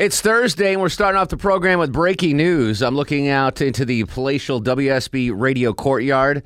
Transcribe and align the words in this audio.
It's 0.00 0.22
Thursday, 0.22 0.72
and 0.72 0.80
we're 0.80 0.88
starting 0.88 1.20
off 1.20 1.28
the 1.28 1.36
program 1.36 1.78
with 1.78 1.92
breaking 1.92 2.38
news. 2.38 2.80
I'm 2.80 2.96
looking 2.96 3.28
out 3.28 3.60
into 3.60 3.84
the 3.84 4.04
palatial 4.04 4.58
WSB 4.58 5.30
radio 5.38 5.74
courtyard, 5.74 6.42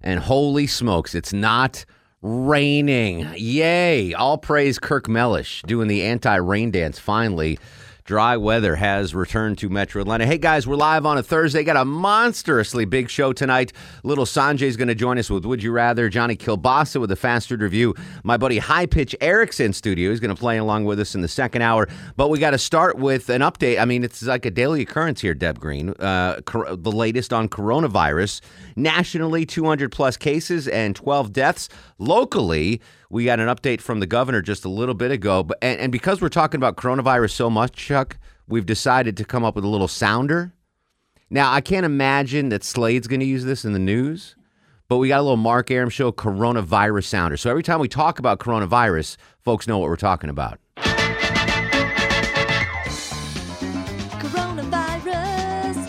and 0.00 0.20
holy 0.20 0.68
smokes, 0.68 1.12
it's 1.16 1.32
not 1.32 1.84
raining. 2.22 3.28
Yay! 3.34 4.14
All 4.14 4.38
praise 4.38 4.78
Kirk 4.78 5.08
Mellish 5.08 5.62
doing 5.66 5.88
the 5.88 6.04
anti 6.04 6.36
rain 6.36 6.70
dance 6.70 7.00
finally. 7.00 7.58
Dry 8.06 8.36
weather 8.36 8.76
has 8.76 9.14
returned 9.14 9.56
to 9.56 9.70
Metro 9.70 10.02
Atlanta. 10.02 10.26
Hey 10.26 10.36
guys, 10.36 10.66
we're 10.66 10.76
live 10.76 11.06
on 11.06 11.16
a 11.16 11.22
Thursday. 11.22 11.64
Got 11.64 11.78
a 11.78 11.86
monstrously 11.86 12.84
big 12.84 13.08
show 13.08 13.32
tonight. 13.32 13.72
Little 14.02 14.26
Sanjay's 14.26 14.76
going 14.76 14.88
to 14.88 14.94
join 14.94 15.16
us 15.16 15.30
with 15.30 15.46
Would 15.46 15.62
You 15.62 15.72
Rather. 15.72 16.10
Johnny 16.10 16.36
Kilbasa 16.36 17.00
with 17.00 17.10
a 17.12 17.16
fast 17.16 17.48
food 17.48 17.62
review. 17.62 17.94
My 18.22 18.36
buddy 18.36 18.58
High 18.58 18.84
Pitch 18.84 19.16
Erickson 19.22 19.72
studio 19.72 20.10
is 20.10 20.20
going 20.20 20.34
to 20.34 20.38
play 20.38 20.58
along 20.58 20.84
with 20.84 21.00
us 21.00 21.14
in 21.14 21.22
the 21.22 21.28
second 21.28 21.62
hour. 21.62 21.88
But 22.14 22.28
we 22.28 22.38
got 22.38 22.50
to 22.50 22.58
start 22.58 22.98
with 22.98 23.30
an 23.30 23.40
update. 23.40 23.80
I 23.80 23.86
mean, 23.86 24.04
it's 24.04 24.22
like 24.22 24.44
a 24.44 24.50
daily 24.50 24.82
occurrence 24.82 25.22
here, 25.22 25.32
Deb 25.32 25.58
Green. 25.58 25.94
Uh, 25.98 26.42
cor- 26.44 26.76
the 26.76 26.92
latest 26.92 27.32
on 27.32 27.48
coronavirus. 27.48 28.42
Nationally, 28.76 29.46
200 29.46 29.90
plus 29.90 30.18
cases 30.18 30.68
and 30.68 30.94
12 30.94 31.32
deaths. 31.32 31.70
Locally, 31.98 32.82
we 33.14 33.24
got 33.24 33.38
an 33.38 33.46
update 33.46 33.80
from 33.80 34.00
the 34.00 34.08
governor 34.08 34.42
just 34.42 34.64
a 34.64 34.68
little 34.68 34.92
bit 34.94 35.12
ago. 35.12 35.44
But 35.44 35.58
and, 35.62 35.78
and 35.78 35.92
because 35.92 36.20
we're 36.20 36.28
talking 36.28 36.58
about 36.58 36.74
coronavirus 36.74 37.30
so 37.30 37.48
much, 37.48 37.74
Chuck, 37.74 38.18
we've 38.48 38.66
decided 38.66 39.16
to 39.18 39.24
come 39.24 39.44
up 39.44 39.54
with 39.54 39.64
a 39.64 39.68
little 39.68 39.86
sounder. 39.86 40.52
Now, 41.30 41.52
I 41.52 41.60
can't 41.60 41.86
imagine 41.86 42.48
that 42.48 42.64
Slade's 42.64 43.06
going 43.06 43.20
to 43.20 43.26
use 43.26 43.44
this 43.44 43.64
in 43.64 43.72
the 43.72 43.78
news, 43.78 44.34
but 44.88 44.96
we 44.96 45.06
got 45.06 45.20
a 45.20 45.22
little 45.22 45.36
Mark 45.36 45.70
Arum 45.70 45.90
show 45.90 46.10
coronavirus 46.10 47.04
sounder. 47.04 47.36
So 47.36 47.50
every 47.50 47.62
time 47.62 47.78
we 47.78 47.86
talk 47.86 48.18
about 48.18 48.40
coronavirus, 48.40 49.16
folks 49.44 49.68
know 49.68 49.78
what 49.78 49.88
we're 49.88 49.94
talking 49.94 50.28
about. 50.28 50.58
Coronavirus. 54.18 55.88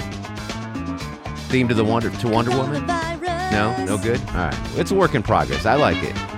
Theme 1.50 1.68
to 1.70 1.73
the 1.73 1.86
Wonder 1.86 2.12
to 2.12 2.28
Wonder 2.28 2.52
Woman? 2.52 2.86
No, 2.86 3.76
no 3.84 3.98
good. 3.98 4.20
All 4.30 4.36
right, 4.36 4.56
it's 4.76 4.92
a 4.92 4.96
work 4.96 5.16
in 5.16 5.23
progress. 5.23 5.66
I 5.66 5.73
like 5.73 5.98
it. 6.03 6.34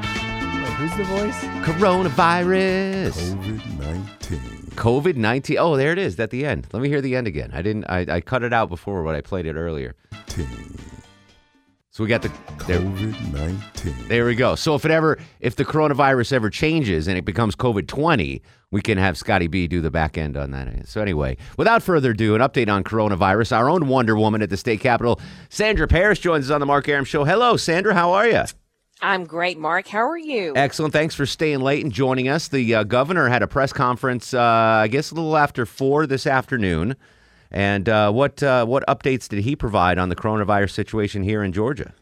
Wait, 0.79 0.89
who's 0.89 0.97
the 0.97 1.03
voice? 1.05 1.43
Coronavirus. 1.65 3.35
COVID 3.35 3.79
19. 3.79 4.39
COVID 4.75 5.15
nineteen. 5.15 5.57
Oh, 5.59 5.75
there 5.75 5.91
it 5.91 5.97
is 5.97 6.19
at 6.19 6.29
the 6.29 6.45
end. 6.45 6.67
Let 6.71 6.83
me 6.83 6.89
hear 6.89 7.01
the 7.01 7.15
end 7.15 7.25
again. 7.25 7.51
I 7.53 7.61
didn't. 7.61 7.85
I, 7.85 8.05
I 8.15 8.21
cut 8.21 8.43
it 8.43 8.53
out 8.53 8.69
before 8.69 9.03
when 9.03 9.15
I 9.15 9.21
played 9.21 9.45
it 9.47 9.55
earlier. 9.55 9.95
So 11.89 12.03
we 12.03 12.07
got 12.07 12.21
the 12.21 12.31
there. 12.67 12.79
COVID 12.79 13.33
19. 13.33 14.07
There 14.07 14.25
we 14.27 14.35
go. 14.35 14.53
So 14.53 14.75
if 14.75 14.85
it 14.85 14.91
ever, 14.91 15.17
if 15.39 15.55
the 15.55 15.65
coronavirus 15.65 16.33
ever 16.33 16.51
changes 16.51 17.07
and 17.07 17.17
it 17.17 17.25
becomes 17.25 17.55
COVID 17.55 17.87
twenty, 17.87 18.43
we 18.69 18.81
can 18.83 18.99
have 18.99 19.17
Scotty 19.17 19.47
B 19.47 19.67
do 19.67 19.81
the 19.81 19.89
back 19.89 20.15
end 20.15 20.37
on 20.37 20.51
that. 20.51 20.87
So 20.87 21.01
anyway, 21.01 21.37
without 21.57 21.81
further 21.81 22.11
ado, 22.11 22.35
an 22.35 22.41
update 22.41 22.69
on 22.69 22.83
coronavirus. 22.83 23.57
Our 23.57 23.67
own 23.69 23.87
Wonder 23.87 24.15
Woman 24.15 24.43
at 24.43 24.51
the 24.51 24.57
state 24.57 24.81
capitol, 24.81 25.19
Sandra 25.49 25.87
Parrish, 25.87 26.19
joins 26.19 26.51
us 26.51 26.53
on 26.53 26.59
the 26.59 26.67
Mark 26.67 26.87
Arum 26.87 27.05
Show. 27.05 27.23
Hello, 27.23 27.57
Sandra. 27.57 27.95
How 27.95 28.11
are 28.11 28.27
you? 28.27 28.43
I'm 29.01 29.25
great, 29.25 29.57
Mark. 29.57 29.87
How 29.87 30.09
are 30.09 30.17
you? 30.17 30.53
Excellent. 30.55 30.91
Thanks 30.93 31.13
for 31.13 31.25
staying 31.25 31.59
late 31.59 31.83
and 31.83 31.93
joining 31.93 32.27
us. 32.27 32.47
The 32.47 32.75
uh, 32.75 32.83
governor 32.83 33.29
had 33.29 33.43
a 33.43 33.47
press 33.47 33.71
conference, 33.71 34.33
uh, 34.33 34.41
I 34.41 34.87
guess, 34.87 35.11
a 35.11 35.15
little 35.15 35.37
after 35.37 35.65
four 35.65 36.07
this 36.07 36.25
afternoon. 36.25 36.95
And 37.51 37.87
uh, 37.87 38.11
what 38.11 38.41
uh, 38.41 38.65
what 38.65 38.85
updates 38.87 39.29
did 39.29 39.43
he 39.43 39.55
provide 39.55 39.97
on 39.97 40.09
the 40.09 40.15
coronavirus 40.15 40.71
situation 40.71 41.23
here 41.23 41.43
in 41.43 41.53
Georgia? 41.53 41.93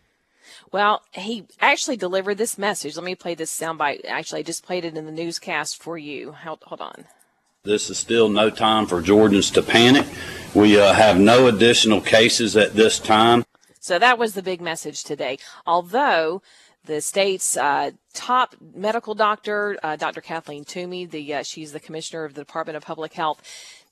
Well, 0.71 1.03
he 1.11 1.45
actually 1.59 1.97
delivered 1.97 2.37
this 2.37 2.57
message. 2.57 2.95
Let 2.95 3.05
me 3.05 3.15
play 3.15 3.35
this 3.35 3.57
soundbite. 3.57 4.05
Actually, 4.05 4.39
I 4.39 4.43
just 4.43 4.65
played 4.65 4.85
it 4.85 4.97
in 4.97 5.05
the 5.05 5.11
newscast 5.11 5.81
for 5.81 5.97
you. 5.97 6.31
Hold, 6.31 6.63
hold 6.63 6.81
on. 6.81 7.05
This 7.63 7.89
is 7.89 7.97
still 7.97 8.29
no 8.29 8.49
time 8.49 8.85
for 8.85 9.01
Georgians 9.01 9.51
to 9.51 9.61
panic. 9.61 10.05
We 10.53 10.79
uh, 10.79 10.93
have 10.93 11.19
no 11.19 11.47
additional 11.47 12.01
cases 12.01 12.55
at 12.55 12.73
this 12.73 12.99
time. 12.99 13.43
So 13.79 13.99
that 13.99 14.17
was 14.17 14.33
the 14.33 14.41
big 14.41 14.61
message 14.61 15.03
today. 15.03 15.37
Although 15.65 16.41
the 16.85 17.01
state's 17.01 17.57
uh, 17.57 17.91
top 18.13 18.55
medical 18.73 19.15
doctor, 19.15 19.77
uh, 19.83 19.95
Dr. 19.95 20.21
Kathleen 20.21 20.63
Toomey, 20.63 21.05
the 21.05 21.35
uh, 21.35 21.43
she's 21.43 21.71
the 21.71 21.79
commissioner 21.79 22.23
of 22.23 22.33
the 22.33 22.41
Department 22.41 22.77
of 22.77 22.83
Public 22.83 23.13
Health, 23.13 23.41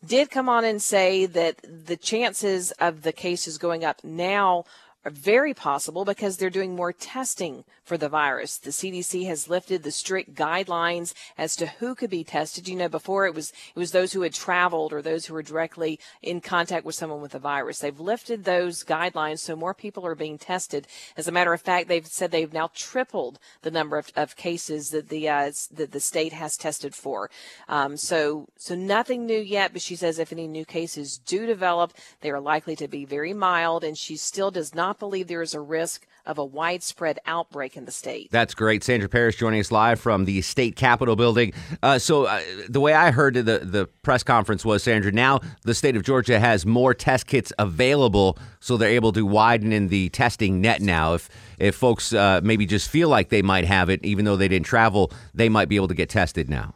did 0.06 0.30
come 0.30 0.50
on 0.50 0.66
and 0.66 0.82
say 0.82 1.26
that 1.26 1.60
the 1.64 1.98
chances 1.98 2.72
of 2.74 3.04
the 3.04 3.12
cases 3.12 3.58
going 3.58 3.84
up 3.84 4.04
now 4.04 4.66
are 5.06 5.12
very 5.12 5.54
possible 5.54 6.06
because 6.06 6.38
they're 6.38 6.50
doing 6.50 6.76
more 6.76 6.94
testing 6.94 7.64
for 7.84 7.98
the 7.98 8.10
virus. 8.10 8.58
The 8.58 8.72
CDC 8.72 9.28
has 9.28 9.50
lifted 9.50 9.84
the 9.84 9.92
strict 9.92 10.36
guidelines 10.36 11.14
as 11.38 11.56
to 11.58 11.68
who 11.68 11.96
could 11.96 12.10
be 12.10 12.24
tested. 12.24 12.68
You 12.68 12.76
know, 12.76 12.90
before 12.90 13.26
it 13.26 13.36
was 13.36 13.52
it 13.76 13.80
was 13.80 13.92
those 13.92 14.14
who 14.14 14.22
had 14.22 14.34
traveled 14.34 14.94
or 14.94 15.02
those 15.02 15.26
who 15.26 15.34
were 15.34 15.44
directly 15.44 16.00
in 16.22 16.40
contact 16.42 16.86
with 16.86 16.96
someone 16.96 17.22
with 17.22 17.34
the 17.34 17.40
virus. 17.40 17.80
They've 17.80 18.00
lifted 18.00 18.44
those 18.44 18.84
guidelines 18.84 19.40
so 19.40 19.56
more 19.56 19.74
people 19.74 20.06
are 20.06 20.16
being 20.16 20.38
tested. 20.38 20.88
As 21.18 21.28
a 21.28 21.32
matter 21.32 21.54
of 21.54 21.62
fact, 21.62 21.88
they've 21.88 22.08
said 22.08 22.32
they've 22.32 22.54
now 22.54 22.70
tripled 22.74 23.40
the 23.62 23.72
number 23.72 23.98
of, 23.98 24.12
of 24.16 24.36
cases 24.36 24.92
that 24.92 25.10
the 25.10 25.28
uh, 25.28 25.52
that 25.72 25.92
the 25.92 26.00
state 26.00 26.34
has 26.34 26.56
tested 26.56 26.96
for. 26.96 27.30
Um, 27.68 27.98
so 27.98 28.48
so 28.58 28.76
nothing 28.76 29.26
new 29.26 29.40
yet, 29.40 29.74
but 29.74 29.82
she 29.82 29.96
says 29.96 30.20
if 30.20 30.32
any 30.32 30.48
new 30.48 30.66
cases 30.66 31.18
do 31.18 31.46
develop, 31.46 31.94
they 32.22 32.32
are 32.32 32.40
likely 32.40 32.76
to 32.78 32.88
be 32.88 33.04
very 33.04 33.34
mild, 33.34 33.84
and 33.84 33.98
she 33.98 34.16
still 34.16 34.52
does 34.52 34.74
not 34.74 35.00
believe 35.00 35.28
there 35.28 35.42
is 35.42 35.54
a 35.54 35.60
risk 35.60 36.08
of 36.26 36.38
a 36.38 36.46
widespread 36.46 37.20
outbreak 37.26 37.73
in 37.76 37.86
the 37.86 37.92
state. 37.92 38.30
That's 38.32 38.54
great. 38.54 38.84
Sandra 38.84 39.10
Parrish 39.10 39.38
joining 39.38 39.60
us 39.60 39.72
live 39.72 40.00
from 40.00 40.26
the 40.26 40.42
state 40.42 40.76
capitol 40.76 41.16
building. 41.16 41.54
Uh, 41.82 42.00
so 42.00 42.26
uh, 42.26 42.42
the 42.70 42.80
way 42.80 42.94
I 42.94 43.12
heard 43.12 43.36
the 43.36 43.60
the 43.60 43.90
press 44.02 44.24
conference 44.24 44.66
was, 44.66 44.84
Sandra, 44.84 45.12
now 45.12 45.40
the 45.64 45.74
state 45.74 45.96
of 45.96 46.04
Georgia 46.04 46.40
has 46.40 46.66
more 46.66 46.94
test 46.94 47.28
kits 47.28 47.52
available, 47.60 48.38
so 48.60 48.78
they're 48.78 48.90
able 48.90 49.12
to 49.14 49.26
widen 49.26 49.72
in 49.72 49.88
the 49.88 50.10
testing 50.10 50.62
net 50.62 50.82
now. 50.82 51.14
If 51.14 51.30
if 51.60 51.76
folks 51.76 52.14
uh, 52.14 52.42
maybe 52.44 52.66
just 52.66 52.90
feel 52.90 53.10
like 53.10 53.30
they 53.30 53.42
might 53.42 53.66
have 53.66 53.90
it, 53.90 54.04
even 54.04 54.26
though 54.26 54.36
they 54.36 54.48
didn't 54.48 54.66
travel, 54.66 55.12
they 55.34 55.50
might 55.50 55.70
be 55.70 55.76
able 55.76 55.88
to 55.88 55.96
get 55.96 56.10
tested 56.10 56.50
now. 56.50 56.76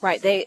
Right. 0.00 0.22
They 0.22 0.46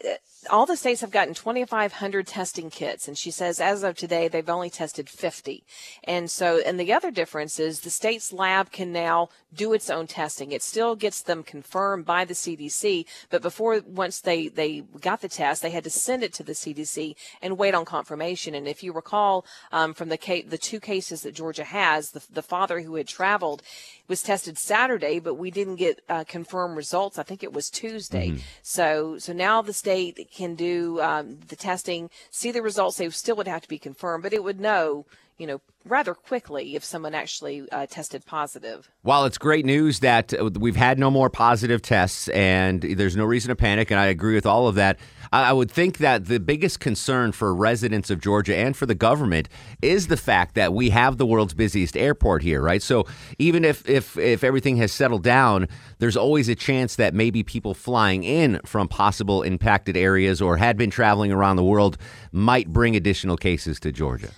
all 0.49 0.65
the 0.65 0.75
states 0.75 1.01
have 1.01 1.11
gotten 1.11 1.33
2,500 1.33 2.25
testing 2.25 2.69
kits, 2.69 3.07
and 3.07 3.17
she 3.17 3.29
says 3.29 3.59
as 3.59 3.83
of 3.83 3.95
today 3.95 4.27
they've 4.27 4.49
only 4.49 4.69
tested 4.69 5.09
50. 5.09 5.63
And 6.03 6.31
so, 6.31 6.59
and 6.65 6.79
the 6.79 6.93
other 6.93 7.11
difference 7.11 7.59
is 7.59 7.81
the 7.81 7.89
state's 7.89 8.33
lab 8.33 8.71
can 8.71 8.91
now 8.91 9.29
do 9.53 9.73
its 9.73 9.89
own 9.89 10.07
testing. 10.07 10.51
It 10.51 10.63
still 10.63 10.95
gets 10.95 11.21
them 11.21 11.43
confirmed 11.43 12.05
by 12.05 12.25
the 12.25 12.33
CDC, 12.33 13.05
but 13.29 13.41
before 13.41 13.81
once 13.85 14.19
they 14.19 14.47
they 14.47 14.81
got 14.99 15.21
the 15.21 15.29
test, 15.29 15.61
they 15.61 15.71
had 15.71 15.83
to 15.83 15.89
send 15.89 16.23
it 16.23 16.33
to 16.33 16.43
the 16.43 16.53
CDC 16.53 17.15
and 17.41 17.57
wait 17.57 17.75
on 17.75 17.85
confirmation. 17.85 18.55
And 18.55 18.67
if 18.67 18.83
you 18.83 18.93
recall 18.93 19.45
um, 19.71 19.93
from 19.93 20.09
the 20.09 20.43
the 20.47 20.57
two 20.57 20.79
cases 20.79 21.21
that 21.21 21.35
Georgia 21.35 21.65
has, 21.65 22.11
the 22.11 22.23
the 22.31 22.41
father 22.41 22.79
who 22.81 22.95
had 22.95 23.07
traveled 23.07 23.61
was 24.11 24.21
tested 24.21 24.57
Saturday, 24.57 25.19
but 25.19 25.35
we 25.43 25.49
didn't 25.49 25.77
get 25.77 25.95
uh, 26.09 26.25
confirmed 26.37 26.75
results. 26.83 27.17
I 27.17 27.23
think 27.23 27.41
it 27.43 27.53
was 27.53 27.69
Tuesday. 27.69 28.27
So 28.61 29.17
so 29.25 29.31
now 29.33 29.55
the 29.69 29.73
state 29.73 30.15
can 30.39 30.51
do 30.55 30.99
um, 31.09 31.25
the 31.51 31.55
testing, 31.55 32.09
see 32.29 32.51
the 32.51 32.61
results. 32.61 32.97
They 32.97 33.09
still 33.09 33.37
would 33.37 33.47
have 33.47 33.63
to 33.67 33.69
be 33.75 33.79
confirmed, 33.89 34.23
but 34.23 34.33
it 34.33 34.43
would 34.43 34.59
know, 34.59 35.05
you 35.41 35.47
know, 35.47 35.59
rather 35.85 36.13
quickly 36.13 36.75
if 36.75 36.83
someone 36.83 37.15
actually 37.15 37.67
uh, 37.71 37.87
tested 37.87 38.23
positive. 38.27 38.87
While 39.01 39.25
it's 39.25 39.39
great 39.39 39.65
news 39.65 40.01
that 40.01 40.31
uh, 40.35 40.51
we've 40.59 40.75
had 40.75 40.99
no 40.99 41.09
more 41.09 41.31
positive 41.31 41.81
tests 41.81 42.27
and 42.27 42.83
there's 42.83 43.17
no 43.17 43.25
reason 43.25 43.49
to 43.49 43.55
panic, 43.55 43.89
and 43.89 43.99
I 43.99 44.05
agree 44.05 44.35
with 44.35 44.45
all 44.45 44.67
of 44.67 44.75
that, 44.75 44.99
I 45.31 45.49
I 45.49 45.53
would 45.53 45.71
think 45.71 45.97
that 45.97 46.25
the 46.25 46.39
biggest 46.39 46.79
concern 46.79 47.31
for 47.31 47.55
residents 47.55 48.11
of 48.11 48.21
Georgia 48.21 48.55
and 48.55 48.77
for 48.77 48.85
the 48.85 48.93
government 48.93 49.49
is 49.81 50.07
the 50.07 50.15
fact 50.15 50.53
that 50.53 50.75
we 50.75 50.91
have 50.91 51.17
the 51.17 51.25
world's 51.25 51.55
busiest 51.55 51.97
airport 51.97 52.43
here, 52.43 52.61
right? 52.61 52.83
So 52.83 53.07
even 53.39 53.65
if 53.65 53.89
if 53.89 54.15
if 54.19 54.43
everything 54.43 54.77
has 54.77 54.91
settled 54.91 55.23
down, 55.23 55.67
there's 55.97 56.15
always 56.15 56.49
a 56.49 56.55
chance 56.55 56.97
that 56.97 57.15
maybe 57.15 57.41
people 57.41 57.73
flying 57.73 58.23
in 58.23 58.61
from 58.63 58.87
possible 58.87 59.41
impacted 59.41 59.97
areas 59.97 60.39
or 60.39 60.57
had 60.57 60.77
been 60.77 60.91
traveling 60.91 61.31
around 61.31 61.55
the 61.55 61.63
world 61.63 61.97
might 62.31 62.71
bring 62.71 62.95
additional 62.95 63.37
cases 63.37 63.79
to 63.79 63.91
Georgia. 63.91 64.29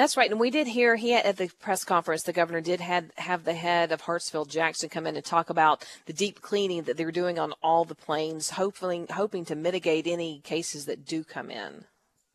That's 0.00 0.16
right, 0.16 0.30
and 0.30 0.40
we 0.40 0.48
did 0.48 0.66
hear 0.66 0.96
he 0.96 1.10
had, 1.10 1.26
at 1.26 1.36
the 1.36 1.50
press 1.60 1.84
conference. 1.84 2.22
The 2.22 2.32
governor 2.32 2.62
did 2.62 2.80
had 2.80 3.12
have 3.18 3.44
the 3.44 3.52
head 3.52 3.92
of 3.92 4.00
Hartsfield 4.00 4.48
Jackson 4.48 4.88
come 4.88 5.06
in 5.06 5.14
and 5.14 5.22
talk 5.22 5.50
about 5.50 5.84
the 6.06 6.14
deep 6.14 6.40
cleaning 6.40 6.84
that 6.84 6.96
they're 6.96 7.12
doing 7.12 7.38
on 7.38 7.52
all 7.62 7.84
the 7.84 7.94
planes, 7.94 8.48
hopefully 8.48 9.04
hoping 9.10 9.44
to 9.44 9.54
mitigate 9.54 10.06
any 10.06 10.38
cases 10.38 10.86
that 10.86 11.04
do 11.04 11.22
come 11.22 11.50
in. 11.50 11.84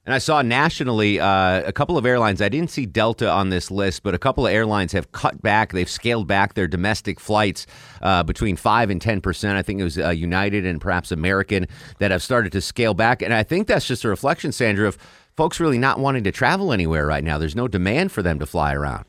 And 0.05 0.13
I 0.13 0.19
saw 0.19 0.43
nationally 0.43 1.19
uh, 1.19 1.63
a 1.65 1.73
couple 1.73 1.97
of 1.97 2.05
airlines. 2.05 2.39
I 2.39 2.49
didn't 2.49 2.69
see 2.69 2.85
Delta 2.85 3.27
on 3.27 3.49
this 3.49 3.71
list, 3.71 4.03
but 4.03 4.13
a 4.13 4.19
couple 4.19 4.45
of 4.45 4.53
airlines 4.53 4.91
have 4.91 5.11
cut 5.11 5.41
back. 5.41 5.73
They've 5.73 5.89
scaled 5.89 6.27
back 6.27 6.53
their 6.53 6.67
domestic 6.67 7.19
flights 7.19 7.65
uh, 8.03 8.21
between 8.21 8.57
five 8.57 8.91
and 8.91 9.01
ten 9.01 9.21
percent. 9.21 9.57
I 9.57 9.63
think 9.63 9.81
it 9.81 9.83
was 9.83 9.97
uh, 9.97 10.09
United 10.11 10.67
and 10.67 10.79
perhaps 10.79 11.11
American 11.11 11.67
that 11.97 12.11
have 12.11 12.21
started 12.21 12.51
to 12.51 12.61
scale 12.61 12.93
back. 12.93 13.23
And 13.23 13.33
I 13.33 13.41
think 13.41 13.65
that's 13.65 13.87
just 13.87 14.03
a 14.03 14.07
reflection, 14.07 14.51
Sandra, 14.51 14.87
of 14.87 14.99
folks 15.35 15.59
really 15.59 15.77
not 15.77 15.99
wanting 15.99 16.23
to 16.23 16.31
travel 16.31 16.71
anywhere 16.71 17.05
right 17.05 17.23
now. 17.23 17.37
There's 17.37 17.55
no 17.55 17.67
demand 17.67 18.11
for 18.11 18.21
them 18.21 18.39
to 18.39 18.45
fly 18.45 18.73
around. 18.73 19.05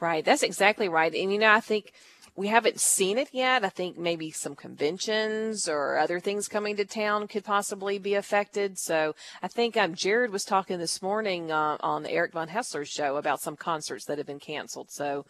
Right, 0.00 0.24
that's 0.24 0.42
exactly 0.42 0.88
right. 0.88 1.14
And 1.14 1.32
you 1.32 1.38
know, 1.38 1.52
I 1.52 1.60
think 1.60 1.92
we 2.36 2.48
haven't 2.48 2.80
seen 2.80 3.18
it 3.18 3.28
yet. 3.32 3.64
I 3.64 3.68
think 3.68 3.98
maybe 3.98 4.30
some 4.30 4.54
conventions 4.54 5.68
or 5.68 5.98
other 5.98 6.20
things 6.20 6.48
coming 6.48 6.76
to 6.76 6.84
town 6.84 7.28
could 7.28 7.44
possibly 7.44 7.98
be 7.98 8.14
affected. 8.14 8.78
So 8.78 9.14
I 9.42 9.48
think 9.48 9.76
um, 9.76 9.94
Jared 9.94 10.32
was 10.32 10.44
talking 10.44 10.78
this 10.78 11.02
morning 11.02 11.50
uh, 11.50 11.76
on 11.80 12.06
Eric 12.06 12.32
Von 12.32 12.48
Haessler's 12.48 12.88
show 12.88 13.16
about 13.16 13.42
some 13.42 13.56
concerts 13.56 14.06
that 14.06 14.16
have 14.16 14.26
been 14.26 14.38
canceled. 14.38 14.90
So 14.90 15.26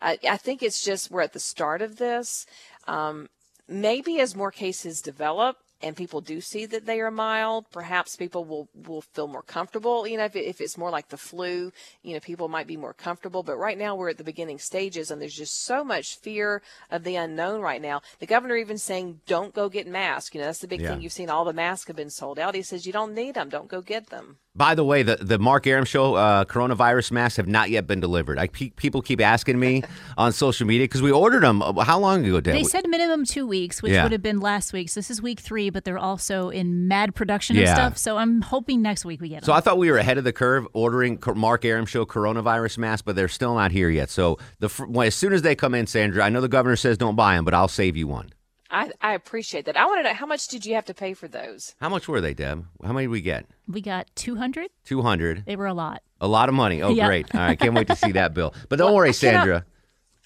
I, 0.00 0.18
I 0.28 0.36
think 0.36 0.62
it's 0.62 0.84
just 0.84 1.10
we're 1.10 1.22
at 1.22 1.32
the 1.32 1.40
start 1.40 1.82
of 1.82 1.96
this. 1.96 2.46
Um, 2.86 3.28
maybe 3.66 4.20
as 4.20 4.36
more 4.36 4.52
cases 4.52 5.00
develop, 5.00 5.56
and 5.84 5.94
people 5.94 6.22
do 6.22 6.40
see 6.40 6.64
that 6.66 6.86
they 6.86 6.98
are 7.00 7.10
mild, 7.10 7.70
perhaps 7.70 8.16
people 8.16 8.44
will, 8.44 8.68
will 8.86 9.02
feel 9.02 9.28
more 9.28 9.42
comfortable. 9.42 10.06
You 10.06 10.16
know, 10.16 10.24
if, 10.24 10.34
it, 10.34 10.46
if 10.46 10.60
it's 10.62 10.78
more 10.78 10.90
like 10.90 11.10
the 11.10 11.18
flu, 11.18 11.72
you 12.02 12.14
know, 12.14 12.20
people 12.20 12.48
might 12.48 12.66
be 12.66 12.78
more 12.78 12.94
comfortable. 12.94 13.42
But 13.42 13.58
right 13.58 13.76
now 13.76 13.94
we're 13.94 14.08
at 14.08 14.16
the 14.16 14.24
beginning 14.24 14.58
stages 14.58 15.10
and 15.10 15.20
there's 15.20 15.36
just 15.36 15.64
so 15.64 15.84
much 15.84 16.16
fear 16.18 16.62
of 16.90 17.04
the 17.04 17.16
unknown 17.16 17.60
right 17.60 17.82
now. 17.82 18.00
The 18.18 18.26
governor 18.26 18.56
even 18.56 18.78
saying, 18.78 19.20
don't 19.26 19.54
go 19.54 19.68
get 19.68 19.86
masks. 19.86 20.34
You 20.34 20.40
know, 20.40 20.46
that's 20.46 20.60
the 20.60 20.68
big 20.68 20.80
Yeah. 20.80 20.88
thing 20.88 21.02
you've 21.02 21.12
seen. 21.12 21.28
All 21.28 21.44
the 21.44 21.52
masks 21.52 21.86
have 21.88 21.96
been 21.96 22.10
sold 22.10 22.38
out. 22.38 22.54
He 22.54 22.62
says, 22.62 22.86
you 22.86 22.92
don't 22.92 23.14
need 23.14 23.34
them. 23.34 23.50
Don't 23.50 23.68
go 23.68 23.82
get 23.82 24.08
them. 24.08 24.38
By 24.56 24.76
the 24.76 24.84
way, 24.84 25.02
the, 25.02 25.16
the 25.16 25.36
Mark 25.40 25.66
Arum 25.66 25.84
Show 25.84 26.14
uh, 26.14 26.44
coronavirus 26.44 27.10
masks 27.10 27.38
have 27.38 27.48
not 27.48 27.70
yet 27.70 27.88
been 27.88 27.98
delivered. 27.98 28.38
I, 28.38 28.46
pe- 28.46 28.70
people 28.70 29.02
keep 29.02 29.20
asking 29.20 29.58
me 29.58 29.82
on 30.16 30.32
social 30.32 30.64
media 30.64 30.84
because 30.84 31.02
we 31.02 31.10
ordered 31.10 31.42
them. 31.42 31.60
uh, 31.60 31.82
How 31.82 31.98
long 31.98 32.24
ago, 32.24 32.40
Deb? 32.40 32.54
They 32.54 32.62
said 32.62 32.86
minimum 32.88 33.24
two 33.24 33.48
weeks, 33.48 33.82
which 33.82 33.90
Yeah. 33.92 34.04
would 34.04 34.12
have 34.12 34.22
been 34.22 34.38
last 34.38 34.72
week. 34.72 34.90
So 34.90 35.00
this 35.00 35.10
is 35.10 35.20
week 35.20 35.40
three, 35.40 35.70
but 35.70 35.84
they're 35.84 35.98
also 35.98 36.50
in 36.50 36.86
mad 36.86 37.16
production 37.16 37.56
Yeah. 37.56 37.62
and 37.62 37.68
stuff. 37.70 37.98
So 37.98 38.16
I'm 38.16 38.42
hoping 38.42 38.80
next 38.80 39.04
week 39.04 39.20
we 39.20 39.28
get 39.28 39.40
them. 39.40 39.46
So 39.46 39.52
I 39.52 39.58
thought 39.58 39.76
we 39.76 39.90
were 39.90 39.98
ahead 39.98 40.18
of 40.18 40.24
the 40.24 40.32
curve 40.32 40.68
ordering 40.72 41.18
Mark 41.34 41.64
Arum 41.64 41.84
Show 41.84 42.06
coronavirus 42.06 42.78
masks, 42.78 43.02
but 43.02 43.16
they're 43.16 43.26
still 43.26 43.56
not 43.56 43.72
here 43.72 43.90
yet. 43.90 44.08
So 44.08 44.38
the 44.60 44.68
fr- 44.68 44.86
well, 44.86 45.04
as 45.08 45.16
soon 45.16 45.32
as 45.32 45.42
they 45.42 45.56
come 45.56 45.74
in, 45.74 45.88
Sandra, 45.88 46.22
I 46.24 46.28
know 46.28 46.40
the 46.40 46.46
governor 46.48 46.76
says 46.76 46.96
don't 46.96 47.16
buy 47.16 47.34
them, 47.34 47.44
but 47.44 47.54
I'll 47.54 47.66
save 47.66 47.96
you 47.96 48.06
one. 48.06 48.30
I, 48.74 48.90
I 49.00 49.14
appreciate 49.14 49.66
that. 49.66 49.76
I 49.76 49.86
want 49.86 50.00
to 50.00 50.02
know 50.10 50.14
how 50.14 50.26
much 50.26 50.48
did 50.48 50.66
you 50.66 50.74
have 50.74 50.84
to 50.86 50.94
pay 50.94 51.14
for 51.14 51.28
those? 51.28 51.74
How 51.80 51.88
much 51.88 52.08
were 52.08 52.20
they, 52.20 52.34
Deb? 52.34 52.66
How 52.82 52.92
many 52.92 53.04
did 53.06 53.10
we 53.10 53.20
get? 53.20 53.46
we 53.68 53.80
got 53.80 54.08
200. 54.16 54.68
Two 54.84 55.02
hundred. 55.02 55.44
They 55.46 55.56
were 55.56 55.66
a 55.66 55.74
lot. 55.74 56.02
A 56.20 56.26
lot 56.28 56.48
of 56.48 56.54
money. 56.54 56.82
Oh, 56.82 56.90
Yeah. 56.90 57.06
great! 57.06 57.34
All 57.34 57.40
right, 57.40 57.58
can't 57.58 57.74
wait 57.74 57.86
to 57.88 57.96
see 57.96 58.12
that 58.12 58.34
bill. 58.34 58.52
But 58.68 58.76
don't 58.78 58.86
Well, 58.88 58.96
worry, 58.96 59.08
I 59.10 59.12
Sandra. 59.12 59.64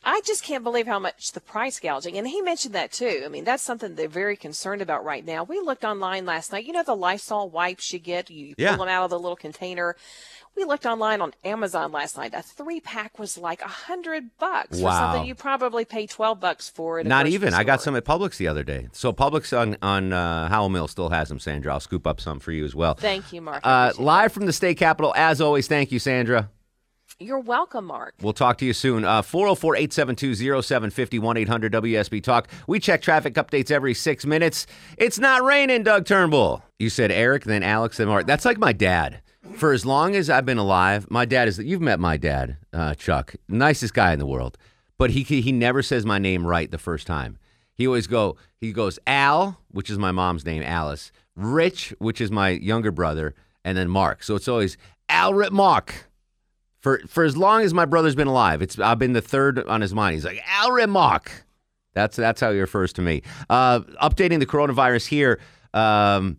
I 0.05 0.21
just 0.25 0.43
can't 0.45 0.65
believe 0.65 0.87
how 0.87 0.99
much 0.99 1.33
the 1.33 1.41
price 1.41 1.81
gouging, 1.81 2.17
and 2.17 2.27
he 2.27 2.41
mentioned 2.41 2.75
that 2.75 2.93
too. 2.93 3.23
I 3.25 3.29
mean, 3.29 3.45
that's 3.45 3.63
something 3.63 3.95
they're 3.95 4.09
very 4.09 4.37
concerned 4.37 4.81
about 4.81 5.05
right 5.05 5.25
now. 5.25 5.45
We 5.45 5.59
looked 5.61 5.85
online 5.85 6.25
last 6.25 6.53
night. 6.53 6.65
You 6.65 6.73
know 6.73 6.83
the 6.85 6.95
Lysol 6.97 7.51
wipes 7.51 7.93
you 7.93 7.99
get, 7.99 8.31
you 8.31 8.55
Yeah. 8.57 8.77
pull 8.77 8.85
them 8.87 8.95
out 8.95 9.05
of 9.05 9.11
the 9.11 9.19
little 9.19 9.37
container. 9.37 9.97
We 10.57 10.65
looked 10.65 10.87
online 10.87 11.21
on 11.21 11.35
Amazon 11.45 11.93
last 11.93 12.17
night. 12.17 12.33
A 12.35 12.43
three 12.43 12.81
pack 12.81 13.19
was 13.19 13.39
like 13.39 13.61
a 13.63 13.69
hundred 13.69 14.31
bucks 14.39 14.81
for 14.81 14.91
something 14.91 15.25
you 15.27 15.35
probably 15.37 15.85
pay 15.85 16.07
twelve 16.07 16.41
bucks 16.41 16.69
for. 16.69 17.03
Not 17.05 17.27
even. 17.29 17.55
I 17.55 17.63
got 17.63 17.81
some 17.81 17.95
at 17.95 18.05
Publix 18.05 18.39
the 18.39 18.49
other 18.49 18.65
day. 18.65 18.89
So 18.93 19.13
Publix 19.13 19.57
on 19.57 19.77
on 19.83 20.13
uh, 20.13 20.49
Howell 20.49 20.71
Mill 20.71 20.89
still 20.89 21.11
has 21.11 21.29
them, 21.29 21.39
Sandra. 21.39 21.73
I'll 21.75 21.81
scoop 21.81 22.07
up 22.09 22.21
some 22.21 22.41
for 22.41 22.51
you 22.51 22.65
as 22.65 22.75
well. 22.75 22.95
Thank 22.95 23.33
you, 23.33 23.41
Mark. 23.41 23.61
Uh, 23.65 23.93
live 23.99 24.33
from 24.33 24.47
the 24.47 24.53
state 24.53 24.79
capitol, 24.79 25.13
as 25.17 25.41
always. 25.41 25.69
Thank 25.69 25.93
you, 25.93 25.99
Sandra. 26.01 26.51
You're 27.21 27.41
welcome, 27.41 27.87
Mark. 27.87 28.15
We'll 28.21 28.33
talk 28.33 28.59
to 28.59 28.65
you 28.65 28.73
soon. 28.73 29.05
Uh, 29.05 29.23
404 29.23 29.75
872 29.75 30.63
0750 30.63 31.19
1 31.19 31.37
800 31.37 31.73
WSB 31.73 32.23
Talk. 32.23 32.47
We 32.69 32.79
check 32.79 33.03
traffic 33.03 33.35
updates 33.35 33.73
every 33.73 33.93
six 33.93 34.25
minutes. 34.25 34.69
It's 34.97 35.19
not 35.19 35.43
raining, 35.43 35.83
Doug 35.83 36.07
Turnbull. 36.07 36.63
You 36.79 36.89
said 36.89 37.11
Eric, 37.11 37.43
then 37.43 37.65
Alex, 37.65 37.97
then 37.97 38.07
Mark. 38.07 38.29
That's 38.29 38.45
like 38.45 38.59
my 38.59 38.73
dad. 38.73 39.21
For 39.55 39.73
as 39.73 39.85
long 39.85 40.15
as 40.15 40.31
I've 40.31 40.47
been 40.47 40.59
alive, 40.59 41.11
my 41.11 41.25
dad 41.25 41.49
is. 41.49 41.59
You've 41.59 41.81
met 41.81 41.99
my 41.99 42.19
dad, 42.19 42.57
uh, 42.73 42.95
Chuck. 42.95 43.35
Nicest 43.49 43.95
guy 43.95 44.13
in 44.13 44.21
the 44.21 44.27
world. 44.27 44.57
But 44.97 45.11
he 45.11 45.25
he 45.25 45.51
never 45.51 45.83
says 45.83 46.07
my 46.07 46.21
name 46.21 46.47
right 46.47 46.71
the 46.71 46.79
first 46.79 47.09
time. 47.09 47.39
He 47.75 47.85
always 47.85 48.07
go. 48.07 48.37
He 48.61 48.73
goes 48.73 49.01
Al, 49.09 49.61
which 49.73 49.91
is 49.91 49.99
my 49.99 50.13
mom's 50.13 50.47
name, 50.47 50.63
Alice. 50.63 51.11
Rich, 51.35 51.95
which 51.99 52.21
is 52.21 52.31
my 52.31 52.51
younger 52.51 52.93
brother, 52.93 53.35
and 53.65 53.77
then 53.77 53.89
Mark. 53.91 54.23
So 54.23 54.37
it's 54.37 54.47
always 54.47 54.77
Al 55.09 55.35
Rip 55.35 55.53
Mark 55.53 56.08
for 56.81 57.01
for 57.09 57.25
as 57.25 57.37
long 57.37 57.63
as 57.63 57.75
my 57.75 57.85
brother's 57.85 58.15
been 58.15 58.29
alive. 58.29 58.63
It's 58.63 58.79
I've 58.79 58.99
been 58.99 59.13
the 59.13 59.21
third 59.21 59.59
on 59.67 59.81
his 59.81 59.95
mind. 59.95 60.15
He's 60.15 60.25
like 60.25 60.43
Al 60.47 60.73
Remark. 60.73 61.45
That's 61.95 62.17
that's 62.17 62.41
how 62.41 62.53
he 62.53 62.61
refers 62.61 62.93
to 62.95 63.03
me. 63.03 63.23
Uh, 63.51 63.81
updating 64.03 64.39
the 64.39 64.47
coronavirus 64.47 65.09
here. 65.09 65.41
Um, 65.75 66.39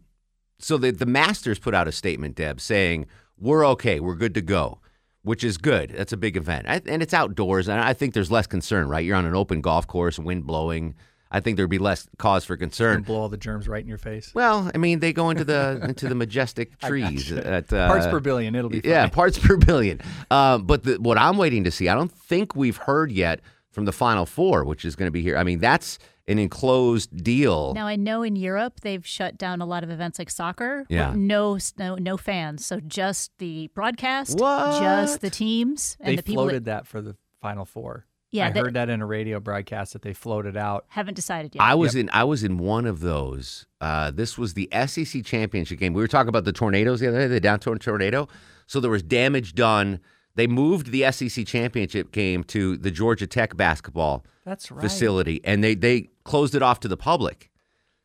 so 0.59 0.77
the 0.77 0.91
the 0.91 1.05
Masters 1.05 1.59
put 1.59 1.73
out 1.73 1.87
a 1.87 1.91
statement, 1.91 2.35
Deb, 2.35 2.61
saying 2.61 3.07
we're 3.37 3.65
okay, 3.67 3.99
we're 3.99 4.15
good 4.15 4.33
to 4.35 4.41
go, 4.41 4.79
which 5.23 5.43
is 5.43 5.57
good. 5.57 5.91
That's 5.91 6.13
a 6.13 6.17
big 6.17 6.37
event, 6.37 6.67
I, 6.67 6.81
and 6.85 7.01
it's 7.01 7.13
outdoors, 7.13 7.67
and 7.67 7.79
I 7.79 7.93
think 7.93 8.13
there's 8.13 8.31
less 8.31 8.47
concern. 8.47 8.87
Right, 8.87 9.05
you're 9.05 9.15
on 9.15 9.25
an 9.25 9.35
open 9.35 9.61
golf 9.61 9.87
course, 9.87 10.19
wind 10.19 10.45
blowing. 10.45 10.95
I 11.31 11.39
think 11.41 11.57
there'd 11.57 11.69
be 11.69 11.77
less 11.77 12.07
cause 12.17 12.43
for 12.43 12.57
concern. 12.57 12.97
and 12.97 13.05
blow 13.05 13.17
all 13.21 13.29
the 13.29 13.37
germs 13.37 13.67
right 13.67 13.81
in 13.83 13.87
your 13.87 13.97
face. 13.99 14.31
Well, 14.33 14.71
I 14.73 14.77
mean, 14.79 14.99
they 14.99 15.13
go 15.13 15.29
into 15.29 15.43
the 15.43 15.79
into 15.83 16.07
the 16.07 16.15
majestic 16.15 16.79
trees 16.81 17.31
gotcha. 17.31 17.47
at 17.47 17.71
uh, 17.73 17.87
Parts 17.87 18.07
per 18.07 18.19
billion, 18.19 18.55
it'll 18.55 18.69
be 18.69 18.81
fine. 18.81 18.89
yeah, 18.89 19.07
parts 19.07 19.37
per 19.37 19.55
billion. 19.57 20.01
Uh, 20.31 20.57
but 20.57 20.83
the, 20.83 20.95
what 20.99 21.17
I'm 21.17 21.37
waiting 21.37 21.63
to 21.65 21.71
see, 21.71 21.87
I 21.87 21.95
don't 21.95 22.11
think 22.11 22.55
we've 22.55 22.77
heard 22.77 23.11
yet 23.11 23.41
from 23.71 23.85
the 23.85 23.91
Final 23.91 24.25
Four, 24.25 24.63
which 24.65 24.83
is 24.85 24.95
going 24.95 25.07
to 25.07 25.11
be 25.11 25.21
here. 25.21 25.37
I 25.37 25.43
mean, 25.43 25.59
that's 25.59 25.99
an 26.27 26.39
enclosed 26.39 27.23
deal. 27.23 27.73
Now 27.73 27.87
I 27.87 27.95
know 27.95 28.21
in 28.23 28.35
Europe 28.35 28.81
they've 28.81 29.05
shut 29.05 29.37
down 29.37 29.61
a 29.61 29.65
lot 29.65 29.83
of 29.83 29.89
events 29.89 30.19
like 30.19 30.29
soccer. 30.29 30.79
with 30.79 30.91
Yeah. 30.91 31.13
No, 31.15 31.57
no, 31.77 31.95
no 31.95 32.17
fans. 32.17 32.65
So 32.65 32.79
just 32.79 33.31
the 33.39 33.67
broadcast, 33.73 34.39
What? 34.39 34.79
just 34.81 35.21
the 35.21 35.29
teams, 35.29 35.97
and 35.99 36.09
They 36.09 36.15
the 36.17 36.23
people 36.23 36.43
floated 36.43 36.65
that 36.65 36.83
that 36.83 36.87
for 36.87 37.01
the 37.01 37.15
Final 37.41 37.65
Four. 37.65 38.05
Yeah, 38.31 38.47
I 38.47 38.51
they- 38.51 38.59
heard 38.59 38.73
that 38.75 38.89
in 38.89 39.01
a 39.01 39.05
radio 39.05 39.39
broadcast 39.39 39.93
that 39.93 40.01
they 40.03 40.13
floated 40.13 40.55
out. 40.55 40.85
haven't 40.89 41.15
decided 41.15 41.55
yet. 41.55 41.61
I 41.63 41.75
was 41.75 41.95
in 41.95 42.09
I 42.13 42.23
was 42.25 42.43
in 42.43 42.57
one 42.59 42.85
of 42.85 42.99
those. 42.99 43.65
Uh, 43.81 44.11
this 44.11 44.37
was 44.37 44.53
the 44.53 44.69
SEC 44.71 45.23
championship 45.25 45.79
game. 45.79 45.93
We 45.93 46.01
were 46.01 46.07
talking 46.07 46.29
about 46.29 46.45
the 46.45 46.51
tornadoes 46.53 46.99
the 46.99 47.07
other 47.07 47.19
day, 47.19 47.27
the 47.27 47.39
downtown 47.39 47.79
tornado. 47.79 48.27
So 48.67 48.79
there 48.79 48.91
was 48.91 49.01
damage 49.03 49.55
done. 49.55 49.99
They 50.35 50.45
moved 50.47 50.91
the 50.91 51.11
SEC 51.11 51.45
championship 51.47 52.11
game 52.11 52.43
to 52.45 52.77
the 52.77 52.91
Georgia 52.91 53.25
Tech 53.27 53.57
basketball 53.57 54.23
That's 54.45 54.71
right. 54.71 54.81
facility, 54.81 55.41
and 55.43 55.63
they 55.63 55.73
they 55.75 56.09
closed 56.23 56.53
it 56.55 56.61
off 56.61 56.79
to 56.81 56.87
the 56.87 56.97
public. 56.97 57.49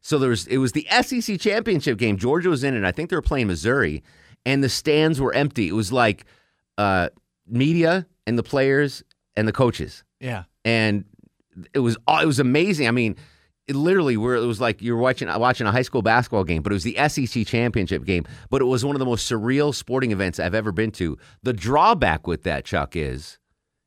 So 0.00 0.19
there 0.19 0.31
was 0.31 0.47
it 0.47 0.57
was 0.59 0.73
the 0.73 0.87
SEC 1.02 1.38
championship 1.38 1.99
game. 1.99 2.16
Georgia 2.16 2.49
was 2.49 2.64
in 2.64 2.75
it. 2.75 2.85
I 2.85 2.93
think 2.93 3.11
they 3.11 3.16
were 3.16 3.23
playing 3.23 3.47
Missouri, 3.49 4.02
and 4.47 4.64
the 4.64 4.69
stands 4.71 5.21
were 5.21 5.35
empty. 5.35 5.69
It 5.69 5.75
was 5.75 5.93
like 5.93 6.25
uh, 6.78 7.11
media 7.47 8.07
and 8.26 8.38
the 8.38 8.43
players 8.43 9.02
and 9.37 9.47
the 9.47 9.52
coaches 9.52 10.02
Yeah. 10.25 10.45
and 10.64 11.04
it 11.73 11.81
was 11.81 11.97
oh, 12.09 12.19
it 12.19 12.26
was 12.26 12.40
amazing. 12.40 12.88
I 12.88 12.90
mean, 12.90 13.16
it 13.66 13.76
literally 13.76 14.16
where 14.16 14.35
it 14.35 14.45
was 14.45 14.61
like 14.61 14.83
you're 14.83 14.97
watching 14.97 15.28
watching 15.38 15.66
a 15.66 15.73
high 15.73 15.83
school 15.83 16.02
basketball 16.02 16.45
game, 16.45 16.62
but 16.62 16.73
it 16.73 16.75
was 16.75 16.85
the 16.85 16.97
SEC 17.09 17.47
championship 17.47 18.04
game. 18.04 18.25
But 18.50 18.61
it 18.61 18.66
was 18.66 18.85
one 18.85 18.97
of 18.97 18.99
the 19.00 19.07
most 19.07 19.31
surreal 19.31 19.75
sporting 19.75 20.12
events 20.12 20.40
I've 20.40 20.54
ever 20.54 20.73
been 20.73 20.90
to. 20.93 21.16
The 21.43 21.52
drawback 21.52 22.26
with 22.26 22.43
that, 22.43 22.64
Chuck, 22.64 22.97
is 22.97 23.38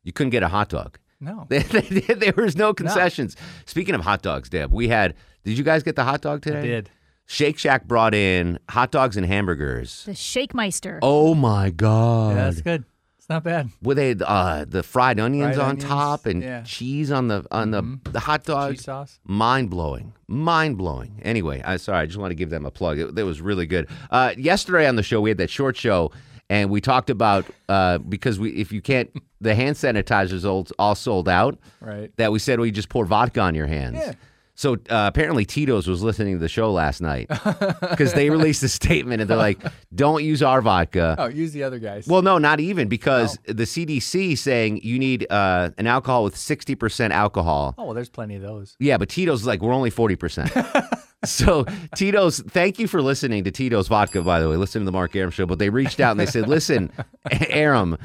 you 0.04 0.14
couldn't 0.14 0.32
get 0.32 0.44
a 0.44 0.48
hot 0.48 0.70
dog. 0.70 0.98
No. 1.20 1.48
there 1.50 2.34
was 2.38 2.56
no 2.56 2.74
concessions. 2.74 3.36
Speaking 3.66 3.96
of 3.96 4.02
hot 4.02 4.22
dogs, 4.22 4.50
Deb, 4.50 4.72
we 4.72 4.88
had. 4.88 5.16
Did 5.44 5.58
you 5.58 5.64
guys 5.64 5.84
get 5.84 5.96
the 5.96 6.04
hot 6.04 6.22
dog 6.22 6.42
today? 6.42 6.60
I 6.60 6.62
did. 6.62 6.90
Shake 7.26 7.58
Shack 7.58 7.86
brought 7.86 8.14
in 8.14 8.58
hot 8.70 8.92
dogs 8.92 9.18
and 9.18 9.26
hamburgers. 9.26 10.06
the 10.06 10.16
Shake 10.16 10.54
Meister. 10.54 11.00
Oh 11.02 11.36
my 11.36 11.70
god! 11.72 12.30
Yeah, 12.30 12.44
that's 12.46 12.62
good. 12.62 12.86
It's 13.28 13.34
not 13.34 13.44
bad. 13.44 13.72
Were 13.84 13.94
they 13.94 14.16
uh, 14.26 14.64
the 14.66 14.84
fried 14.84 15.20
onions 15.20 15.58
Fried 15.58 15.66
on 15.66 15.72
onions, 15.72 15.84
top 15.84 16.26
and 16.28 16.42
yeah. 16.42 16.62
cheese 16.62 17.12
on 17.12 17.28
the 17.28 17.46
on 17.52 17.72
the 17.72 18.00
the 18.10 18.22
hot 18.22 18.46
dog. 18.46 18.76
Cheese 18.76 18.86
sauce. 18.86 19.20
Mind 19.26 19.70
blowing, 19.70 20.14
mind 20.30 20.78
blowing. 20.78 21.20
Anyway, 21.24 21.62
I 21.66 21.76
sorry, 21.76 21.98
I 22.00 22.06
just 22.06 22.18
want 22.18 22.32
to 22.32 22.36
give 22.36 22.50
them 22.52 22.66
a 22.66 22.72
plug. 22.72 23.00
It, 23.00 23.20
it 23.20 23.24
was 23.24 23.42
really 23.42 23.66
good. 23.66 23.90
Uh, 24.12 24.34
yesterday 24.38 24.88
on 24.88 24.96
the 24.96 25.04
show, 25.04 25.20
we 25.20 25.30
had 25.30 25.40
that 25.40 25.50
short 25.50 25.76
show, 25.76 26.14
and 26.50 26.70
we 26.70 26.80
talked 26.80 27.10
about 27.10 27.46
uh, 27.68 27.98
because 27.98 28.40
we 28.40 28.52
if 28.52 28.72
you 28.72 28.82
can't, 28.82 29.12
the 29.42 29.54
hand 29.54 29.76
sanitizers 29.76 30.50
all, 30.50 30.66
all 30.80 30.96
sold 30.96 31.28
out. 31.28 31.60
Right. 31.82 32.10
That 32.16 32.32
we 32.32 32.40
said 32.40 32.62
we 32.62 32.72
just 32.72 32.88
pour 32.88 33.04
vodka 33.04 33.42
on 33.42 33.56
your 33.56 33.68
hands. 33.68 33.98
Yeah. 33.98 34.14
So 34.58 34.74
uh, 34.74 35.06
apparently 35.14 35.46
Tito's 35.46 35.88
was 35.88 36.02
listening 36.02 36.34
to 36.34 36.40
the 36.40 36.50
show 36.50 36.72
last 36.74 37.00
night 37.00 37.28
because 37.92 38.14
they 38.14 38.32
released 38.32 38.64
a 38.64 38.68
statement 38.68 39.22
and 39.22 39.30
they're 39.30 39.38
like, 39.38 39.60
"Don't 39.94 40.24
use 40.24 40.42
our 40.42 40.62
vodka." 40.64 41.16
Oh, 41.20 41.28
use 41.28 41.52
the 41.52 41.62
other 41.62 41.78
guys. 41.78 42.08
Well, 42.08 42.24
no, 42.24 42.40
not 42.40 42.60
even 42.60 42.88
because 42.88 43.38
the 43.46 43.66
CDC 43.66 44.36
saying 44.36 44.82
you 44.82 44.98
need 44.98 45.28
uh, 45.30 45.70
an 45.78 45.86
alcohol 45.86 46.24
with 46.24 46.36
sixty 46.36 46.74
percent 46.74 47.14
alcohol. 47.14 47.76
oh, 47.78 47.86
well, 47.86 47.94
there's 47.94 48.10
plenty 48.10 48.34
of 48.36 48.42
those. 48.42 48.76
Yeah, 48.80 48.98
but 48.98 49.10
Tito's 49.10 49.42
is 49.42 49.48
like 49.48 49.62
we're 49.62 49.74
only 49.74 49.92
forty 49.92 50.16
percent. 50.16 50.52
so 51.24 51.64
Tito's, 51.96 52.40
thank 52.40 52.80
you 52.80 52.88
for 52.88 53.00
listening 53.00 53.44
to 53.44 53.52
Tito's 53.52 53.88
vodka. 53.88 54.24
By 54.24 54.40
the 54.40 54.50
way, 54.50 54.56
listen 54.56 54.82
to 54.82 54.86
the 54.86 54.92
Mark 54.92 55.16
Arum 55.16 55.30
show. 55.30 55.46
But 55.46 55.60
they 55.60 55.70
reached 55.70 56.00
out 56.00 56.10
and 56.12 56.20
they 56.20 56.26
said, 56.26 56.48
"Listen, 56.48 56.92
Arum, 57.50 57.96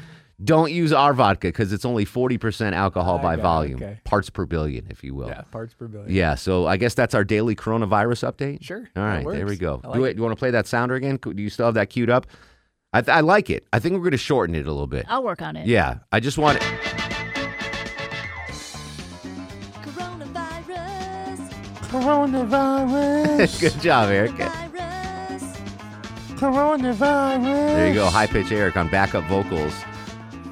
don't 0.43 0.71
use 0.71 0.91
our 0.93 1.13
vodka 1.13 1.47
because 1.47 1.71
it's 1.73 1.85
only 1.85 2.05
forty 2.05 2.37
percent 2.37 2.75
alcohol 2.75 3.19
I 3.19 3.21
by 3.21 3.35
got 3.35 3.39
it, 3.39 3.43
volume, 3.43 3.75
okay. 3.75 3.99
parts 4.03 4.29
per 4.29 4.45
billion, 4.45 4.87
if 4.89 5.03
you 5.03 5.13
will." 5.15 5.27
Yeah, 5.27 5.41
parts 5.51 5.73
per 5.73 5.87
billion. 5.87 6.11
Yeah, 6.13 6.35
so 6.35 6.65
I 6.67 6.77
guess 6.77 6.93
that's 6.93 7.13
our 7.15 7.23
daily 7.23 7.55
coronavirus 7.55 8.31
update. 8.31 8.63
Sure, 8.63 8.89
All 8.95 9.03
right, 9.03 9.27
there 9.27 9.45
we 9.45 9.55
go. 9.55 9.81
I 9.83 9.93
Do 9.97 10.03
it. 10.05 10.15
You 10.15 10.21
want 10.23 10.33
to 10.33 10.39
play 10.39 10.51
that 10.51 10.67
sounder 10.67 10.95
again? 10.95 11.17
Do 11.21 11.33
you 11.41 11.49
still 11.49 11.65
have 11.65 11.75
that 11.75 11.89
queued 11.89 12.09
up? 12.09 12.27
I, 12.95 13.01
th- 13.01 13.15
I 13.15 13.21
like 13.21 13.49
it. 13.49 13.65
I 13.73 13.79
think 13.79 13.93
we're 13.93 14.01
going 14.01 14.11
to 14.11 14.17
shorten 14.17 14.53
it 14.55 14.67
a 14.67 14.71
little 14.71 14.85
bit. 14.85 15.05
I'll 15.09 15.23
work 15.23 15.41
on 15.41 15.55
it. 15.55 15.65
Yeah, 15.65 15.99
I 16.11 16.19
just 16.19 16.37
want. 16.37 16.57
It. 16.61 16.63
Coronavirus. 19.81 21.49
Coronavirus. 21.89 23.59
Good 23.73 23.81
job, 23.81 24.09
Eric. 24.09 24.31
Coronavirus. 26.35 27.43
There 27.43 27.87
you 27.87 27.93
go. 27.93 28.05
High 28.07 28.27
pitch 28.27 28.51
Eric 28.51 28.75
on 28.75 28.89
backup 28.89 29.23
vocals, 29.25 29.73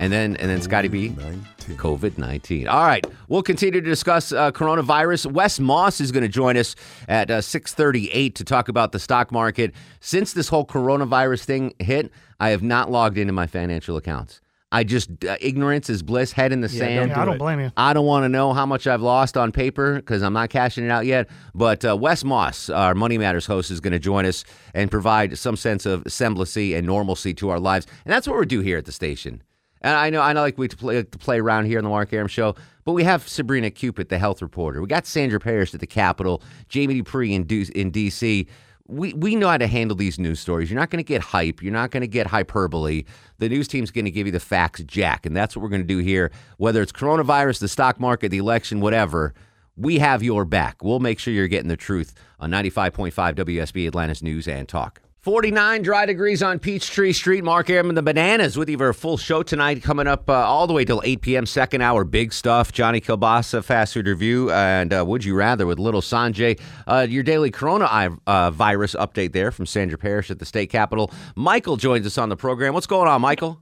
and 0.01 0.11
then 0.11 0.35
and 0.37 0.49
then 0.49 0.61
Scotty 0.61 0.87
B. 0.89 1.09
19. 1.09 1.77
COVID 1.77 2.17
19. 2.17 2.67
All 2.67 2.85
right. 2.85 3.05
We'll 3.29 3.43
continue 3.43 3.79
to 3.79 3.87
discuss 3.87 4.33
uh, 4.33 4.51
coronavirus. 4.51 5.31
Wes 5.31 5.59
Moss 5.59 6.01
is 6.01 6.11
going 6.11 6.23
to 6.23 6.29
join 6.29 6.57
us 6.57 6.75
at 7.07 7.29
uh, 7.31 7.39
638 7.39 8.35
to 8.35 8.43
talk 8.43 8.67
about 8.67 8.91
the 8.91 8.99
stock 8.99 9.31
market. 9.31 9.73
Since 9.99 10.33
this 10.33 10.49
whole 10.49 10.65
coronavirus 10.65 11.45
thing 11.45 11.73
hit, 11.79 12.11
I 12.39 12.49
have 12.49 12.63
not 12.63 12.91
logged 12.91 13.17
into 13.17 13.31
my 13.31 13.45
financial 13.47 13.95
accounts. 13.95 14.41
I 14.73 14.85
just, 14.85 15.09
uh, 15.25 15.35
ignorance 15.41 15.89
is 15.89 16.01
bliss, 16.01 16.31
head 16.31 16.53
in 16.53 16.61
the 16.61 16.69
sand. 16.69 17.09
Yeah, 17.09 17.21
I 17.21 17.25
don't 17.25 17.37
blame 17.37 17.59
you. 17.59 17.71
I 17.75 17.93
don't 17.93 18.05
want 18.05 18.23
to 18.23 18.29
know 18.29 18.53
how 18.53 18.65
much 18.65 18.87
I've 18.87 19.01
lost 19.01 19.35
on 19.35 19.51
paper 19.51 19.95
because 19.95 20.23
I'm 20.23 20.31
not 20.31 20.49
cashing 20.49 20.85
it 20.85 20.89
out 20.89 21.05
yet. 21.05 21.29
But 21.53 21.83
uh, 21.83 21.97
Wes 21.97 22.23
Moss, 22.23 22.69
our 22.69 22.95
Money 22.95 23.17
Matters 23.17 23.45
host, 23.45 23.69
is 23.69 23.81
going 23.81 23.91
to 23.91 23.99
join 23.99 24.25
us 24.25 24.45
and 24.73 24.89
provide 24.89 25.37
some 25.37 25.57
sense 25.57 25.85
of 25.85 26.05
semblancy 26.05 26.75
and 26.75 26.87
normalcy 26.87 27.33
to 27.35 27.49
our 27.49 27.59
lives. 27.59 27.85
And 28.05 28.13
that's 28.13 28.29
what 28.29 28.39
we 28.39 28.45
do 28.45 28.61
here 28.61 28.77
at 28.77 28.85
the 28.85 28.93
station. 28.93 29.43
And 29.81 29.95
I 29.95 30.09
know, 30.09 30.21
I 30.21 30.33
know, 30.33 30.41
like 30.41 30.57
we 30.57 30.67
play, 30.67 31.03
to 31.03 31.17
play 31.17 31.39
around 31.39 31.65
here 31.65 31.79
on 31.79 31.83
the 31.83 31.89
Mark 31.89 32.13
Arum 32.13 32.27
Show, 32.27 32.55
but 32.85 32.93
we 32.93 33.03
have 33.03 33.27
Sabrina 33.27 33.71
Cupit, 33.71 34.09
the 34.09 34.19
health 34.19 34.41
reporter. 34.41 34.81
We 34.81 34.87
got 34.87 35.05
Sandra 35.05 35.39
Parrish 35.39 35.73
at 35.73 35.79
the 35.79 35.87
Capitol, 35.87 36.41
Jamie 36.69 36.95
Dupree 36.95 37.33
in, 37.33 37.43
D- 37.43 37.69
in 37.73 37.91
D.C. 37.91 38.47
We, 38.87 39.13
we 39.13 39.35
know 39.35 39.47
how 39.47 39.57
to 39.57 39.67
handle 39.67 39.95
these 39.95 40.19
news 40.19 40.39
stories. 40.39 40.69
You're 40.69 40.79
not 40.79 40.89
going 40.89 41.03
to 41.03 41.07
get 41.07 41.21
hype. 41.21 41.63
You're 41.63 41.73
not 41.73 41.91
going 41.91 42.01
to 42.01 42.07
get 42.07 42.27
hyperbole. 42.27 43.05
The 43.39 43.49
news 43.49 43.67
team's 43.67 43.89
going 43.89 44.05
to 44.05 44.11
give 44.11 44.27
you 44.27 44.31
the 44.33 44.39
facts, 44.39 44.83
Jack. 44.83 45.25
And 45.25 45.35
that's 45.35 45.55
what 45.55 45.63
we're 45.63 45.69
going 45.69 45.81
to 45.81 45.87
do 45.87 45.99
here. 45.99 46.31
Whether 46.57 46.81
it's 46.81 46.91
coronavirus, 46.91 47.59
the 47.59 47.67
stock 47.67 47.99
market, 47.99 48.29
the 48.29 48.37
election, 48.37 48.81
whatever, 48.81 49.33
we 49.77 49.99
have 49.99 50.21
your 50.21 50.45
back. 50.45 50.83
We'll 50.83 50.99
make 50.99 51.19
sure 51.19 51.33
you're 51.33 51.47
getting 51.47 51.69
the 51.69 51.77
truth 51.77 52.13
on 52.39 52.51
95.5 52.51 53.13
WSB 53.13 53.87
Atlanta's 53.87 54.21
News 54.21 54.47
and 54.47 54.67
Talk. 54.67 55.01
49 55.21 55.83
dry 55.83 56.07
degrees 56.07 56.41
on 56.41 56.57
Peachtree 56.57 57.13
Street. 57.13 57.43
Mark 57.43 57.69
Arum 57.69 57.89
and 57.89 57.97
the 57.97 58.01
Bananas 58.01 58.57
with 58.57 58.67
you 58.69 58.77
for 58.79 58.89
a 58.89 58.93
full 58.93 59.17
show 59.17 59.43
tonight, 59.43 59.83
coming 59.83 60.07
up 60.07 60.27
uh, 60.27 60.33
all 60.33 60.65
the 60.65 60.73
way 60.73 60.83
till 60.83 60.99
8 61.05 61.21
p.m. 61.21 61.45
Second 61.45 61.81
hour, 61.81 62.03
big 62.03 62.33
stuff. 62.33 62.71
Johnny 62.71 62.99
Kilbasa, 62.99 63.63
fast 63.63 63.93
food 63.93 64.07
review, 64.07 64.49
and 64.49 64.91
uh, 64.91 65.05
Would 65.05 65.23
You 65.23 65.35
Rather 65.35 65.67
with 65.67 65.77
Little 65.77 66.01
Sanjay. 66.01 66.59
Uh, 66.87 67.05
your 67.07 67.21
daily 67.21 67.51
Corona 67.51 68.17
uh, 68.25 68.49
virus 68.49 68.95
update 68.95 69.31
there 69.31 69.51
from 69.51 69.67
Sandra 69.67 69.95
Parrish 69.95 70.31
at 70.31 70.39
the 70.39 70.45
state 70.45 70.71
capitol. 70.71 71.11
Michael 71.35 71.77
joins 71.77 72.07
us 72.07 72.17
on 72.17 72.29
the 72.29 72.37
program. 72.37 72.73
What's 72.73 72.87
going 72.87 73.07
on, 73.07 73.21
Michael? 73.21 73.61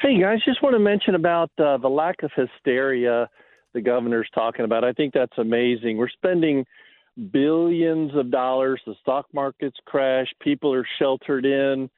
Hey 0.00 0.20
guys, 0.20 0.40
just 0.44 0.60
want 0.60 0.74
to 0.74 0.80
mention 0.80 1.14
about 1.14 1.52
uh, 1.58 1.76
the 1.76 1.88
lack 1.88 2.16
of 2.24 2.32
hysteria 2.34 3.28
the 3.74 3.80
governor's 3.80 4.28
talking 4.34 4.64
about. 4.64 4.82
I 4.82 4.92
think 4.92 5.14
that's 5.14 5.38
amazing. 5.38 5.96
We're 5.96 6.08
spending 6.08 6.64
billions 7.32 8.14
of 8.14 8.30
dollars. 8.30 8.80
The 8.86 8.94
stock 9.00 9.26
market's 9.32 9.78
crash. 9.86 10.28
People 10.40 10.72
are 10.72 10.86
sheltered 10.98 11.44
in, 11.44 11.90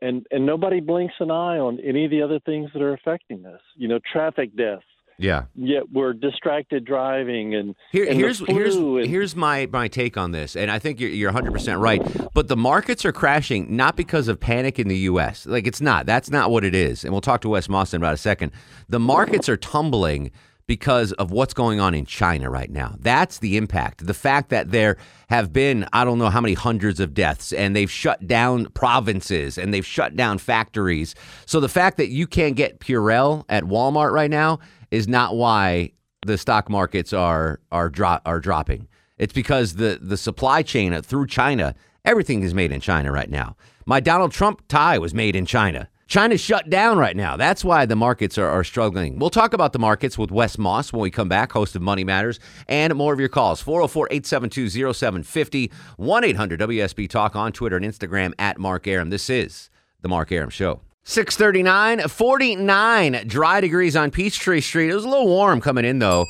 and 0.00 0.26
and 0.30 0.46
nobody 0.46 0.80
blinks 0.80 1.14
an 1.20 1.30
eye 1.30 1.58
on 1.58 1.78
any 1.80 2.04
of 2.04 2.10
the 2.10 2.22
other 2.22 2.40
things 2.40 2.70
that 2.72 2.82
are 2.82 2.94
affecting 2.94 3.46
us. 3.46 3.60
You 3.76 3.88
know, 3.88 3.98
traffic 4.12 4.56
deaths. 4.56 4.84
Yeah. 5.20 5.46
Yet 5.56 5.90
we're 5.92 6.12
distracted 6.12 6.84
driving 6.84 7.52
and, 7.56 7.74
Here, 7.90 8.04
and 8.08 8.16
here's 8.16 8.38
here's 8.46 8.76
and- 8.76 9.04
here's 9.04 9.34
my 9.34 9.66
my 9.72 9.88
take 9.88 10.16
on 10.16 10.30
this, 10.30 10.54
and 10.54 10.70
I 10.70 10.78
think 10.78 11.00
you're 11.00 11.10
you're 11.10 11.30
100 11.32 11.50
percent 11.52 11.80
right. 11.80 12.00
But 12.34 12.46
the 12.46 12.56
markets 12.56 13.04
are 13.04 13.10
crashing 13.10 13.74
not 13.76 13.96
because 13.96 14.28
of 14.28 14.38
panic 14.38 14.78
in 14.78 14.86
the 14.86 14.96
U.S. 14.98 15.44
Like 15.44 15.66
it's 15.66 15.80
not. 15.80 16.06
That's 16.06 16.30
not 16.30 16.52
what 16.52 16.62
it 16.64 16.74
is. 16.74 17.02
And 17.02 17.12
we'll 17.12 17.20
talk 17.20 17.40
to 17.40 17.48
Wes 17.48 17.68
Moss 17.68 17.92
in 17.92 18.00
about 18.00 18.14
a 18.14 18.18
second. 18.18 18.52
The 18.88 19.00
markets 19.00 19.48
are 19.48 19.56
tumbling 19.56 20.30
because 20.68 21.12
of 21.12 21.32
what's 21.32 21.54
going 21.54 21.80
on 21.80 21.94
in 21.94 22.04
China 22.04 22.48
right 22.50 22.70
now. 22.70 22.94
That's 23.00 23.38
the 23.38 23.56
impact. 23.56 24.06
The 24.06 24.14
fact 24.14 24.50
that 24.50 24.70
there 24.70 24.98
have 25.30 25.52
been 25.52 25.88
I 25.92 26.04
don't 26.04 26.18
know 26.18 26.28
how 26.28 26.42
many 26.42 26.54
hundreds 26.54 27.00
of 27.00 27.14
deaths, 27.14 27.52
and 27.52 27.74
they've 27.74 27.90
shut 27.90 28.28
down 28.28 28.66
provinces 28.66 29.58
and 29.58 29.74
they've 29.74 29.84
shut 29.84 30.14
down 30.14 30.38
factories. 30.38 31.16
So 31.46 31.58
the 31.58 31.68
fact 31.68 31.96
that 31.96 32.10
you 32.10 32.28
can't 32.28 32.54
get 32.54 32.78
Purell 32.78 33.44
at 33.48 33.64
Walmart 33.64 34.12
right 34.12 34.30
now 34.30 34.60
is 34.92 35.08
not 35.08 35.34
why 35.34 35.92
the 36.26 36.38
stock 36.38 36.68
markets 36.68 37.12
are 37.12 37.60
are 37.72 37.88
drop 37.88 38.22
are 38.26 38.38
dropping. 38.38 38.86
It's 39.16 39.32
because 39.32 39.74
the 39.76 39.98
the 40.00 40.18
supply 40.18 40.62
chain 40.62 41.00
through 41.00 41.28
China, 41.28 41.74
everything 42.04 42.42
is 42.42 42.54
made 42.54 42.72
in 42.72 42.80
China 42.80 43.10
right 43.10 43.30
now. 43.30 43.56
My 43.86 44.00
Donald 44.00 44.32
Trump 44.32 44.62
tie 44.68 44.98
was 44.98 45.14
made 45.14 45.34
in 45.34 45.46
China. 45.46 45.88
China's 46.08 46.40
shut 46.40 46.70
down 46.70 46.96
right 46.96 47.14
now. 47.14 47.36
That's 47.36 47.62
why 47.62 47.84
the 47.84 47.94
markets 47.94 48.38
are, 48.38 48.48
are 48.48 48.64
struggling. 48.64 49.18
We'll 49.18 49.28
talk 49.28 49.52
about 49.52 49.74
the 49.74 49.78
markets 49.78 50.16
with 50.16 50.30
Wes 50.30 50.56
Moss 50.56 50.90
when 50.90 51.02
we 51.02 51.10
come 51.10 51.28
back, 51.28 51.52
host 51.52 51.76
of 51.76 51.82
Money 51.82 52.02
Matters, 52.02 52.40
and 52.66 52.94
more 52.94 53.12
of 53.12 53.20
your 53.20 53.28
calls. 53.28 53.60
404 53.60 54.08
872 54.10 54.94
0750 54.94 55.70
1 55.98 56.24
800 56.24 56.60
WSB 56.60 57.10
Talk 57.10 57.36
on 57.36 57.52
Twitter 57.52 57.76
and 57.76 57.84
Instagram 57.84 58.32
at 58.38 58.58
Mark 58.58 58.86
Arum. 58.86 59.10
This 59.10 59.28
is 59.28 59.68
The 60.00 60.08
Mark 60.08 60.32
Arum 60.32 60.48
Show. 60.48 60.80
639, 61.04 62.08
49 62.08 63.24
dry 63.26 63.60
degrees 63.60 63.94
on 63.94 64.10
Peachtree 64.10 64.62
Street. 64.62 64.90
It 64.90 64.94
was 64.94 65.04
a 65.04 65.08
little 65.08 65.26
warm 65.28 65.60
coming 65.60 65.84
in, 65.84 65.98
though. 65.98 66.24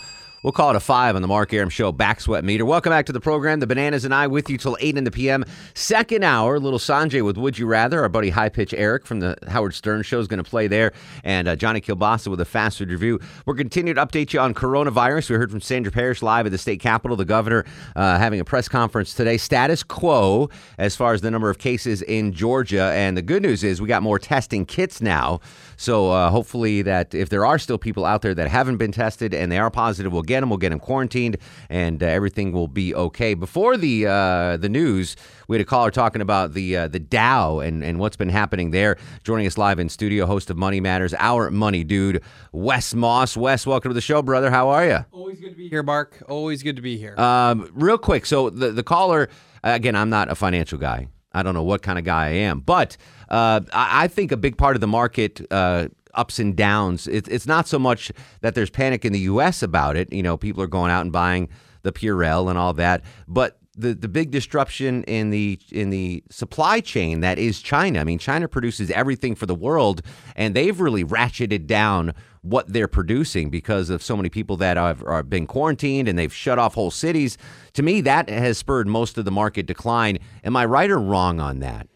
We'll 0.44 0.52
call 0.52 0.70
it 0.70 0.76
a 0.76 0.80
five 0.80 1.16
on 1.16 1.22
the 1.22 1.26
Mark 1.26 1.52
Arum 1.52 1.68
Show 1.68 1.90
back 1.90 2.20
sweat 2.20 2.44
meter. 2.44 2.64
Welcome 2.64 2.90
back 2.90 3.06
to 3.06 3.12
the 3.12 3.20
program. 3.20 3.58
The 3.58 3.66
Bananas 3.66 4.04
and 4.04 4.14
I 4.14 4.28
with 4.28 4.48
you 4.48 4.56
till 4.56 4.76
8 4.78 4.96
in 4.96 5.02
the 5.02 5.10
p.m. 5.10 5.44
Second 5.74 6.22
hour, 6.22 6.60
little 6.60 6.78
Sanjay 6.78 7.24
with 7.24 7.36
Would 7.36 7.58
You 7.58 7.66
Rather. 7.66 8.02
Our 8.02 8.08
buddy 8.08 8.30
High 8.30 8.48
Pitch 8.48 8.72
Eric 8.72 9.04
from 9.04 9.18
the 9.18 9.36
Howard 9.48 9.74
Stern 9.74 10.02
Show 10.02 10.20
is 10.20 10.28
going 10.28 10.42
to 10.42 10.48
play 10.48 10.68
there. 10.68 10.92
And 11.24 11.48
uh, 11.48 11.56
Johnny 11.56 11.80
Kilbasa 11.80 12.28
with 12.28 12.40
a 12.40 12.44
fast 12.44 12.78
food 12.78 12.90
review. 12.90 13.18
We're 13.46 13.56
continuing 13.56 13.96
to 13.96 14.06
update 14.06 14.32
you 14.32 14.38
on 14.38 14.54
coronavirus. 14.54 15.30
We 15.30 15.36
heard 15.36 15.50
from 15.50 15.60
Sandra 15.60 15.90
Parrish 15.90 16.22
live 16.22 16.46
at 16.46 16.52
the 16.52 16.58
state 16.58 16.78
capitol. 16.78 17.16
The 17.16 17.24
governor 17.24 17.64
uh, 17.96 18.16
having 18.18 18.38
a 18.38 18.44
press 18.44 18.68
conference 18.68 19.14
today. 19.14 19.38
Status 19.38 19.82
quo 19.82 20.50
as 20.78 20.94
far 20.94 21.14
as 21.14 21.20
the 21.20 21.32
number 21.32 21.50
of 21.50 21.58
cases 21.58 22.00
in 22.02 22.32
Georgia. 22.32 22.92
And 22.94 23.16
the 23.16 23.22
good 23.22 23.42
news 23.42 23.64
is 23.64 23.82
we 23.82 23.88
got 23.88 24.04
more 24.04 24.20
testing 24.20 24.66
kits 24.66 25.00
now. 25.00 25.40
So 25.76 26.12
uh, 26.12 26.30
hopefully 26.30 26.82
that 26.82 27.12
if 27.12 27.28
there 27.28 27.44
are 27.44 27.58
still 27.58 27.78
people 27.78 28.04
out 28.04 28.22
there 28.22 28.34
that 28.34 28.48
haven't 28.48 28.76
been 28.76 28.92
tested 28.92 29.34
and 29.34 29.50
they 29.50 29.58
are 29.58 29.70
positive, 29.70 30.12
we'll 30.12 30.27
get 30.28 30.40
them. 30.40 30.50
We'll 30.50 30.58
get 30.58 30.70
them 30.70 30.78
quarantined, 30.78 31.38
and 31.68 32.02
uh, 32.02 32.06
everything 32.06 32.52
will 32.52 32.68
be 32.68 32.94
okay. 32.94 33.34
Before 33.34 33.76
the 33.76 34.06
uh, 34.06 34.56
the 34.58 34.68
news, 34.68 35.16
we 35.48 35.56
had 35.56 35.62
a 35.62 35.64
caller 35.64 35.90
talking 35.90 36.22
about 36.22 36.54
the 36.54 36.76
uh, 36.76 36.88
the 36.88 37.00
Dow 37.00 37.58
and 37.58 37.82
and 37.82 37.98
what's 37.98 38.16
been 38.16 38.28
happening 38.28 38.70
there. 38.70 38.96
Joining 39.24 39.46
us 39.46 39.58
live 39.58 39.78
in 39.78 39.88
studio, 39.88 40.26
host 40.26 40.50
of 40.50 40.56
Money 40.56 40.80
Matters, 40.80 41.14
our 41.18 41.50
money 41.50 41.82
dude, 41.82 42.22
Wes 42.52 42.94
Moss. 42.94 43.36
Wes, 43.36 43.66
welcome 43.66 43.90
to 43.90 43.94
the 43.94 44.00
show, 44.00 44.22
brother. 44.22 44.50
How 44.50 44.68
are 44.68 44.86
you? 44.86 45.04
Always 45.10 45.40
good 45.40 45.50
to 45.50 45.56
be 45.56 45.68
here, 45.68 45.82
Mark. 45.82 46.22
Always 46.28 46.62
good 46.62 46.76
to 46.76 46.82
be 46.82 46.96
here. 46.96 47.18
Um, 47.18 47.70
real 47.74 47.98
quick, 47.98 48.26
so 48.26 48.50
the 48.50 48.70
the 48.70 48.84
caller 48.84 49.28
again, 49.64 49.96
I'm 49.96 50.10
not 50.10 50.30
a 50.30 50.34
financial 50.34 50.78
guy. 50.78 51.08
I 51.32 51.42
don't 51.42 51.54
know 51.54 51.62
what 51.62 51.82
kind 51.82 51.98
of 51.98 52.04
guy 52.04 52.26
I 52.26 52.30
am, 52.30 52.60
but 52.60 52.96
uh, 53.28 53.60
I, 53.72 54.04
I 54.04 54.08
think 54.08 54.32
a 54.32 54.36
big 54.36 54.56
part 54.56 54.76
of 54.76 54.80
the 54.80 54.86
market 54.86 55.40
uh, 55.50 55.88
ups 56.14 56.38
and 56.38 56.56
downs. 56.56 57.06
It's 57.06 57.28
it's 57.28 57.46
not 57.46 57.66
so 57.68 57.78
much 57.78 58.12
that 58.40 58.54
there's 58.54 58.70
panic 58.70 59.04
in 59.04 59.12
the 59.12 59.20
U.S. 59.20 59.62
about 59.62 59.96
it. 59.96 60.12
You 60.12 60.22
know, 60.22 60.36
people 60.36 60.62
are 60.62 60.68
going 60.68 60.90
out 60.90 61.02
and 61.02 61.12
buying 61.12 61.48
the 61.82 61.92
Purell 61.92 62.50
and 62.50 62.58
all 62.58 62.72
that, 62.74 63.02
but 63.26 63.58
the, 63.78 63.94
the 63.94 64.08
big 64.08 64.32
disruption 64.32 65.04
in 65.04 65.30
the 65.30 65.58
in 65.70 65.90
the 65.90 66.24
supply 66.30 66.80
chain 66.80 67.20
that 67.20 67.38
is 67.38 67.62
China. 67.62 68.00
I 68.00 68.04
mean, 68.04 68.18
China 68.18 68.48
produces 68.48 68.90
everything 68.90 69.36
for 69.36 69.46
the 69.46 69.54
world, 69.54 70.02
and 70.34 70.54
they've 70.54 70.78
really 70.78 71.04
ratcheted 71.04 71.66
down 71.66 72.12
what 72.42 72.72
they're 72.72 72.88
producing 72.88 73.50
because 73.50 73.88
of 73.88 74.02
so 74.02 74.16
many 74.16 74.28
people 74.28 74.56
that 74.56 74.76
have 74.76 75.02
are 75.04 75.22
been 75.22 75.46
quarantined 75.46 76.08
and 76.08 76.18
they've 76.18 76.34
shut 76.34 76.58
off 76.58 76.74
whole 76.74 76.90
cities. 76.90 77.38
To 77.74 77.82
me, 77.82 78.00
that 78.00 78.28
has 78.28 78.58
spurred 78.58 78.88
most 78.88 79.16
of 79.16 79.24
the 79.24 79.30
market 79.30 79.66
decline. 79.66 80.18
Am 80.42 80.56
I 80.56 80.64
right 80.64 80.90
or 80.90 80.98
wrong 80.98 81.38
on 81.40 81.60
that? 81.60 81.86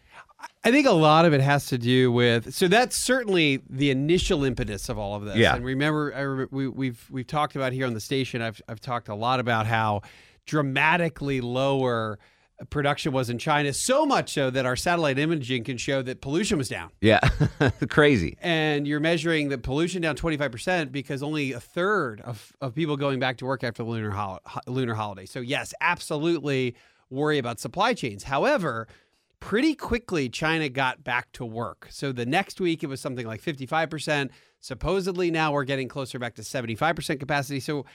I 0.65 0.71
think 0.71 0.87
a 0.87 0.91
lot 0.91 1.25
of 1.25 1.33
it 1.33 1.41
has 1.41 1.65
to 1.67 1.77
do 1.77 2.11
with 2.11 2.53
so 2.53 2.67
that's 2.67 2.95
certainly 2.95 3.61
the 3.69 3.91
initial 3.91 4.43
impetus 4.45 4.87
of 4.87 4.97
all 4.97 5.15
of 5.15 5.25
this. 5.25 5.35
Yeah. 5.35 5.55
And 5.55 5.65
remember, 5.65 6.13
I 6.15 6.21
remember 6.21 6.55
we, 6.55 6.67
we've 6.67 7.05
we've 7.11 7.27
talked 7.27 7.55
about 7.55 7.73
here 7.73 7.85
on 7.85 7.93
the 7.93 7.99
station. 7.99 8.41
I've 8.41 8.61
I've 8.67 8.79
talked 8.79 9.09
a 9.09 9.15
lot 9.15 9.39
about 9.39 9.65
how 9.65 10.01
dramatically 10.45 11.41
lower 11.41 12.19
production 12.69 13.11
was 13.11 13.29
in 13.29 13.37
China. 13.37 13.73
So 13.73 14.05
much 14.05 14.33
so 14.33 14.49
that 14.49 14.65
our 14.65 14.75
satellite 14.75 15.19
imaging 15.19 15.63
can 15.63 15.77
show 15.77 16.01
that 16.01 16.21
pollution 16.21 16.57
was 16.57 16.69
down. 16.69 16.91
Yeah, 17.01 17.19
crazy. 17.89 18.37
And 18.41 18.87
you're 18.87 18.99
measuring 18.99 19.49
the 19.49 19.57
pollution 19.57 20.01
down 20.01 20.15
25% 20.15 20.91
because 20.91 21.23
only 21.23 21.51
a 21.53 21.59
third 21.59 22.21
of, 22.21 22.53
of 22.61 22.75
people 22.75 22.97
going 22.97 23.19
back 23.19 23.37
to 23.37 23.45
work 23.45 23.63
after 23.63 23.83
the 23.83 23.89
lunar, 23.89 24.11
hol- 24.11 24.39
lunar 24.67 24.93
holiday. 24.93 25.25
So, 25.25 25.39
yes, 25.39 25.73
absolutely 25.81 26.75
worry 27.09 27.37
about 27.37 27.59
supply 27.59 27.93
chains. 27.93 28.23
However, 28.23 28.87
pretty 29.43 29.75
quickly, 29.75 30.29
China 30.29 30.69
got 30.69 31.03
back 31.03 31.29
to 31.33 31.45
work. 31.45 31.87
So, 31.89 32.13
the 32.13 32.25
next 32.25 32.61
week, 32.61 32.81
it 32.81 32.87
was 32.87 33.01
something 33.01 33.27
like 33.27 33.41
55%. 33.41 34.29
Supposedly, 34.61 35.31
now 35.31 35.51
we're 35.51 35.65
getting 35.65 35.89
closer 35.89 36.17
back 36.17 36.35
to 36.35 36.43
75% 36.43 37.19
capacity. 37.19 37.59
So, 37.59 37.85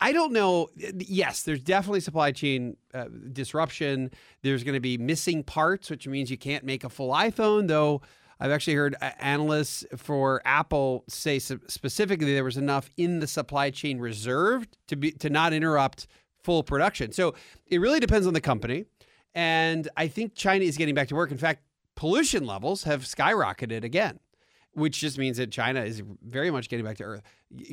I 0.00 0.12
don't 0.12 0.32
know. 0.32 0.68
Yes, 0.76 1.44
there's 1.44 1.62
definitely 1.62 2.00
supply 2.00 2.32
chain 2.32 2.76
uh, 2.94 3.04
disruption. 3.32 4.10
There's 4.42 4.64
going 4.64 4.74
to 4.74 4.80
be 4.80 4.98
missing 4.98 5.44
parts, 5.44 5.88
which 5.88 6.08
means 6.08 6.32
you 6.32 6.36
can't 6.36 6.64
make 6.64 6.82
a 6.82 6.88
full 6.88 7.12
iPhone, 7.12 7.68
though. 7.68 8.02
I've 8.40 8.50
actually 8.50 8.74
heard 8.74 8.96
uh, 9.00 9.12
analysts 9.20 9.84
for 9.96 10.42
Apple 10.44 11.04
say 11.08 11.38
specifically 11.38 12.34
there 12.34 12.44
was 12.44 12.56
enough 12.56 12.90
in 12.96 13.20
the 13.20 13.28
supply 13.28 13.70
chain 13.70 14.00
reserved 14.00 14.76
to 14.88 14.96
be 14.96 15.12
to 15.12 15.30
not 15.30 15.52
interrupt 15.52 16.08
full 16.42 16.64
production. 16.64 17.12
So 17.12 17.34
it 17.66 17.78
really 17.78 18.00
depends 18.00 18.26
on 18.26 18.34
the 18.34 18.40
company, 18.40 18.84
and 19.38 19.88
I 19.96 20.08
think 20.08 20.34
China 20.34 20.64
is 20.64 20.76
getting 20.76 20.96
back 20.96 21.06
to 21.08 21.14
work. 21.14 21.30
In 21.30 21.38
fact, 21.38 21.62
pollution 21.94 22.44
levels 22.44 22.82
have 22.82 23.04
skyrocketed 23.04 23.84
again, 23.84 24.18
which 24.72 24.98
just 24.98 25.16
means 25.16 25.36
that 25.36 25.52
China 25.52 25.82
is 25.82 26.02
very 26.22 26.50
much 26.50 26.68
getting 26.68 26.84
back 26.84 26.96
to 26.96 27.04
earth, 27.04 27.22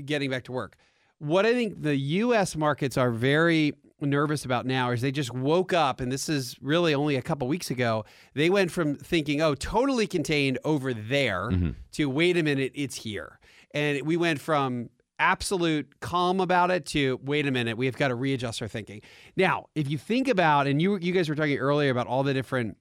getting 0.05 0.29
back 0.29 0.43
to 0.43 0.51
work. 0.51 0.75
What 1.17 1.43
I 1.43 1.53
think 1.53 1.81
the 1.81 1.95
US 1.95 2.55
markets 2.55 2.98
are 2.98 3.10
very 3.10 3.74
nervous 4.00 4.45
about 4.45 4.67
now 4.67 4.91
is 4.91 5.01
they 5.01 5.12
just 5.12 5.34
woke 5.34 5.74
up, 5.74 6.01
and 6.01 6.12
this 6.12 6.29
is 6.29 6.55
really 6.62 6.93
only 6.93 7.15
a 7.15 7.22
couple 7.24 7.48
weeks 7.48 7.72
ago. 7.72 8.05
They 8.36 8.51
went 8.51 8.69
from 8.69 8.93
thinking, 8.93 9.41
oh, 9.41 9.55
totally 9.55 10.05
contained 10.05 10.60
over 10.63 10.93
there 10.93 11.50
mm-hmm. 11.50 11.72
to 11.93 12.05
wait 12.12 12.38
a 12.38 12.43
minute, 12.43 12.74
it's 12.75 12.98
here. 12.98 13.39
And 13.74 14.03
we 14.03 14.17
went 14.17 14.39
from 14.39 14.91
absolute 15.19 16.00
calm 16.00 16.39
about 16.39 16.72
it 16.72 16.86
to 16.88 17.19
wait 17.24 17.48
a 17.48 17.51
minute, 17.51 17.77
we've 17.77 17.98
got 17.98 18.10
to 18.10 18.15
readjust 18.15 18.62
our 18.62 18.67
thinking. 18.67 19.01
Now, 19.36 19.67
if 19.75 19.89
you 19.89 19.98
think 19.98 20.27
about, 20.27 20.67
and 20.67 20.81
you 20.81 20.98
you 20.98 21.13
guys 21.13 21.29
were 21.29 21.36
talking 21.36 21.57
earlier 21.57 21.91
about 21.91 22.07
all 22.07 22.24
the 22.24 22.34
different 22.34 22.77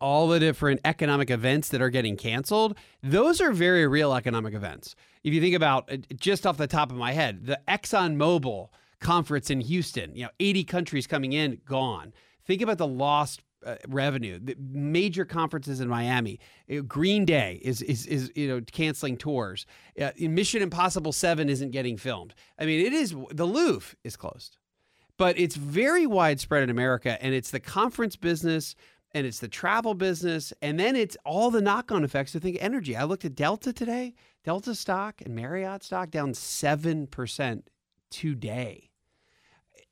all 0.00 0.26
the 0.26 0.40
different 0.40 0.80
economic 0.84 1.30
events 1.30 1.68
that 1.68 1.80
are 1.80 1.90
getting 1.90 2.16
canceled, 2.16 2.76
those 3.02 3.40
are 3.40 3.52
very 3.52 3.86
real 3.86 4.14
economic 4.14 4.54
events. 4.54 4.96
If 5.22 5.32
you 5.32 5.40
think 5.40 5.54
about 5.54 5.90
uh, 5.92 5.98
just 6.16 6.46
off 6.46 6.56
the 6.56 6.66
top 6.66 6.90
of 6.90 6.96
my 6.96 7.12
head, 7.12 7.46
the 7.46 7.60
Exxon 7.68 8.16
Mobil 8.16 8.68
conference 9.00 9.50
in 9.50 9.60
Houston, 9.60 10.14
you 10.14 10.24
know, 10.24 10.30
80 10.40 10.64
countries 10.64 11.06
coming 11.06 11.32
in, 11.32 11.60
gone. 11.64 12.12
Think 12.44 12.62
about 12.62 12.78
the 12.78 12.86
lost 12.86 13.42
uh, 13.66 13.76
revenue. 13.88 14.38
The 14.42 14.56
major 14.58 15.24
conferences 15.24 15.80
in 15.80 15.88
Miami, 15.88 16.38
Uh, 16.70 16.80
Green 16.80 17.24
Day 17.24 17.60
is 17.62 17.82
is 17.82 18.06
is 18.06 18.30
you 18.34 18.48
know 18.48 18.60
canceling 18.72 19.16
tours. 19.16 19.66
Uh, 20.00 20.10
Mission 20.18 20.62
Impossible 20.62 21.12
7 21.12 21.48
isn't 21.48 21.70
getting 21.72 21.96
filmed. 21.96 22.34
I 22.58 22.66
mean, 22.66 22.86
it 22.86 22.92
is 22.92 23.14
the 23.30 23.46
Louvre 23.46 23.96
is 24.04 24.16
closed. 24.16 24.56
But 25.18 25.38
it's 25.38 25.56
very 25.56 26.06
widespread 26.06 26.62
in 26.62 26.70
America 26.70 27.22
and 27.22 27.34
it's 27.34 27.50
the 27.50 27.60
conference 27.60 28.16
business 28.16 28.74
and 29.12 29.26
it's 29.26 29.38
the 29.38 29.48
travel 29.48 29.94
business, 29.94 30.52
and 30.60 30.78
then 30.78 30.94
it's 30.94 31.16
all 31.24 31.50
the 31.50 31.62
knock-on 31.62 32.04
effects. 32.04 32.32
So 32.32 32.38
think 32.38 32.58
energy. 32.60 32.94
I 32.94 33.04
looked 33.04 33.24
at 33.24 33.34
Delta 33.34 33.72
today. 33.72 34.14
Delta 34.44 34.74
stock 34.74 35.22
and 35.24 35.34
Marriott 35.34 35.82
stock 35.82 36.10
down 36.10 36.34
seven 36.34 37.06
percent 37.06 37.70
today. 38.10 38.85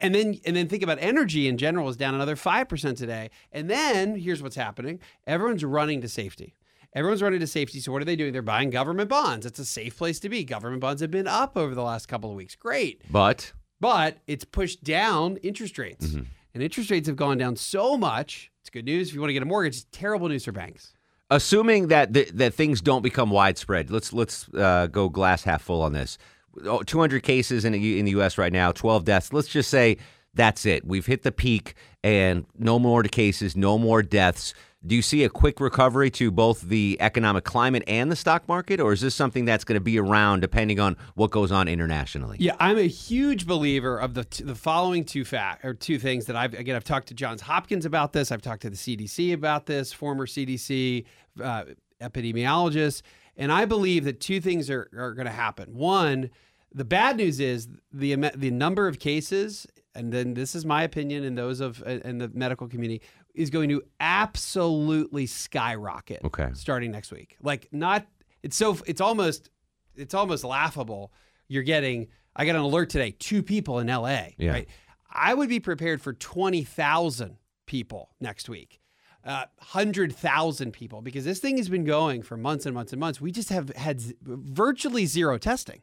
And 0.05 0.15
then 0.15 0.39
and 0.47 0.55
then 0.55 0.69
think 0.69 0.83
about 0.83 0.99
energy 1.01 1.49
in 1.49 1.57
general 1.57 1.89
is 1.89 1.97
down 1.97 2.15
another 2.15 2.37
five 2.37 2.69
percent 2.69 2.99
today. 2.99 3.31
And 3.53 3.69
then 3.69 4.17
here's 4.17 4.43
what's 4.43 4.57
happening: 4.57 5.01
everyone's 5.27 5.65
running 5.65 6.01
to 6.03 6.09
safety. 6.09 6.55
Everyone's 6.95 7.23
running 7.23 7.41
to 7.41 7.47
safety. 7.47 7.81
So 7.81 7.91
what 7.91 8.03
are 8.03 8.05
they 8.05 8.15
doing? 8.15 8.33
They're 8.33 8.43
buying 8.43 8.71
government 8.71 9.09
bonds. 9.09 9.47
It's 9.47 9.59
a 9.59 9.65
safe 9.65 9.97
place 9.99 10.21
to 10.21 10.29
be. 10.29 10.45
Government 10.45 10.81
bonds 10.81 11.01
have 11.03 11.11
been 11.11 11.27
up 11.27 11.57
over 11.57 11.75
the 11.75 11.83
last 11.83 12.07
couple 12.07 12.31
of 12.31 12.37
weeks. 12.37 12.55
Great 12.55 13.03
But 13.11 13.53
but 13.81 14.19
it's 14.29 14.45
pushed 14.45 14.85
down 14.85 15.39
interest 15.39 15.77
rates. 15.79 16.07
Mm-hmm. 16.07 16.25
And 16.55 16.63
interest 16.63 16.91
rates 16.91 17.09
have 17.09 17.17
gone 17.17 17.37
down 17.39 17.57
so 17.57 17.97
much. 17.97 18.53
It's 18.61 18.71
good 18.71 18.85
news 18.85 19.09
if 19.09 19.15
you 19.15 19.21
want 19.21 19.31
to 19.31 19.35
get 19.35 19.43
a 19.43 19.47
mortgage. 19.47 19.75
It's 19.79 19.87
terrible 19.91 20.29
news 20.29 20.45
for 20.45 20.53
banks. 20.53 20.93
assuming 21.31 21.89
that 21.89 22.15
th- 22.15 22.31
that 22.35 22.55
things 22.55 22.81
don't 22.81 23.03
become 23.03 23.31
widespread, 23.31 23.91
let's 23.91 24.13
let's 24.13 24.49
uh, 24.55 24.87
go 24.87 25.09
glass 25.09 25.43
half 25.45 25.63
full 25.63 25.83
on 25.83 25.93
this. 25.93 26.19
Oh, 26.65 26.83
200 26.83 27.23
cases 27.23 27.65
in 27.65 27.73
the, 27.73 27.99
in 27.99 28.05
the 28.05 28.13
U.S. 28.13 28.39
right 28.39 28.53
now, 28.53 28.73
12 28.73 29.05
deaths. 29.05 29.33
Let's 29.33 29.49
just 29.49 29.71
say 29.71 29.99
that's 30.35 30.67
it. 30.67 30.85
We've 30.85 31.07
hit 31.07 31.23
the 31.23 31.33
peak, 31.33 31.75
and 32.03 32.45
no 32.59 32.79
more 32.79 33.03
cases, 33.05 33.57
no 33.57 33.79
more 33.79 34.03
deaths. 34.03 34.55
Do 34.87 34.95
you 34.95 35.01
see 35.03 35.25
a 35.25 35.31
quick 35.31 35.61
recovery 35.61 36.11
to 36.11 36.31
both 36.31 36.61
the 36.61 36.99
economic 37.01 37.45
climate 37.45 37.85
and 37.87 38.13
the 38.13 38.17
stock 38.17 38.47
market, 38.47 38.81
or 38.81 38.93
is 38.93 39.01
this 39.01 39.15
something 39.15 39.47
that's 39.47 39.65
going 39.65 39.77
to 39.77 39.81
be 39.81 39.99
around 39.99 40.41
depending 40.41 40.79
on 40.79 40.97
what 41.15 41.31
goes 41.31 41.51
on 41.51 41.69
internationally? 41.69 42.37
Yeah, 42.39 42.55
I'm 42.61 42.77
a 42.77 42.87
huge 42.87 43.47
believer 43.47 43.97
of 43.99 44.13
the 44.13 44.27
the 44.45 44.55
following 44.55 45.05
two 45.05 45.25
fact 45.25 45.65
or 45.65 45.73
two 45.73 45.99
things 45.99 46.27
that 46.27 46.37
I've 46.37 46.53
again 46.53 46.77
I've 46.77 46.85
talked 46.85 47.09
to 47.09 47.15
Johns 47.15 47.41
Hopkins 47.41 47.87
about 47.87 48.13
this. 48.13 48.31
I've 48.31 48.43
talked 48.43 48.63
to 48.63 48.71
the 48.71 48.77
CDC 48.77 49.33
about 49.33 49.65
this, 49.65 49.91
former 49.93 50.27
CDC 50.27 51.07
uh, 51.43 51.65
epidemiologist, 52.03 53.01
and 53.39 53.51
I 53.51 53.65
believe 53.65 54.05
that 54.05 54.21
two 54.21 54.41
things 54.41 54.69
are, 54.69 54.91
are 54.95 55.15
going 55.15 55.27
to 55.27 55.33
happen. 55.33 55.75
One, 55.75 56.29
the 56.75 56.85
bad 56.85 57.17
news 57.17 57.41
is 57.41 57.69
the 57.93 58.15
the 58.35 58.51
number 58.51 58.89
of 58.89 58.99
cases, 58.99 59.67
and 59.95 60.13
then 60.13 60.35
this 60.35 60.55
is 60.55 60.67
my 60.67 60.83
opinion 60.83 61.25
and 61.25 61.39
those 61.39 61.61
of 61.61 61.83
uh, 61.87 62.01
in 62.05 62.19
the 62.19 62.29
medical 62.35 62.69
community 62.69 63.03
is 63.35 63.51
going 63.51 63.69
to 63.69 63.83
absolutely 64.01 65.27
skyrocket. 65.27 66.23
Okay. 66.25 66.51
starting 66.55 66.91
next 66.91 67.13
week. 67.13 67.37
Like 67.43 67.69
not, 67.73 68.07
it's 68.43 68.57
so 68.57 68.79
it's 68.87 69.01
almost 69.01 69.51
it's 69.97 70.15
almost 70.15 70.45
laughable. 70.45 71.13
You're 71.49 71.63
getting. 71.63 72.09
I 72.37 72.45
got 72.47 72.57
an 72.57 72.63
alert 72.63 72.91
today. 72.91 73.13
Two 73.13 73.43
people 73.43 73.79
in 73.79 73.89
L.A. 73.89 74.35
Yeah. 74.39 74.51
Right. 74.53 74.69
I 75.09 75.35
would 75.35 75.49
be 75.49 75.61
prepared 75.61 76.03
for 76.03 76.13
twenty 76.13 76.65
thousand 76.65 77.37
people 77.67 78.11
next 78.21 78.49
week. 78.49 78.81
Uh, 79.27 79.47
100,000 79.57 80.71
people 80.71 81.01
because 81.01 81.25
this 81.25 81.39
thing 81.39 81.57
has 81.57 81.71
been 81.71 81.85
going 81.85 82.21
for 82.21 82.37
months 82.37 82.67
and 82.67 82.75
months 82.75 82.93
and 82.93 83.01
months. 83.01 83.23
We 83.23 83.33
just 83.33 83.49
have 83.49 83.71
had 83.71 83.99
z- 84.03 84.15
virtually 84.23 85.07
zero 85.07 85.39
testing. 85.39 85.81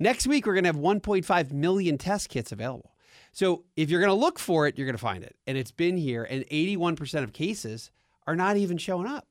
Next 0.00 0.26
week, 0.26 0.46
we're 0.46 0.54
going 0.54 0.64
to 0.64 0.68
have 0.68 0.76
1.5 0.76 1.52
million 1.52 1.98
test 1.98 2.30
kits 2.30 2.52
available. 2.52 2.94
So 3.32 3.64
if 3.76 3.90
you're 3.90 4.00
going 4.00 4.08
to 4.08 4.14
look 4.14 4.38
for 4.38 4.66
it, 4.66 4.78
you're 4.78 4.86
going 4.86 4.96
to 4.96 4.98
find 4.98 5.22
it. 5.22 5.36
And 5.46 5.58
it's 5.58 5.70
been 5.70 5.98
here, 5.98 6.24
and 6.24 6.44
81% 6.46 7.22
of 7.22 7.34
cases 7.34 7.90
are 8.26 8.34
not 8.34 8.56
even 8.56 8.78
showing 8.78 9.06
up. 9.06 9.28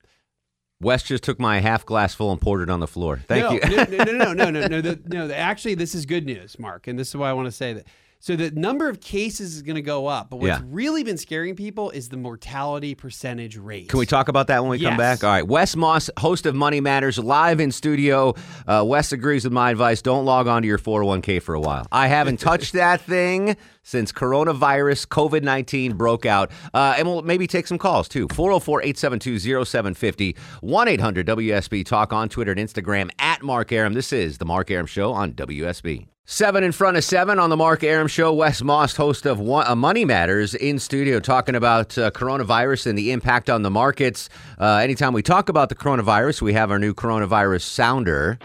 Wes 0.79 1.03
just 1.03 1.23
took 1.23 1.39
my 1.39 1.60
half 1.60 1.86
glass 1.86 2.13
full 2.13 2.32
and 2.32 2.39
poured 2.39 2.62
it 2.62 2.69
on 2.69 2.79
the 2.79 2.88
floor. 2.88 3.21
Thank 3.27 3.43
no, 3.43 3.51
you. 3.51 3.60
no, 3.75 4.03
no, 4.03 4.03
no, 4.03 4.34
no, 4.34 4.34
no, 4.34 4.49
no, 4.51 4.67
no, 4.67 4.82
the, 4.82 5.01
no. 5.08 5.29
Actually, 5.32 5.75
this 5.75 5.93
is 5.93 6.05
good 6.05 6.25
news, 6.25 6.58
Mark, 6.58 6.88
and 6.88 6.97
this 6.97 7.10
is 7.10 7.15
why 7.15 7.29
I 7.29 7.34
want 7.34 7.47
to 7.47 7.51
say 7.51 7.73
that. 7.73 7.88
So 8.21 8.36
the 8.36 8.51
number 8.51 8.89
of 8.89 8.99
cases 8.99 9.55
is 9.55 9.62
going 9.62 9.77
to 9.77 9.82
go 9.82 10.08
up, 10.08 10.29
but 10.29 10.38
what's 10.41 10.47
Yeah. 10.49 10.62
really 10.65 11.03
been 11.03 11.15
scaring 11.17 11.55
people 11.55 11.89
is 11.89 12.10
the 12.10 12.17
mortality 12.17 12.93
percentage 12.93 13.55
rate. 13.55 13.88
Can 13.88 13.97
we 13.97 14.05
talk 14.05 14.27
about 14.27 14.47
that 14.47 14.62
when 14.62 14.69
we 14.71 14.77
come 14.79 14.97
back? 14.97 15.23
All 15.23 15.29
right. 15.29 15.47
Wes 15.47 15.73
Moss, 15.77 16.10
host 16.19 16.45
of 16.45 16.53
Money 16.53 16.82
Matters, 16.82 17.17
live 17.17 17.62
in 17.62 17.71
studio. 17.71 18.34
Uh, 18.67 18.84
Wes 18.86 19.13
agrees 19.13 19.45
with 19.45 19.53
my 19.53 19.71
advice. 19.71 20.01
Don't 20.01 20.25
log 20.25 20.47
on 20.47 20.63
to 20.63 20.67
your 20.67 20.77
401k 20.77 21.41
for 21.41 21.55
a 21.55 21.62
while. 21.62 21.88
I 21.93 22.08
haven't 22.08 22.39
touched 22.41 22.73
that 22.73 22.99
thing 22.99 23.55
since 23.84 24.12
coronavirus, 24.12 25.08
COVID 25.08 25.43
19 25.43 25.93
broke 25.93 26.25
out. 26.25 26.51
Uh, 26.73 26.95
and 26.97 27.08
we'll 27.08 27.21
maybe 27.21 27.47
take 27.47 27.67
some 27.67 27.77
calls 27.77 28.10
too. 28.10 28.27
404 28.34 28.82
872 28.82 29.39
0750 29.65 30.36
1 30.60 30.88
800 30.89 31.25
WSB 31.25 31.86
Talk 31.86 32.12
on 32.12 32.27
Twitter 32.27 32.51
and 32.51 32.60
Instagram 32.60 33.10
at 33.17 33.41
Mark 33.43 33.71
Arum. 33.71 33.93
This 33.93 34.12
is 34.12 34.39
The 34.39 34.45
Mark 34.45 34.69
Arum 34.69 34.88
Show 34.88 35.13
on 35.13 35.32
WSB. 35.32 36.08
Seven 36.31 36.63
in 36.63 36.71
front 36.71 36.95
of 36.95 37.03
seven 37.03 37.39
on 37.39 37.49
the 37.49 37.57
Mark 37.57 37.83
Arum 37.83 38.07
Show. 38.07 38.31
Wes 38.31 38.61
Moss, 38.61 38.95
host 38.95 39.25
of 39.25 39.39
One, 39.39 39.65
uh, 39.65 39.75
Money 39.75 40.05
Matters, 40.05 40.53
in 40.53 40.77
studio 40.77 41.19
talking 41.19 41.55
about 41.55 41.97
uh, 41.97 42.11
coronavirus 42.11 42.85
and 42.85 42.95
the 42.95 43.11
impact 43.11 43.49
on 43.49 43.63
the 43.63 43.71
markets. 43.71 44.29
Uh, 44.59 44.75
anytime 44.75 45.11
we 45.13 45.23
talk 45.23 45.49
about 45.49 45.69
the 45.69 45.75
coronavirus, 45.75 46.43
we 46.43 46.53
have 46.53 46.69
our 46.69 46.77
new 46.77 46.93
coronavirus 46.93 47.63
sounder. 47.63 48.37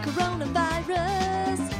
Coronavirus. 0.00 1.74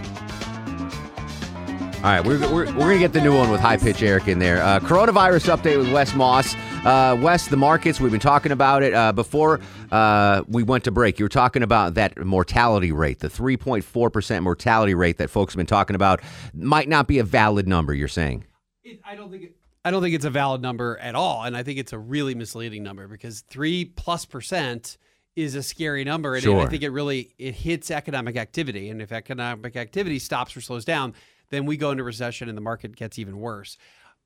All 1.97 2.03
right, 2.03 2.23
we're, 2.23 2.39
we're, 2.53 2.67
we're 2.67 2.73
going 2.73 2.99
to 2.99 2.99
get 2.99 3.15
the 3.15 3.23
new 3.23 3.35
one 3.35 3.51
with 3.51 3.63
high 3.63 3.79
pitch 3.79 4.03
Eric 4.03 4.29
in 4.29 4.41
there. 4.41 4.63
Uh, 4.63 4.79
coronavirus 4.81 5.57
update 5.57 5.79
with 5.79 5.91
Wes 5.91 6.15
Moss. 6.15 6.55
Uh, 6.89 7.15
Wes, 7.17 7.49
the 7.49 7.57
markets, 7.57 8.01
we've 8.01 8.11
been 8.11 8.19
talking 8.19 8.51
about 8.51 8.83
it. 8.83 8.95
Uh, 8.95 9.13
before 9.13 9.61
uh, 9.93 10.43
we 10.49 10.63
went 10.63 10.85
to 10.85 10.91
break, 10.91 11.19
you 11.19 11.25
were 11.27 11.29
talking 11.29 11.63
about 11.63 11.93
that 11.93 12.17
mortality 12.17 12.93
rate, 12.93 13.19
the 13.19 13.29
3.4% 13.29 14.43
mortality 14.43 14.95
rate 14.95 15.19
that 15.19 15.29
folks 15.29 15.53
have 15.53 15.59
been 15.59 15.67
talking 15.67 15.95
about. 15.95 16.23
Might 16.55 16.89
not 16.89 17.07
be 17.07 17.19
a 17.19 17.25
valid 17.25 17.69
number, 17.69 17.93
you're 17.93 18.09
saying. 18.09 18.47
It, 18.85 19.03
I 19.05 19.17
don't 19.17 19.31
think 19.31 19.43
it, 19.43 19.57
I 19.85 19.91
don't 19.91 20.01
think 20.01 20.15
it's 20.15 20.25
a 20.25 20.31
valid 20.31 20.63
number 20.63 20.97
at 21.03 21.15
all, 21.15 21.43
and 21.43 21.55
I 21.55 21.63
think 21.63 21.79
it's 21.79 21.93
a 21.93 21.99
really 21.99 22.35
misleading 22.35 22.85
number 22.85 23.07
because 23.07 23.43
three 23.43 23.85
plus 23.85 24.25
percent 24.25 24.97
is 25.37 25.57
a 25.57 25.63
scary 25.63 26.05
number, 26.05 26.37
and 26.37 26.43
Sure. 26.43 26.59
I 26.59 26.71
think 26.71 26.83
it 26.83 26.89
really 26.89 27.35
it 27.37 27.55
hits 27.55 27.91
economic 27.91 28.39
activity. 28.39 28.89
And 28.89 29.03
if 29.03 29.13
economic 29.13 29.77
activity 29.77 30.19
stops 30.19 30.57
or 30.57 30.63
slows 30.63 30.87
down, 30.87 31.13
then 31.51 31.67
we 31.67 31.77
go 31.77 31.91
into 31.91 32.03
recession 32.03 32.49
and 32.49 32.57
the 32.57 32.63
market 32.63 32.97
gets 32.97 33.19
even 33.19 33.39
worse. 33.39 33.77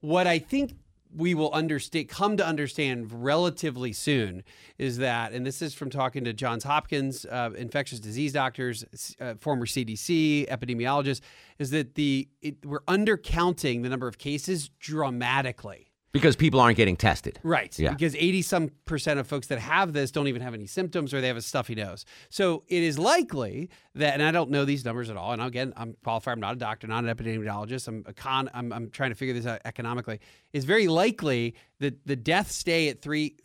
What 0.01 0.29
I 0.29 0.39
think 0.39 0.75
we 1.15 1.35
will 1.35 1.53
understand, 1.53 2.09
come 2.09 2.37
to 2.37 2.47
understand 2.47 3.25
relatively 3.25 3.93
soon, 3.93 4.43
is 4.79 4.99
that, 4.99 5.33
and 5.33 5.45
this 5.45 5.63
is 5.63 5.75
from 5.75 5.91
talking 5.91 6.25
to 6.25 6.33
Johns 6.33 6.65
Hopkins 6.65 7.25
uh, 7.27 7.51
infectious 7.57 8.01
disease 8.01 8.33
doctors, 8.33 8.85
uh, 9.21 9.35
former 9.35 9.67
CDC 9.67 10.49
epidemiologists, 10.49 11.21
is 11.59 11.71
that 11.71 11.95
the 11.95 12.29
it, 12.41 12.65
we're 12.65 12.81
undercounting 12.81 13.83
the 13.83 13.89
number 13.89 14.09
of 14.09 14.19
cases 14.19 14.71
dramatically. 14.81 15.92
Because 16.13 16.37
people 16.37 16.61
aren't 16.61 16.77
getting 16.77 16.97
tested. 16.97 17.39
Right. 17.43 17.77
Yeah. 17.79 17.91
Because 17.91 18.15
80 18.15 18.43
some 18.43 18.71
percent 18.85 19.19
of 19.19 19.27
folks 19.27 19.47
that 19.47 19.59
have 19.59 19.95
this 19.95 20.11
don't 20.11 20.29
even 20.29 20.43
have 20.43 20.53
any 20.53 20.67
symptoms 20.67 21.15
or 21.15 21.21
they 21.23 21.29
have 21.29 21.39
a 21.39 21.43
stuffy 21.43 21.75
nose. 21.75 22.05
So 22.29 22.65
it 22.69 22.83
is 22.83 22.99
likely 22.99 23.71
that, 23.95 24.13
and 24.15 24.23
I 24.23 24.31
don't 24.31 24.51
know 24.51 24.67
these 24.67 24.85
numbers 24.85 25.09
at 25.09 25.17
all. 25.17 25.33
And 25.33 25.41
again, 25.41 25.73
I'm 25.75 25.97
qualified. 26.05 26.33
I'm 26.33 26.41
not 26.41 26.53
a 26.55 26.59
doctor, 26.59 26.87
not 26.87 27.05
an 27.05 27.15
epidemiologist. 27.15 27.89
I'm 27.89 28.05
a 28.07 28.13
con, 28.13 28.51
I'm, 28.53 28.73
I'm 28.73 28.91
trying 28.91 29.11
to 29.11 29.17
figure 29.17 29.35
this 29.35 29.47
out 29.47 29.61
economically. 29.65 30.21
It's 30.53 30.67
very 30.67 30.87
likely 30.87 31.55
that 31.81 32.07
the 32.07 32.17
deaths 32.17 32.55
stay 32.55 32.89
at 32.91 33.01
three, 33.01 33.37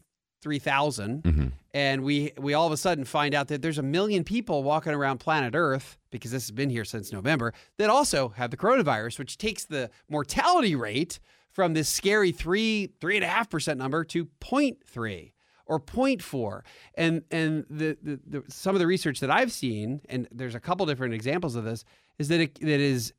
3,000 0.42 1.24
Mm-hmm. 1.24 1.48
and 1.74 2.04
we 2.04 2.32
we 2.38 2.54
all 2.54 2.68
of 2.68 2.72
a 2.72 2.78
sudden 2.78 3.06
find 3.06 3.34
out 3.34 3.48
that 3.48 3.62
there's 3.62 3.80
a 3.80 3.84
million 3.84 4.24
people 4.24 4.62
walking 4.64 4.94
around 4.94 5.18
planet 5.20 5.56
Earth 5.56 5.98
because 6.12 6.32
this 6.32 6.44
has 6.44 6.52
been 6.52 6.70
here 6.70 6.86
since 6.86 7.12
November 7.12 7.54
that 7.78 7.90
also 7.90 8.30
have 8.30 8.52
the 8.52 8.58
coronavirus, 8.58 9.18
which 9.20 9.38
takes 9.38 9.66
the 9.66 9.90
mortality 10.10 10.76
rate 10.76 11.20
from 11.58 11.74
this 11.74 11.90
scary 11.90 12.32
three 12.32 12.92
three 13.02 13.16
and 13.16 13.26
a 13.26 13.28
half 13.28 13.50
percent 13.50 13.80
number 13.80 14.04
to 14.04 14.28
0.3 14.40 15.32
or 15.66 15.80
0.4 15.80 16.62
and 16.94 17.24
and 17.32 17.66
the, 17.68 17.98
the, 18.00 18.20
the 18.28 18.44
some 18.48 18.76
of 18.76 18.80
the 18.80 18.86
research 18.86 19.20
that 19.22 19.32
I've 19.32 19.52
seen 19.52 20.02
and 20.08 20.28
there's 20.32 20.54
a 20.54 20.60
couple 20.60 20.86
different 20.86 21.16
examples 21.16 21.56
of 21.56 21.64
this 21.64 21.84
is 22.20 22.28
that 22.28 22.42
it, 22.42 22.60
that 22.62 22.80
is 22.80 23.12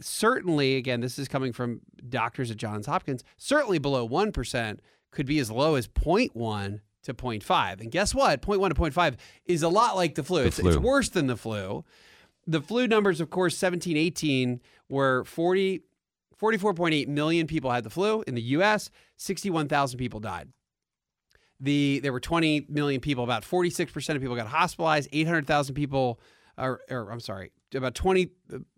certainly 0.00 0.74
again 0.74 1.00
this 1.02 1.20
is 1.20 1.28
coming 1.28 1.52
from 1.52 1.80
doctors 2.08 2.50
at 2.50 2.56
Johns 2.56 2.86
Hopkins 2.86 3.22
certainly 3.36 3.78
below 3.78 4.08
1% 4.08 4.78
could 5.12 5.26
be 5.26 5.38
as 5.38 5.48
low 5.48 5.76
as 5.76 5.86
0.1 5.86 6.80
to 7.04 7.14
0.5 7.14 7.80
and 7.80 7.92
guess 7.92 8.12
what? 8.12 8.42
0.1 8.42 8.70
to 8.70 8.74
0.5 8.74 9.14
is 9.46 9.62
a 9.62 9.68
lot 9.68 9.94
like 9.94 10.16
the 10.16 10.24
flu, 10.24 10.42
it's, 10.42 10.58
it's 10.58 10.74
flu. 10.74 10.80
worse 10.80 11.10
than 11.10 11.28
the 11.28 11.36
flu. 11.36 11.84
The 12.44 12.60
flu 12.60 12.88
numbers 12.88 13.20
of 13.20 13.30
course 13.30 13.56
17 13.56 13.96
18 13.96 14.60
were 14.88 15.22
40 15.22 15.82
44.8 16.40 17.08
million 17.08 17.46
people 17.46 17.70
had 17.70 17.84
the 17.84 17.90
flu 17.90 18.22
in 18.26 18.34
the 18.34 18.42
US 18.42 18.90
61,000 19.16 19.98
people 19.98 20.20
died. 20.20 20.48
The 21.60 22.00
there 22.00 22.12
were 22.12 22.20
20 22.20 22.66
million 22.68 23.00
people 23.00 23.24
about 23.24 23.42
46% 23.42 24.14
of 24.14 24.20
people 24.20 24.36
got 24.36 24.46
hospitalized. 24.46 25.08
800,000 25.12 25.74
people 25.74 26.20
or, 26.56 26.80
or 26.90 27.10
I'm 27.10 27.20
sorry 27.20 27.52
about 27.74 27.94
20 27.94 28.30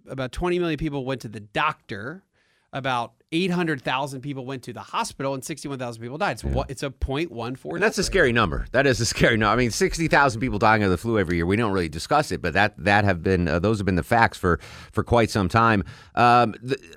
about 0.08 0.32
20 0.32 0.58
million 0.58 0.78
people 0.78 1.04
went 1.04 1.20
to 1.22 1.28
the 1.28 1.40
doctor 1.40 2.24
about 2.72 3.14
800,000 3.32 4.20
people 4.20 4.44
went 4.44 4.62
to 4.64 4.72
the 4.72 4.80
hospital 4.80 5.34
and 5.34 5.44
61,000 5.44 6.02
people 6.02 6.18
died. 6.18 6.40
So 6.40 6.48
what 6.48 6.70
it's 6.70 6.82
a 6.82 6.90
0.14 6.90 7.74
And 7.74 7.82
that's 7.82 7.98
a 7.98 8.02
scary 8.02 8.32
number. 8.32 8.66
That 8.72 8.86
is 8.86 9.00
a 9.00 9.06
scary 9.14 9.36
number. 9.36 9.52
I 9.52 9.56
mean, 9.56 9.70
sixty 9.70 10.08
thousand 10.08 10.40
people 10.40 10.58
dying 10.58 10.82
of 10.82 10.90
the 10.90 10.98
flu 10.98 11.18
every 11.18 11.36
year. 11.36 11.46
We 11.46 11.56
don't 11.56 11.72
really 11.72 11.88
discuss 11.88 12.32
it, 12.32 12.42
but 12.42 12.54
that 12.54 12.74
that 12.78 13.04
have 13.04 13.22
been 13.22 13.46
uh, 13.48 13.58
those 13.60 13.78
have 13.78 13.86
been 13.86 13.94
the 13.96 14.02
facts 14.02 14.36
for 14.36 14.58
for 14.92 15.04
quite 15.04 15.30
some 15.30 15.48
time. 15.48 15.84
Um, 16.16 16.54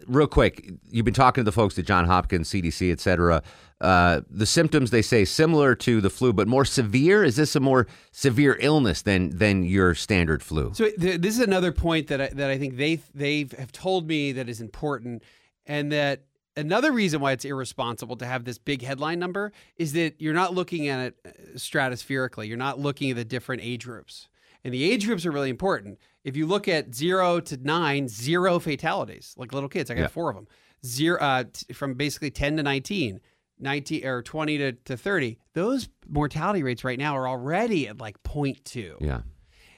real 0.07 0.27
quick, 0.27 0.71
you've 0.89 1.05
been 1.05 1.13
talking 1.13 1.43
to 1.43 1.45
the 1.45 1.51
folks 1.51 1.77
at 1.77 1.85
John 1.85 2.05
Hopkins, 2.05 2.49
CDC, 2.49 2.91
et 2.91 2.99
cetera. 2.99 3.43
Uh, 3.81 4.21
the 4.29 4.45
symptoms 4.45 4.91
they 4.91 5.01
say 5.01 5.25
similar 5.25 5.75
to 5.75 5.99
the 5.99 6.09
flu, 6.09 6.31
but 6.31 6.47
more 6.47 6.63
severe. 6.65 7.23
Is 7.23 7.35
this 7.35 7.55
a 7.55 7.59
more 7.59 7.85
severe 8.11 8.57
illness 8.59 9.01
than 9.01 9.37
than 9.37 9.63
your 9.65 9.93
standard 9.93 10.41
flu? 10.41 10.71
So 10.73 10.89
th- 10.89 11.19
this 11.21 11.35
is 11.35 11.41
another 11.41 11.71
point 11.71 12.07
that 12.07 12.21
I, 12.21 12.27
that 12.29 12.49
I 12.49 12.57
think 12.57 12.77
they 12.77 13.01
they 13.13 13.47
have 13.57 13.71
told 13.71 14.07
me 14.07 14.31
that 14.31 14.47
is 14.47 14.61
important, 14.61 15.21
and 15.65 15.91
that 15.91 16.23
another 16.55 16.91
reason 16.91 17.19
why 17.21 17.31
it's 17.31 17.45
irresponsible 17.45 18.15
to 18.17 18.25
have 18.25 18.43
this 18.45 18.57
big 18.57 18.81
headline 18.81 19.19
number 19.19 19.51
is 19.77 19.93
that 19.93 20.15
you're 20.19 20.33
not 20.33 20.53
looking 20.53 20.87
at 20.87 20.99
it 21.07 21.15
uh, 21.25 21.29
stratospherically. 21.57 22.47
You're 22.47 22.57
not 22.57 22.79
looking 22.79 23.09
at 23.09 23.15
the 23.15 23.25
different 23.25 23.61
age 23.63 23.85
groups, 23.85 24.27
and 24.63 24.73
the 24.73 24.83
age 24.83 25.05
groups 25.05 25.25
are 25.25 25.31
really 25.31 25.49
important. 25.49 25.99
If 26.23 26.37
you 26.37 26.45
look 26.45 26.67
at 26.67 26.93
zero 26.95 27.39
to 27.41 27.57
nine, 27.57 28.07
zero 28.07 28.59
fatalities, 28.59 29.33
like 29.37 29.51
little 29.53 29.69
kids. 29.69 29.89
I 29.91 29.95
got 29.95 30.01
Yeah. 30.01 30.07
four 30.07 30.29
of 30.29 30.35
them. 30.35 30.47
Zero 30.85 31.19
uh, 31.19 31.45
t- 31.51 31.73
from 31.73 31.95
basically 31.95 32.31
ten 32.31 32.57
to 32.57 32.63
nineteen. 32.63 33.19
19 33.59 34.05
or 34.05 34.23
20 34.23 34.57
to, 34.57 34.71
to 34.71 34.97
30 34.97 35.37
those 35.53 35.87
mortality 36.09 36.63
rates 36.63 36.83
right 36.83 36.97
now 36.97 37.15
are 37.15 37.27
already 37.27 37.87
at 37.87 37.99
like 37.99 38.21
0.2 38.23 38.95
yeah. 38.99 39.21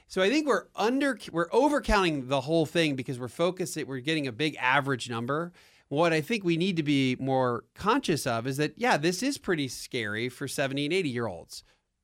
so 0.08 0.22
I 0.22 0.30
think 0.30 0.48
we're 0.48 0.64
under 0.74 1.18
we're 1.30 1.48
overcounting 1.50 2.26
the 2.28 2.40
whole 2.40 2.64
thing 2.64 2.96
because 2.96 3.20
we're 3.20 3.28
focusing 3.28 3.86
we're 3.86 4.00
getting 4.00 4.26
a 4.26 4.32
big 4.32 4.56
average 4.58 5.10
number. 5.10 5.52
What 5.88 6.12
I 6.12 6.20
think 6.20 6.44
we 6.44 6.56
need 6.56 6.76
to 6.76 6.82
be 6.82 7.16
more 7.20 7.64
conscious 7.74 8.26
of 8.26 8.46
is 8.46 8.56
that 8.56 8.74
yeah, 8.76 8.96
this 8.96 9.22
is 9.22 9.38
pretty 9.38 9.68
scary 9.68 10.28
for 10.28 10.48
70 10.48 10.86
and 10.86 10.94
80 10.94 11.08
year 11.08 11.26
olds. 11.26 11.62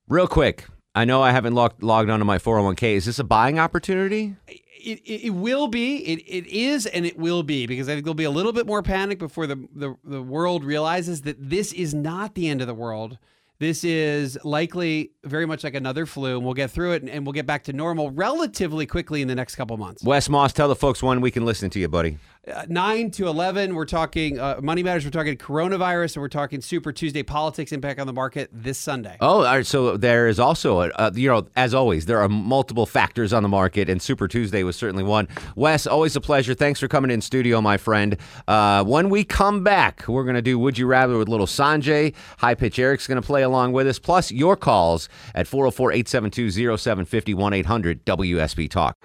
Real 0.08 0.28
quick, 0.28 0.66
I 0.94 1.04
know 1.04 1.22
I 1.22 1.32
haven't 1.32 1.54
logged 1.54 1.82
logged 1.82 2.10
onto 2.10 2.24
my 2.24 2.38
four 2.38 2.56
hundred 2.56 2.66
one 2.66 2.76
k. 2.76 2.94
Is 2.94 3.06
this 3.06 3.18
a 3.18 3.24
buying 3.24 3.58
opportunity? 3.58 4.36
It, 4.46 5.00
it, 5.04 5.26
it 5.26 5.30
will 5.30 5.68
be 5.68 5.96
it, 5.98 6.18
it 6.26 6.46
is 6.46 6.86
and 6.86 7.06
it 7.06 7.16
will 7.16 7.42
be 7.42 7.66
because 7.66 7.88
I 7.88 7.94
think 7.94 8.04
there'll 8.04 8.14
be 8.14 8.24
a 8.24 8.30
little 8.30 8.52
bit 8.52 8.66
more 8.66 8.82
panic 8.82 9.18
before 9.18 9.46
the, 9.46 9.66
the 9.74 9.96
the 10.04 10.22
world 10.22 10.64
realizes 10.64 11.22
that 11.22 11.36
this 11.38 11.72
is 11.72 11.94
not 11.94 12.34
the 12.34 12.48
end 12.48 12.60
of 12.60 12.66
the 12.66 12.74
world. 12.74 13.18
This 13.58 13.84
is 13.84 14.36
likely 14.42 15.12
very 15.22 15.46
much 15.46 15.62
like 15.62 15.76
another 15.76 16.04
flu, 16.04 16.36
and 16.36 16.44
we'll 16.44 16.52
get 16.52 16.72
through 16.72 16.94
it 16.94 17.02
and, 17.02 17.08
and 17.08 17.24
we'll 17.24 17.32
get 17.32 17.46
back 17.46 17.62
to 17.64 17.72
normal 17.72 18.10
relatively 18.10 18.86
quickly 18.86 19.22
in 19.22 19.28
the 19.28 19.36
next 19.36 19.54
couple 19.54 19.76
months. 19.76 20.02
Wes 20.02 20.28
Moss, 20.28 20.52
tell 20.52 20.68
the 20.68 20.74
folks 20.74 21.00
when 21.00 21.20
we 21.20 21.30
can 21.30 21.44
listen 21.44 21.70
to 21.70 21.78
you, 21.78 21.86
buddy. 21.86 22.18
Uh, 22.44 22.64
9 22.68 23.12
to 23.12 23.28
11 23.28 23.72
we're 23.72 23.84
talking 23.84 24.40
uh, 24.40 24.58
money 24.60 24.82
matters 24.82 25.04
we're 25.04 25.12
talking 25.12 25.36
coronavirus 25.36 26.16
and 26.16 26.22
we're 26.22 26.28
talking 26.28 26.60
super 26.60 26.90
tuesday 26.90 27.22
politics 27.22 27.70
impact 27.70 28.00
on 28.00 28.06
the 28.08 28.12
market 28.12 28.50
this 28.52 28.78
sunday 28.78 29.16
Oh, 29.20 29.38
all 29.38 29.44
right. 29.44 29.64
So 29.64 29.96
there 29.96 30.26
is 30.26 30.40
also, 30.40 30.80
a, 30.80 30.88
uh, 30.88 31.10
you 31.14 31.28
know, 31.28 31.46
as 31.54 31.72
always, 31.74 32.06
there 32.06 32.18
are 32.20 32.28
multiple 32.28 32.86
factors 32.86 33.32
on 33.32 33.44
the 33.44 33.48
market, 33.48 33.88
and 33.88 34.02
Super 34.02 34.26
Tuesday 34.26 34.64
was 34.64 34.74
certainly 34.74 35.04
one. 35.04 35.28
Wes, 35.54 35.86
always 35.86 36.16
a 36.16 36.20
pleasure. 36.20 36.54
Thanks 36.54 36.80
for 36.80 36.88
coming 36.88 37.12
in 37.12 37.20
studio, 37.20 37.60
my 37.60 37.76
friend. 37.76 38.16
Uh, 38.48 38.82
when 38.82 39.10
we 39.10 39.22
come 39.22 39.62
back, 39.62 40.08
we're 40.08 40.24
going 40.24 40.34
to 40.34 40.42
do 40.42 40.58
Would 40.58 40.76
You 40.78 40.86
Rather 40.86 41.16
with 41.16 41.28
little 41.28 41.46
Sanjay. 41.46 42.14
High 42.38 42.56
Pitch 42.56 42.80
Eric's 42.80 43.06
going 43.06 43.20
to 43.20 43.26
play 43.26 43.42
along 43.42 43.72
with 43.72 43.86
us, 43.86 44.00
plus 44.00 44.32
your 44.32 44.56
calls 44.56 45.08
at 45.36 45.46
404 45.46 45.92
872 45.92 46.50
0750 46.76 47.34
1 47.34 47.52
800 47.52 48.04
WSB 48.04 48.68
Talk. 48.68 48.98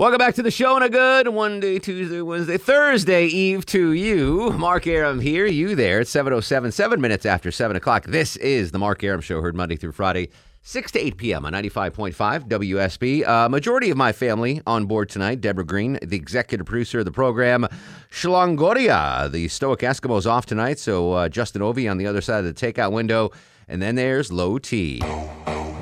Welcome 0.00 0.16
back 0.16 0.34
to 0.36 0.42
the 0.42 0.50
show 0.50 0.76
and 0.76 0.84
a 0.86 0.88
good 0.88 1.30
Monday, 1.30 1.78
Tuesday, 1.78 2.22
Wednesday, 2.22 2.56
Thursday 2.56 3.26
Eve 3.26 3.66
to 3.66 3.92
you. 3.92 4.50
Mark 4.52 4.86
Arum 4.86 5.20
here, 5.20 5.44
you 5.44 5.74
there. 5.74 6.00
It's 6.00 6.10
7.07, 6.10 6.72
seven 6.72 7.02
minutes 7.02 7.26
after 7.26 7.50
7 7.50 7.76
o'clock. 7.76 8.06
This 8.06 8.36
is 8.36 8.70
the 8.70 8.78
Mark 8.78 9.04
Arum 9.04 9.20
Show, 9.20 9.42
heard 9.42 9.54
Monday 9.54 9.76
through 9.76 9.92
Friday, 9.92 10.30
6 10.62 10.92
to 10.92 10.98
8 10.98 11.16
p.m. 11.18 11.44
on 11.44 11.52
95.5 11.52 12.14
WSB. 12.48 13.28
Uh, 13.28 13.50
majority 13.50 13.90
of 13.90 13.98
my 13.98 14.10
family 14.10 14.62
on 14.66 14.86
board 14.86 15.10
tonight. 15.10 15.42
Deborah 15.42 15.66
Green, 15.66 15.98
the 16.02 16.16
executive 16.16 16.66
producer 16.66 17.00
of 17.00 17.04
the 17.04 17.12
program. 17.12 17.68
Shlongoria, 18.10 19.30
the 19.30 19.48
Stoic 19.48 19.80
Eskimos 19.80 20.24
off 20.24 20.46
tonight, 20.46 20.78
so 20.78 21.12
uh, 21.12 21.28
Justin 21.28 21.60
Ovi 21.60 21.90
on 21.90 21.98
the 21.98 22.06
other 22.06 22.22
side 22.22 22.42
of 22.42 22.46
the 22.46 22.54
takeout 22.54 22.92
window. 22.92 23.32
And 23.68 23.82
then 23.82 23.96
there's 23.96 24.32
Low 24.32 24.56
T. 24.56 25.02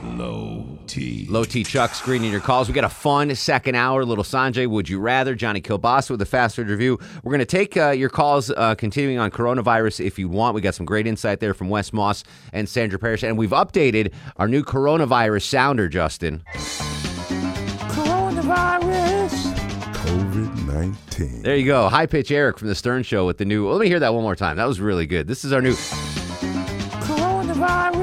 Low 0.02 0.57
T. 0.88 1.26
Low 1.28 1.44
T 1.44 1.62
Chuck 1.62 1.94
screening 1.94 2.32
your 2.32 2.40
calls. 2.40 2.66
We 2.66 2.74
got 2.74 2.84
a 2.84 2.88
fun 2.88 3.34
second 3.34 3.74
hour. 3.74 4.04
Little 4.04 4.24
Sanjay, 4.24 4.66
would 4.66 4.88
you 4.88 4.98
rather? 4.98 5.34
Johnny 5.34 5.60
Kilbasa 5.60 6.10
with 6.10 6.22
a 6.22 6.26
fast 6.26 6.56
food 6.56 6.68
review. 6.68 6.98
We're 7.22 7.30
going 7.30 7.38
to 7.40 7.44
take 7.44 7.76
uh, 7.76 7.90
your 7.90 8.08
calls, 8.08 8.50
uh, 8.50 8.74
continuing 8.74 9.18
on 9.18 9.30
coronavirus 9.30 10.04
if 10.04 10.18
you 10.18 10.28
want. 10.28 10.54
We 10.54 10.60
got 10.60 10.74
some 10.74 10.86
great 10.86 11.06
insight 11.06 11.40
there 11.40 11.54
from 11.54 11.68
Wes 11.68 11.92
Moss 11.92 12.24
and 12.52 12.68
Sandra 12.68 12.98
Parrish, 12.98 13.22
and 13.22 13.38
we've 13.38 13.50
updated 13.50 14.12
our 14.36 14.48
new 14.48 14.64
coronavirus 14.64 15.42
sounder, 15.42 15.88
Justin. 15.88 16.42
Coronavirus. 17.92 19.54
COVID 19.92 20.66
19. 20.66 21.42
There 21.42 21.56
you 21.56 21.66
go. 21.66 21.88
High 21.88 22.06
pitch 22.06 22.30
Eric 22.30 22.58
from 22.58 22.68
the 22.68 22.74
Stern 22.74 23.02
Show 23.02 23.26
with 23.26 23.38
the 23.38 23.44
new. 23.44 23.68
Let 23.68 23.80
me 23.80 23.88
hear 23.88 24.00
that 24.00 24.14
one 24.14 24.22
more 24.22 24.36
time. 24.36 24.56
That 24.56 24.66
was 24.66 24.80
really 24.80 25.06
good. 25.06 25.26
This 25.26 25.44
is 25.44 25.52
our 25.52 25.60
new 25.60 25.74
Coronavirus. 27.04 27.97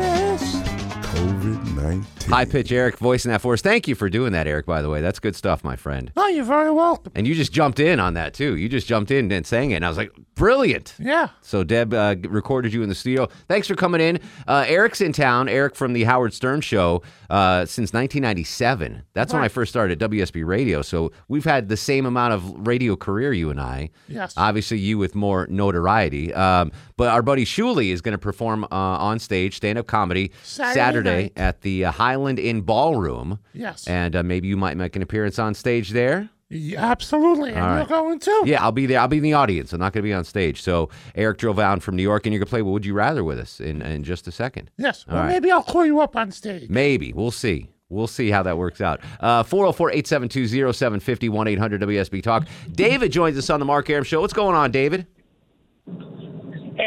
COVID 1.85 2.15
19. 2.25 2.29
high 2.29 2.45
pitch 2.45 2.71
Eric 2.71 2.97
voicing 2.97 3.31
that 3.31 3.41
for 3.41 3.53
us. 3.53 3.61
Thank 3.61 3.87
you 3.87 3.95
for 3.95 4.09
doing 4.09 4.31
that, 4.33 4.47
Eric. 4.47 4.65
By 4.65 4.81
the 4.81 4.89
way, 4.89 5.01
that's 5.01 5.19
good 5.19 5.35
stuff, 5.35 5.63
my 5.63 5.75
friend. 5.75 6.11
Oh, 6.15 6.27
you're 6.27 6.45
very 6.45 6.71
welcome. 6.71 7.11
And 7.15 7.27
you 7.27 7.35
just 7.35 7.51
jumped 7.51 7.79
in 7.79 7.99
on 7.99 8.13
that 8.15 8.33
too. 8.33 8.55
You 8.55 8.69
just 8.69 8.87
jumped 8.87 9.11
in 9.11 9.31
and 9.31 9.45
sang 9.45 9.71
it, 9.71 9.75
and 9.75 9.85
I 9.85 9.89
was 9.89 9.97
like, 9.97 10.11
brilliant. 10.35 10.95
Yeah. 10.99 11.29
So 11.41 11.63
Deb 11.63 11.93
uh, 11.93 12.15
recorded 12.23 12.73
you 12.73 12.83
in 12.83 12.89
the 12.89 12.95
studio. 12.95 13.27
Thanks 13.47 13.67
for 13.67 13.75
coming 13.75 14.01
in. 14.01 14.19
Uh, 14.47 14.65
Eric's 14.67 15.01
in 15.01 15.13
town. 15.13 15.49
Eric 15.49 15.75
from 15.75 15.93
the 15.93 16.03
Howard 16.03 16.33
Stern 16.33 16.61
Show 16.61 17.01
uh, 17.29 17.65
since 17.65 17.93
1997. 17.93 19.03
That's 19.13 19.33
when 19.33 19.41
I 19.41 19.47
first 19.47 19.71
started 19.71 20.01
at 20.01 20.11
WSB 20.11 20.45
Radio. 20.45 20.81
So 20.81 21.11
we've 21.27 21.45
had 21.45 21.69
the 21.69 21.77
same 21.77 22.05
amount 22.05 22.33
of 22.33 22.67
radio 22.67 22.95
career, 22.95 23.33
you 23.33 23.49
and 23.49 23.59
I. 23.59 23.89
Yes. 24.07 24.33
Obviously, 24.37 24.77
you 24.77 24.97
with 24.97 25.15
more 25.15 25.47
notoriety. 25.49 26.33
Um, 26.33 26.71
but 26.97 27.09
our 27.09 27.21
buddy 27.21 27.45
Shuley 27.45 27.89
is 27.91 28.01
going 28.01 28.13
to 28.13 28.17
perform 28.17 28.63
uh, 28.65 28.67
on 28.71 29.19
stage, 29.19 29.55
stand 29.57 29.77
up 29.77 29.87
comedy 29.87 30.31
Saturday 30.43 30.73
Saturday 30.75 31.31
at 31.35 31.61
the 31.61 31.85
uh, 31.85 31.91
Highland 31.91 32.39
Inn 32.39 32.61
Ballroom. 32.61 33.39
Yes. 33.53 33.87
And 33.87 34.15
uh, 34.15 34.23
maybe 34.23 34.47
you 34.47 34.57
might 34.57 34.77
make 34.77 34.95
an 34.95 35.01
appearance 35.01 35.39
on 35.39 35.53
stage 35.53 35.89
there. 35.91 36.29
Yeah, 36.47 36.85
absolutely. 36.91 37.51
And 37.53 37.59
All 37.59 37.77
you're 37.77 37.85
going 37.87 38.19
too. 38.19 38.43
Yeah, 38.45 38.63
I'll 38.63 38.71
be 38.71 38.85
there. 38.85 38.99
I'll 38.99 39.07
be 39.07 39.17
in 39.17 39.23
the 39.23 39.33
audience. 39.33 39.73
I'm 39.73 39.79
not 39.79 39.93
going 39.93 40.03
to 40.03 40.07
be 40.07 40.13
on 40.13 40.23
stage. 40.23 40.61
So 40.61 40.89
Eric 41.15 41.39
drove 41.39 41.57
out 41.57 41.81
from 41.81 41.95
New 41.95 42.03
York, 42.03 42.25
and 42.27 42.33
you're 42.33 42.39
going 42.39 42.45
to 42.45 42.49
play 42.51 42.61
What 42.61 42.71
Would 42.73 42.85
You 42.85 42.93
Rather 42.93 43.23
with 43.23 43.39
us 43.39 43.59
in, 43.59 43.81
in 43.81 44.03
just 44.03 44.27
a 44.27 44.31
second. 44.31 44.69
Yes. 44.77 45.05
All 45.09 45.15
Well, 45.15 45.23
right. 45.23 45.29
maybe 45.33 45.51
I'll 45.51 45.63
call 45.63 45.85
you 45.87 46.01
up 46.01 46.15
on 46.15 46.31
stage. 46.31 46.69
Maybe. 46.69 47.11
We'll 47.13 47.31
see. 47.31 47.71
We'll 47.89 48.07
see 48.07 48.29
how 48.29 48.43
that 48.43 48.57
works 48.59 48.79
out. 48.79 49.01
Uh, 49.19 49.41
404 49.43 49.89
872 49.91 50.47
0750 50.73 51.29
1 51.29 51.47
800 51.47 51.81
WSB 51.81 52.21
Talk. 52.23 52.47
David 52.71 53.11
joins 53.11 53.37
us 53.39 53.49
on 53.49 53.59
the 53.59 53.65
Mark 53.65 53.89
Arum 53.89 54.03
Show. 54.03 54.21
What's 54.21 54.33
going 54.33 54.55
on, 54.55 54.71
David? 54.71 55.07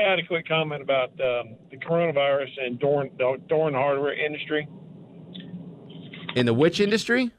Had 0.08 0.20
a 0.20 0.26
quick 0.26 0.48
comment 0.48 0.82
about 0.82 1.10
um, 1.20 1.56
the 1.70 1.76
coronavirus 1.76 2.48
and 2.64 2.78
door 2.78 3.04
the 3.18 3.36
door 3.46 3.70
hardware 3.70 4.14
industry. 4.14 4.66
In 6.34 6.46
the 6.46 6.54
which 6.54 6.80
industry? 6.80 7.30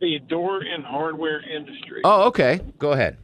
The 0.00 0.20
door 0.28 0.60
and 0.60 0.84
hardware 0.84 1.42
industry. 1.42 2.02
Oh, 2.04 2.28
okay. 2.28 2.60
Go 2.78 2.92
ahead. 2.92 3.18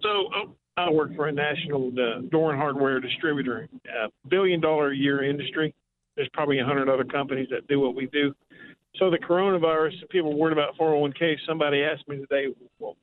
So 0.00 0.08
oh, 0.08 0.56
I 0.76 0.90
work 0.90 1.14
for 1.14 1.28
a 1.28 1.32
national 1.32 1.92
uh, 1.96 2.22
door 2.22 2.50
and 2.50 2.60
hardware 2.60 2.98
distributor, 2.98 3.68
uh, 3.86 4.08
billion 4.26 4.60
dollar 4.60 4.90
a 4.90 4.96
year 4.96 5.22
industry. 5.22 5.72
There's 6.16 6.30
probably 6.32 6.58
a 6.58 6.64
hundred 6.64 6.88
other 6.88 7.04
companies 7.04 7.46
that 7.52 7.68
do 7.68 7.78
what 7.78 7.94
we 7.94 8.06
do. 8.06 8.34
So 8.96 9.10
the 9.10 9.18
coronavirus, 9.18 9.92
people 10.10 10.36
worried 10.36 10.54
about 10.54 10.76
401k. 10.76 11.36
Somebody 11.46 11.84
asked 11.84 12.08
me 12.08 12.16
today, 12.16 12.52
well, 12.80 12.96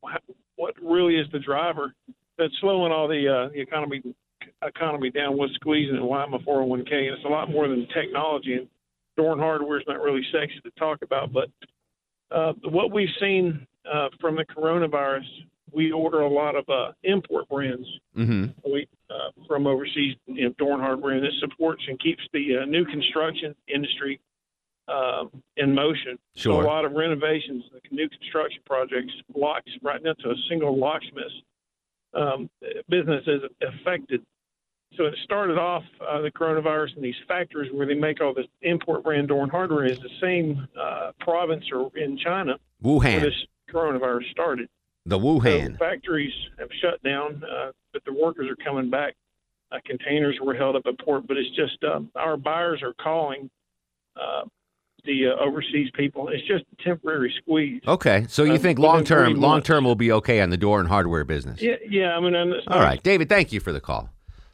what 0.57 0.73
really 0.83 1.15
is 1.15 1.27
the 1.31 1.39
driver 1.39 1.93
that's 2.37 2.53
slowing 2.59 2.91
all 2.91 3.07
the, 3.07 3.29
uh, 3.29 3.53
the 3.53 3.61
economy 3.61 4.01
economy 4.63 5.09
down? 5.11 5.37
What's 5.37 5.53
squeezing 5.55 5.95
it? 5.95 6.03
Why 6.03 6.23
a 6.23 6.27
401k? 6.27 6.93
And 6.93 7.15
it's 7.15 7.25
a 7.25 7.29
lot 7.29 7.49
more 7.49 7.67
than 7.67 7.87
technology. 7.93 8.53
And 8.53 8.67
door 9.17 9.37
hardware 9.37 9.79
is 9.79 9.85
not 9.87 10.01
really 10.01 10.21
sexy 10.31 10.59
to 10.63 10.71
talk 10.77 11.01
about, 11.01 11.31
but 11.33 11.49
uh, 12.31 12.53
what 12.65 12.91
we've 12.91 13.09
seen 13.19 13.65
uh, 13.91 14.09
from 14.21 14.35
the 14.35 14.45
coronavirus, 14.45 15.25
we 15.71 15.91
order 15.91 16.21
a 16.21 16.29
lot 16.29 16.55
of 16.55 16.67
uh, 16.69 16.91
import 17.03 17.47
brands 17.49 17.87
Mm-hmm. 18.17 18.69
we, 18.69 18.85
uh, 19.09 19.31
from 19.47 19.65
overseas, 19.65 20.15
you 20.25 20.43
know, 20.49 20.53
door 20.57 20.77
hardware, 20.77 21.13
and 21.13 21.23
this 21.23 21.33
supports 21.39 21.81
and 21.87 21.97
keeps 22.01 22.21
the 22.33 22.57
uh, 22.57 22.65
new 22.65 22.83
construction 22.83 23.55
industry 23.73 24.19
um, 24.89 25.29
in 25.55 25.73
motion. 25.73 26.19
So 26.35 26.51
Sure. 26.51 26.63
a 26.63 26.65
lot 26.65 26.83
of 26.83 26.91
renovations, 26.93 27.63
new 27.91 28.09
construction 28.09 28.61
projects, 28.65 29.13
locks 29.33 29.71
right 29.81 30.01
now 30.03 30.13
to 30.13 30.31
a 30.31 30.35
single 30.49 30.77
locksmith 30.77 31.31
um, 32.13 32.49
business 32.89 33.23
is 33.27 33.41
affected. 33.61 34.21
So 34.97 35.05
it 35.05 35.15
started 35.23 35.57
off 35.57 35.83
uh, 36.01 36.21
the 36.21 36.31
coronavirus 36.31 36.97
in 36.97 37.03
these 37.03 37.15
factories 37.27 37.71
where 37.73 37.85
they 37.85 37.93
make 37.93 38.21
all 38.21 38.33
this 38.33 38.47
import 38.61 39.03
brand 39.03 39.27
door 39.29 39.43
and 39.43 39.51
hardware 39.51 39.85
is 39.85 39.99
the 39.99 40.09
same 40.21 40.67
uh, 40.79 41.11
province 41.19 41.63
or 41.71 41.91
in 41.95 42.17
China 42.17 42.55
Wuhan. 42.83 43.03
where 43.03 43.19
this 43.21 43.45
coronavirus 43.71 44.29
started. 44.31 44.67
The 45.05 45.17
So 45.17 45.23
Wuhan. 45.23 45.77
factories 45.79 46.33
have 46.57 46.69
shut 46.81 47.01
down, 47.03 47.41
uh, 47.43 47.71
but 47.93 48.03
the 48.05 48.13
workers 48.13 48.49
are 48.49 48.55
coming 48.63 48.89
back. 48.89 49.15
Uh, 49.71 49.77
containers 49.85 50.37
were 50.43 50.55
held 50.55 50.75
up 50.75 50.81
at 50.87 50.97
port, 50.99 51.27
but 51.27 51.37
it's 51.37 51.55
just 51.55 51.81
um, 51.83 52.09
our 52.15 52.35
buyers 52.35 52.81
are 52.81 52.93
calling 53.01 53.49
uh, 54.19 54.41
the 55.05 55.27
uh, 55.27 55.41
overseas 55.43 55.89
people. 55.93 56.27
It's 56.29 56.45
just 56.47 56.65
a 56.77 56.83
temporary 56.83 57.33
squeeze. 57.41 57.81
Okay. 57.87 58.25
So 58.27 58.43
you 58.43 58.53
Uh, 58.53 58.57
think 58.57 58.79
long 58.79 59.03
term 59.03 59.35
long 59.35 59.61
term 59.61 59.85
will 59.85 59.95
be 59.95 60.11
okay 60.11 60.41
on 60.41 60.49
the 60.49 60.57
door 60.57 60.79
and 60.79 60.89
hardware 60.89 61.23
business? 61.23 61.61
Yeah, 61.61 61.75
yeah. 61.87 62.17
I 62.17 62.19
mean, 62.19 62.35
All 62.67 62.79
right. 62.81 63.01
David, 63.01 63.29
thank 63.29 63.53
you 63.53 63.59
for 63.59 63.71
the 63.71 63.79
call. 63.79 64.09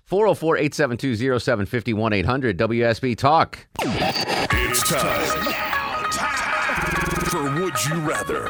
404 0.06 0.58
872 0.58 1.40
0750 1.40 1.94
1 1.94 2.14
800 2.14 2.58
WSB 2.60 3.18
Talk. 3.18 3.66
It's 3.82 4.88
time. 4.88 5.46
now 5.46 6.10
For 7.32 7.42
Would 7.60 7.84
You 7.86 7.96
Rather 8.08 8.44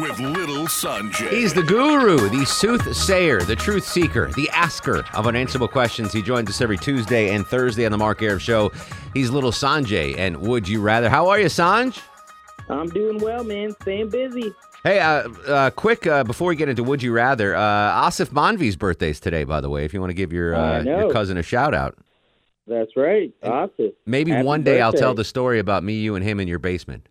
with 0.00 0.18
Little 0.18 0.64
Sanjay. 0.64 1.28
He's 1.28 1.52
the 1.52 1.62
guru, 1.62 2.30
the 2.30 2.46
soothsayer, 2.46 3.42
the 3.42 3.54
truth 3.54 3.84
seeker, 3.84 4.32
the 4.32 4.48
asker 4.48 5.04
of 5.12 5.26
unanswerable 5.26 5.68
questions. 5.68 6.10
He 6.10 6.22
joins 6.22 6.48
us 6.48 6.62
every 6.62 6.78
Tuesday 6.78 7.34
and 7.34 7.46
Thursday 7.46 7.84
on 7.84 7.92
the 7.92 7.98
Mark 7.98 8.22
Arum 8.22 8.38
Show. 8.38 8.72
He's 9.12 9.28
little 9.28 9.52
Sanjay 9.52 10.16
and 10.16 10.34
Would 10.38 10.66
You 10.66 10.80
Rather. 10.80 11.10
How 11.10 11.28
are 11.28 11.38
you, 11.38 11.46
Sanj? 11.46 12.00
I'm 12.70 12.88
doing 12.88 13.18
well, 13.18 13.44
man. 13.44 13.76
Staying 13.82 14.08
busy. 14.08 14.54
Hey, 14.84 15.00
uh, 15.00 15.30
uh, 15.48 15.70
quick 15.70 16.06
uh, 16.06 16.24
before 16.24 16.48
we 16.48 16.56
get 16.56 16.68
into 16.68 16.84
Would 16.84 17.02
You 17.02 17.14
Rather, 17.14 17.54
uh, 17.54 17.60
Aasif 18.06 18.26
Mandvi's 18.26 18.76
birthday's 18.76 19.18
today, 19.18 19.44
by 19.44 19.62
the 19.62 19.70
way. 19.70 19.86
If 19.86 19.94
you 19.94 20.00
want 20.00 20.10
to 20.10 20.14
give 20.14 20.30
your 20.30 20.54
uh, 20.54 20.82
your 20.82 21.10
cousin 21.10 21.38
a 21.38 21.42
shout 21.42 21.72
out, 21.72 21.96
That's 22.66 22.94
right. 22.94 23.32
Awesome. 23.42 23.92
maybe 24.04 24.32
Happy 24.32 24.44
one 24.44 24.62
day 24.62 24.82
I'll 24.82 24.92
tell 24.92 25.14
the 25.14 25.24
story 25.24 25.58
about 25.58 25.84
me, 25.84 25.94
you, 25.94 26.16
and 26.16 26.22
him 26.22 26.38
in 26.38 26.48
your 26.48 26.58
basement. 26.58 27.08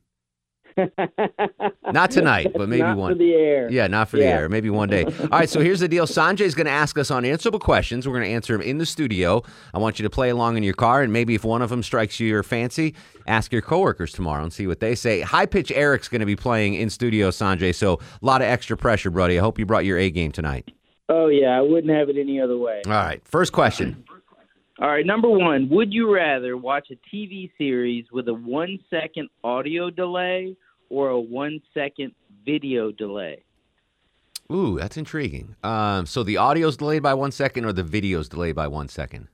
Not 1.91 2.11
tonight, 2.11 2.51
but 2.55 2.67
maybe 2.69 2.81
Not 2.81 2.97
one. 2.97 3.13
for 3.13 3.17
the 3.19 3.33
air. 3.33 3.69
Yeah, 3.71 3.87
not 3.87 4.09
for 4.09 4.17
the 4.17 4.25
air. 4.25 4.49
Maybe 4.49 4.69
one 4.69 4.89
day. 4.89 5.03
All 5.05 5.27
right, 5.27 5.49
so 5.49 5.59
here's 5.59 5.79
the 5.79 5.87
deal. 5.87 6.05
Sanjay's 6.05 6.55
going 6.55 6.65
to 6.65 6.71
ask 6.71 6.97
us 6.97 7.11
unanswerable 7.11 7.59
questions. 7.59 8.07
We're 8.07 8.13
going 8.13 8.29
to 8.29 8.33
answer 8.33 8.53
them 8.53 8.61
in 8.61 8.77
the 8.77 8.85
studio. 8.85 9.43
I 9.73 9.77
want 9.79 9.99
you 9.99 10.03
to 10.03 10.09
play 10.09 10.29
along 10.29 10.57
in 10.57 10.63
your 10.63 10.73
car, 10.73 11.01
and 11.03 11.13
maybe 11.13 11.35
if 11.35 11.43
one 11.43 11.61
of 11.61 11.69
them 11.69 11.83
strikes 11.83 12.19
you 12.19 12.27
your 12.27 12.43
fancy, 12.43 12.95
ask 13.27 13.51
your 13.51 13.61
coworkers 13.61 14.11
tomorrow 14.11 14.43
and 14.43 14.51
see 14.51 14.65
what 14.67 14.79
they 14.79 14.95
say. 14.95 15.21
High 15.21 15.45
Pitch 15.45 15.71
Eric's 15.71 16.07
going 16.07 16.21
to 16.21 16.25
be 16.25 16.35
playing 16.35 16.73
in 16.75 16.89
studio, 16.89 17.29
Sanjay, 17.29 17.75
so 17.75 17.99
a 18.21 18.25
lot 18.25 18.41
of 18.41 18.47
extra 18.47 18.75
pressure, 18.75 19.11
buddy. 19.11 19.37
I 19.37 19.41
hope 19.41 19.59
you 19.59 19.65
brought 19.65 19.85
your 19.85 19.97
A 19.97 20.09
game 20.09 20.31
tonight. 20.31 20.71
Oh 21.09 21.27
yeah, 21.27 21.57
I 21.57 21.61
wouldn't 21.61 21.93
have 21.93 22.09
it 22.09 22.15
any 22.17 22.39
other 22.39 22.57
way. 22.57 22.81
All 22.85 22.91
right, 22.93 23.21
first 23.27 23.51
question. 23.51 24.03
All 24.79 24.87
right, 24.87 25.05
number 25.05 25.29
one, 25.29 25.69
would 25.69 25.93
you 25.93 26.11
rather 26.13 26.57
watch 26.57 26.87
a 26.91 27.15
TV 27.15 27.51
series 27.57 28.05
with 28.11 28.27
a 28.29 28.33
one 28.33 28.79
second 28.89 29.29
audio 29.43 29.89
delay 29.91 30.55
or 30.93 31.09
a 31.09 31.19
one 31.19 31.59
second 31.73 32.13
video 32.45 32.91
delay? 32.91 33.43
Ooh, 34.51 34.77
that's 34.79 34.97
intriguing. 34.97 35.55
Um, 35.63 36.05
so 36.05 36.21
the 36.23 36.37
audio's 36.37 36.77
delayed 36.77 37.01
by 37.01 37.13
one 37.13 37.31
second, 37.31 37.65
or 37.65 37.73
the 37.73 37.83
video's 37.83 38.29
delayed 38.29 38.55
by 38.55 38.67
one 38.67 38.87
second? 38.87 39.27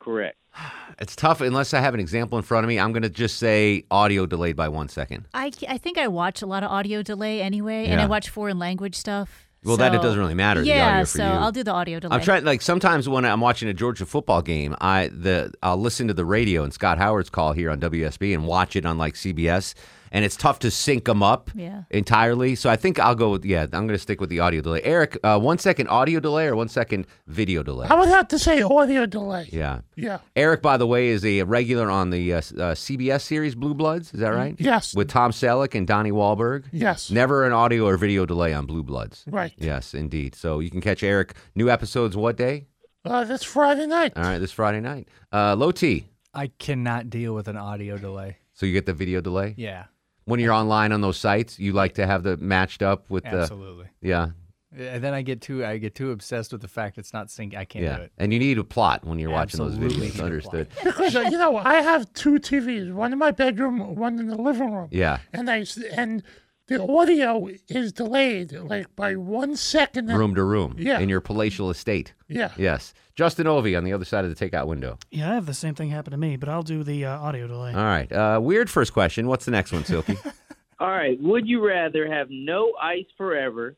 Correct. 0.00 0.36
It's 1.00 1.16
tough 1.16 1.40
unless 1.40 1.74
I 1.74 1.80
have 1.80 1.92
an 1.94 1.98
example 1.98 2.38
in 2.38 2.44
front 2.44 2.62
of 2.62 2.68
me. 2.68 2.78
I'm 2.78 2.92
going 2.92 3.02
to 3.02 3.10
just 3.10 3.38
say 3.38 3.82
audio 3.90 4.26
delayed 4.26 4.54
by 4.54 4.68
one 4.68 4.88
second. 4.88 5.26
I, 5.34 5.50
I 5.68 5.76
think 5.76 5.98
I 5.98 6.06
watch 6.06 6.40
a 6.40 6.46
lot 6.46 6.62
of 6.62 6.70
audio 6.70 7.02
delay 7.02 7.42
anyway, 7.42 7.86
and 7.86 8.00
I 8.00 8.06
watch 8.06 8.28
foreign 8.28 8.60
language 8.60 8.94
stuff. 8.94 9.48
Well, 9.64 9.76
that 9.78 9.92
it 9.92 10.02
doesn't 10.02 10.20
really 10.20 10.34
matter, 10.34 10.60
the 10.60 10.68
Yeah, 10.68 10.88
audio 10.88 11.04
for 11.06 11.18
so 11.18 11.24
you. 11.24 11.30
I'll 11.30 11.50
do 11.50 11.64
the 11.64 11.72
audio 11.72 11.98
delay. 11.98 12.14
I'm 12.14 12.22
trying 12.22 12.44
like 12.44 12.62
sometimes 12.62 13.08
when 13.08 13.24
I'm 13.24 13.40
watching 13.40 13.68
a 13.68 13.74
Georgia 13.74 14.06
football 14.06 14.40
game, 14.40 14.76
I 14.80 15.08
the 15.08 15.52
I'll 15.64 15.78
listen 15.80 16.06
to 16.06 16.14
the 16.14 16.24
radio 16.24 16.62
and 16.62 16.72
Scott 16.72 16.98
Howard's 16.98 17.30
call 17.30 17.54
here 17.54 17.70
on 17.72 17.80
WSB 17.80 18.32
and 18.32 18.46
watch 18.46 18.76
it 18.76 18.86
on 18.86 18.96
like 18.96 19.14
CBS, 19.14 19.74
and 20.14 20.24
it's 20.24 20.36
tough 20.36 20.58
to 20.60 20.70
sync 20.70 21.04
them 21.04 21.22
up 21.22 21.50
Yeah. 21.54 21.82
entirely. 21.90 22.54
So 22.54 22.70
I 22.70 22.76
think 22.76 22.98
I'll 22.98 23.14
go 23.14 23.30
with 23.32 23.44
yeah, 23.44 23.62
I'm 23.64 23.68
going 23.86 23.88
to 23.88 23.98
stick 23.98 24.20
with 24.20 24.30
the 24.30 24.40
audio 24.40 24.62
delay. 24.62 24.80
Eric, 24.82 25.18
uh, 25.22 25.38
one 25.38 25.58
second 25.58 25.88
audio 25.88 26.20
delay 26.20 26.46
or 26.46 26.56
one 26.56 26.68
second 26.68 27.06
video 27.26 27.62
delay? 27.62 27.88
I 27.90 27.98
would 27.98 28.08
have 28.08 28.28
to 28.28 28.38
say 28.38 28.62
audio 28.62 29.04
delay. 29.04 29.48
Yeah. 29.52 29.80
Yeah. 29.96 30.18
Eric, 30.36 30.62
by 30.62 30.76
the 30.76 30.86
way, 30.86 31.08
is 31.08 31.24
a 31.24 31.42
regular 31.42 31.90
on 31.90 32.10
the 32.10 32.32
uh, 32.32 32.38
uh, 32.38 32.40
CBS 32.74 33.22
series 33.22 33.54
Blue 33.54 33.74
Bloods. 33.74 34.14
Is 34.14 34.20
that 34.20 34.30
right? 34.30 34.54
Yes. 34.58 34.94
With 34.94 35.08
Tom 35.08 35.32
Selleck 35.32 35.74
and 35.74 35.86
Donnie 35.86 36.12
Wahlberg. 36.12 36.64
Yes. 36.72 37.10
Never 37.10 37.44
an 37.44 37.52
audio 37.52 37.86
or 37.86 37.96
video 37.96 38.24
delay 38.24 38.54
on 38.54 38.66
Blue 38.66 38.82
Bloods. 38.84 39.24
Right. 39.26 39.52
Yes, 39.58 39.92
indeed. 39.94 40.34
So 40.34 40.60
you 40.60 40.70
can 40.70 40.80
catch 40.80 41.02
Eric. 41.02 41.34
New 41.54 41.68
episodes 41.68 42.16
what 42.16 42.36
day? 42.36 42.68
Uh, 43.04 43.24
this 43.24 43.42
Friday 43.42 43.86
night. 43.86 44.12
All 44.16 44.22
right, 44.22 44.38
this 44.38 44.52
Friday 44.52 44.80
night. 44.80 45.08
Uh, 45.32 45.54
low 45.56 45.72
T. 45.72 46.06
I 46.32 46.46
cannot 46.58 47.10
deal 47.10 47.34
with 47.34 47.48
an 47.48 47.56
audio 47.56 47.98
delay. 47.98 48.38
So 48.54 48.64
you 48.66 48.72
get 48.72 48.86
the 48.86 48.94
video 48.94 49.20
delay. 49.20 49.54
Yeah, 49.58 49.84
When 50.26 50.40
you're 50.40 50.52
online 50.52 50.92
on 50.92 51.00
those 51.00 51.18
sites, 51.18 51.58
you 51.58 51.72
like 51.72 51.94
to 51.94 52.06
have 52.06 52.22
the 52.22 52.36
matched 52.38 52.82
up 52.82 53.10
with 53.10 53.24
the. 53.24 53.40
absolutely. 53.40 53.86
Yeah, 54.00 54.30
And 54.76 55.04
then 55.04 55.12
I 55.14 55.22
get 55.22 55.40
too 55.40 55.64
I 55.64 55.76
get 55.78 55.94
too 55.94 56.10
obsessed 56.12 56.52
with 56.52 56.62
the 56.62 56.68
fact 56.68 56.96
it's 56.98 57.12
not 57.12 57.30
sync. 57.30 57.54
I 57.54 57.64
can't 57.64 57.84
yeah. 57.84 57.96
do 57.96 58.02
it. 58.04 58.12
And 58.18 58.32
you 58.32 58.38
need 58.38 58.58
a 58.58 58.64
plot 58.64 59.04
when 59.04 59.18
you're 59.18 59.30
watching 59.30 59.60
those 59.60 59.76
videos. 59.76 60.18
a 60.18 60.24
Understood. 60.24 60.68
Because 60.84 61.14
uh, 61.14 61.20
you 61.20 61.38
know, 61.38 61.56
I 61.58 61.74
have 61.82 62.12
two 62.14 62.34
TVs, 62.38 62.92
one 62.92 63.12
in 63.12 63.18
my 63.18 63.30
bedroom, 63.30 63.96
one 63.96 64.18
in 64.18 64.28
the 64.28 64.40
living 64.40 64.72
room. 64.72 64.88
Yeah. 64.90 65.18
And 65.32 65.50
I 65.50 65.66
and 65.94 66.22
the 66.66 66.82
audio 66.82 67.48
is 67.68 67.92
delayed 67.92 68.52
like 68.52 68.94
by 68.96 69.16
one 69.16 69.56
second. 69.56 70.08
Room 70.08 70.34
to 70.34 70.42
room. 70.42 70.76
Yeah. 70.78 70.98
In 70.98 71.08
your 71.08 71.20
palatial 71.20 71.70
estate. 71.70 72.14
Yeah. 72.28 72.52
Yes. 72.56 72.94
Justin 73.14 73.46
Ovi 73.46 73.76
on 73.76 73.84
the 73.84 73.92
other 73.92 74.04
side 74.04 74.24
of 74.24 74.34
the 74.34 74.50
takeout 74.50 74.66
window. 74.66 74.98
Yeah, 75.10 75.30
I 75.30 75.34
have 75.34 75.46
the 75.46 75.54
same 75.54 75.74
thing 75.74 75.90
happen 75.90 76.10
to 76.10 76.16
me, 76.16 76.36
but 76.36 76.48
I'll 76.48 76.62
do 76.62 76.82
the 76.82 77.04
uh, 77.04 77.18
audio 77.18 77.46
delay. 77.46 77.72
All 77.72 77.84
right. 77.84 78.10
Uh, 78.10 78.40
weird 78.42 78.70
first 78.70 78.92
question. 78.92 79.28
What's 79.28 79.44
the 79.44 79.50
next 79.50 79.72
one, 79.72 79.84
Silky? 79.84 80.16
All 80.80 80.90
right, 80.90 81.16
would 81.22 81.46
you 81.46 81.64
rather 81.64 82.10
have 82.12 82.28
no 82.30 82.72
ice 82.82 83.06
forever 83.16 83.76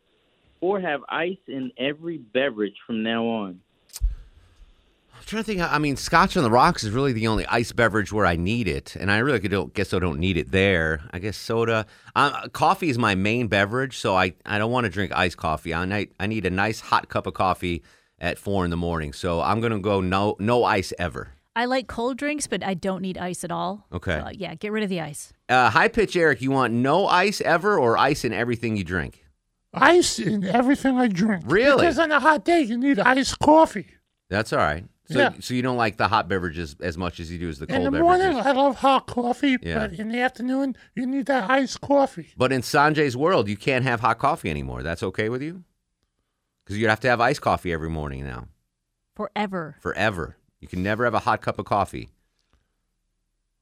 or 0.63 0.81
have 0.81 1.03
ice 1.11 1.37
in 1.47 1.71
every 1.77 2.17
beverage 2.17 2.75
from 2.87 3.03
now 3.03 3.27
on? 3.27 3.61
I'm 5.27 5.31
trying 5.31 5.43
to 5.43 5.47
think. 5.47 5.61
I 5.61 5.79
mean, 5.79 5.97
Scotch 5.97 6.37
on 6.37 6.45
the 6.45 6.53
rocks 6.53 6.85
is 6.85 6.93
really 6.93 7.13
the 7.13 7.27
only 7.27 7.45
ice 7.47 7.73
beverage 7.73 8.13
where 8.13 8.25
I 8.25 8.37
need 8.37 8.69
it, 8.69 8.95
and 8.95 9.11
I 9.11 9.19
really 9.19 9.41
don't 9.41 9.75
guess 9.75 9.93
I 9.93 9.99
don't 9.99 10.21
need 10.21 10.37
it 10.37 10.53
there. 10.53 11.01
I 11.11 11.19
guess 11.19 11.37
soda. 11.37 11.87
Uh, 12.15 12.47
coffee 12.51 12.91
is 12.91 12.97
my 12.97 13.17
main 13.17 13.49
beverage, 13.49 13.99
so 13.99 14.15
I, 14.15 14.35
I 14.45 14.59
don't 14.59 14.71
want 14.71 14.85
to 14.85 14.89
drink 14.89 15.11
iced 15.13 15.37
coffee. 15.37 15.75
I 15.75 15.85
need 15.85 16.11
I 16.21 16.29
need 16.29 16.47
a 16.47 16.51
nice 16.51 16.79
hot 16.79 17.09
cup 17.09 17.27
of 17.27 17.35
coffee 17.35 17.83
at 18.21 18.39
four 18.39 18.65
in 18.65 18.71
the 18.71 18.77
morning. 18.77 19.13
So 19.13 19.41
I'm 19.41 19.61
gonna 19.61 19.81
go 19.81 20.01
no 20.01 20.37
no 20.39 20.63
ice 20.63 20.93
ever. 20.97 21.31
I 21.57 21.65
like 21.65 21.89
cold 21.89 22.19
drinks, 22.19 22.47
but 22.47 22.63
I 22.63 22.75
don't 22.75 23.03
need 23.03 23.19
ice 23.19 23.43
at 23.43 23.51
all. 23.51 23.85
Okay. 23.93 24.23
So, 24.25 24.31
yeah, 24.33 24.55
get 24.55 24.71
rid 24.71 24.85
of 24.85 24.91
the 24.91 25.01
ice. 25.01 25.33
Uh, 25.49 25.71
high 25.71 25.89
pitch 25.89 26.15
Eric, 26.15 26.41
you 26.41 26.53
want 26.53 26.73
no 26.73 27.09
ice 27.09 27.41
ever 27.41 27.77
or 27.77 27.99
ice 27.99 28.25
in 28.25 28.33
everything 28.33 28.77
you 28.77 28.85
drink? 28.85 29.25
Ice 29.75 30.21
in 30.21 30.45
everything 30.45 30.97
I 30.97 31.09
drink. 31.09 31.43
Really? 31.49 31.79
Because 31.79 31.99
on 31.99 32.13
a 32.13 32.21
hot 32.21 32.45
day, 32.45 32.61
you 32.61 32.79
need 32.79 33.01
iced 33.01 33.41
coffee. 33.41 33.89
That's 34.31 34.53
all 34.53 34.61
right. 34.61 34.85
So, 35.09 35.19
Yeah. 35.21 35.33
so 35.41 35.55
you 35.55 35.63
don't 35.63 35.77
like 35.77 35.97
the 35.99 36.09
hot 36.09 36.29
beverages 36.29 36.75
as 36.81 36.99
much 36.99 37.21
as 37.21 37.31
you 37.31 37.39
do 37.39 37.49
as 37.49 37.59
the 37.61 37.67
In 37.67 37.75
cold 37.77 37.87
the 37.87 37.91
beverages. 37.93 38.25
morning, 38.35 38.39
I 38.47 38.51
love 38.53 38.77
hot 38.77 39.07
coffee, 39.07 39.57
Yeah. 39.63 39.79
but 39.79 39.93
in 39.93 40.09
the 40.09 40.21
afternoon, 40.21 40.77
you 40.97 41.07
need 41.07 41.27
that 41.27 41.49
iced 41.49 41.81
coffee. 41.81 42.33
But 42.37 42.53
in 42.53 42.63
Sanjay's 42.63 43.17
world, 43.17 43.49
you 43.49 43.57
can't 43.57 43.85
have 43.85 44.01
hot 44.01 44.19
coffee 44.19 44.51
anymore. 44.51 44.83
That's 44.83 45.03
okay 45.05 45.29
with 45.29 45.43
you? 45.43 45.63
Because 46.65 46.79
you 46.79 46.89
have 46.89 46.99
to 47.01 47.09
have 47.09 47.21
iced 47.21 47.41
coffee 47.41 47.73
every 47.73 47.89
morning 47.89 48.25
now, 48.27 48.49
Forever. 49.15 49.77
forever. 49.81 50.37
You 50.61 50.67
can 50.67 50.83
never 50.83 51.05
have 51.05 51.15
a 51.15 51.21
hot 51.21 51.41
cup 51.41 51.61
of 51.61 51.67
coffee. 51.67 52.09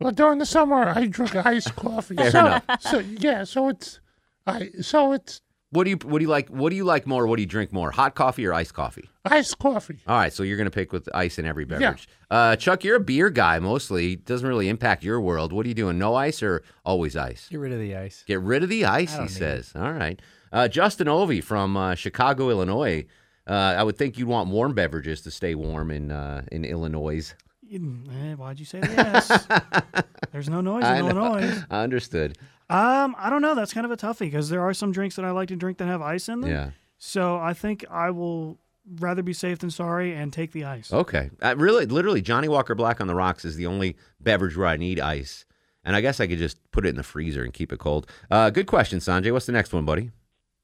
Well, 0.00 0.12
during 0.12 0.38
the 0.38 0.46
summer, 0.46 0.88
I 0.96 1.06
drink 1.06 1.36
iced 1.36 1.76
coffee. 1.76 2.16
Fair 2.16 2.30
so, 2.30 2.40
enough. 2.46 2.64
so 2.80 2.98
yeah, 3.00 3.44
so 3.44 3.68
it's, 3.68 4.00
I 4.46 4.70
so 4.80 5.12
it's 5.12 5.40
What 5.74 5.84
do 5.84 5.90
you 5.90 5.96
what 6.04 6.20
do 6.20 6.24
you 6.24 6.30
like? 6.30 6.48
What 6.50 6.70
do 6.70 6.76
you 6.76 6.84
like 6.84 7.04
more? 7.04 7.26
What 7.26 7.34
do 7.34 7.42
you 7.42 7.48
drink 7.48 7.72
more? 7.72 7.90
Hot 7.90 8.14
coffee 8.14 8.46
or 8.46 8.54
iced 8.54 8.74
coffee? 8.74 9.10
iced 9.24 9.58
coffee. 9.58 9.98
All 10.06 10.16
right, 10.16 10.32
so 10.32 10.44
you're 10.44 10.56
gonna 10.56 10.70
pick 10.70 10.92
with 10.92 11.08
ice 11.12 11.36
in 11.36 11.46
every 11.46 11.64
beverage. 11.64 12.08
Uh, 12.30 12.54
Chuck, 12.54 12.84
you're 12.84 12.94
a 12.96 13.00
beer 13.00 13.28
guy 13.28 13.58
mostly. 13.58 14.14
Doesn't 14.14 14.46
really 14.46 14.68
impact 14.68 15.02
your 15.02 15.20
world. 15.20 15.52
What 15.52 15.66
are 15.66 15.68
you 15.68 15.74
doing? 15.74 15.98
No 15.98 16.14
ice 16.14 16.44
or 16.44 16.62
always 16.84 17.16
ice? 17.16 17.48
Get 17.48 17.58
rid 17.58 17.72
of 17.72 17.80
the 17.80 17.96
ice. 17.96 18.22
Get 18.24 18.40
rid 18.40 18.62
of 18.62 18.68
the 18.68 18.84
ice, 18.84 19.10
he 19.10 19.16
don't 19.16 19.26
need 19.26 19.32
says. 19.32 19.72
All 19.74 19.92
right. 19.92 20.20
Uh, 20.52 20.68
Justin 20.68 21.08
Ovey 21.08 21.42
from 21.42 21.76
uh, 21.76 21.96
Chicago, 21.96 22.50
Illinois. 22.50 23.04
Uh, 23.44 23.74
I 23.76 23.82
would 23.82 23.98
think 23.98 24.16
you'd 24.16 24.28
want 24.28 24.50
warm 24.50 24.74
beverages 24.74 25.22
to 25.22 25.32
stay 25.32 25.56
warm 25.56 25.90
in 25.90 26.12
uh, 26.12 26.44
in 26.52 26.64
Illinois. 26.64 27.34
Mm, 27.72 28.32
eh, 28.32 28.34
why'd 28.34 28.58
you 28.60 28.64
say 28.64 28.80
yes? 28.80 29.46
There's 30.32 30.48
no 30.48 30.60
noise 30.60 30.84
in 30.84 30.90
I. 30.90 30.98
Illinois. 30.98 31.62
I 31.70 31.82
understood. 31.82 32.38
Um, 32.70 33.14
I 33.18 33.28
don't 33.30 33.42
know. 33.42 33.54
That's 33.54 33.74
kind 33.74 33.84
of 33.84 33.92
a 33.92 33.96
toughie 33.96 34.20
because 34.20 34.48
there 34.48 34.62
are 34.62 34.72
some 34.72 34.92
drinks 34.92 35.16
that 35.16 35.24
I 35.24 35.30
like 35.30 35.48
to 35.48 35.56
drink 35.56 35.78
that 35.78 35.86
have 35.86 36.02
ice 36.02 36.28
in 36.28 36.40
them. 36.40 36.50
Yeah. 36.50 36.70
So 36.98 37.36
I 37.36 37.52
think 37.52 37.84
I 37.90 38.10
will 38.10 38.58
rather 38.98 39.22
be 39.22 39.32
safe 39.32 39.58
than 39.58 39.70
sorry 39.70 40.14
and 40.14 40.32
take 40.32 40.52
the 40.52 40.64
ice. 40.64 40.92
Okay. 40.92 41.30
Uh, 41.42 41.54
really, 41.56 41.86
literally, 41.86 42.22
Johnnie 42.22 42.48
Walker 42.48 42.74
Black 42.74 43.00
on 43.00 43.06
the 43.06 43.14
rocks 43.14 43.44
is 43.44 43.56
the 43.56 43.66
only 43.66 43.96
beverage 44.20 44.56
where 44.56 44.66
I 44.66 44.76
need 44.76 45.00
ice. 45.00 45.44
And 45.84 45.94
I 45.94 46.00
guess 46.00 46.18
I 46.20 46.26
could 46.26 46.38
just 46.38 46.58
put 46.70 46.86
it 46.86 46.90
in 46.90 46.96
the 46.96 47.02
freezer 47.02 47.42
and 47.42 47.52
keep 47.52 47.70
it 47.72 47.78
cold. 47.78 48.10
Uh, 48.30 48.48
good 48.48 48.66
question, 48.66 49.00
Sanjay. 49.00 49.32
What's 49.32 49.46
the 49.46 49.52
next 49.52 49.72
one, 49.74 49.84
buddy? 49.84 50.10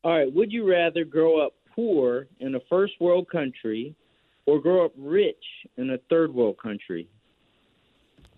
All 0.02 0.16
right. 0.16 0.32
Would 0.32 0.50
you 0.50 0.68
rather 0.68 1.04
grow 1.04 1.44
up 1.44 1.52
poor 1.74 2.26
in 2.38 2.54
a 2.54 2.60
first 2.70 2.94
world 3.00 3.28
country 3.30 3.94
or 4.46 4.60
grow 4.60 4.86
up 4.86 4.92
rich 4.96 5.44
in 5.76 5.90
a 5.90 5.98
third 6.08 6.32
world 6.32 6.56
country? 6.62 7.06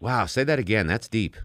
Wow, 0.01 0.27
say 0.27 0.43
that 0.43 0.59
again. 0.59 0.89
That's 0.89 1.09
deep. 1.09 1.37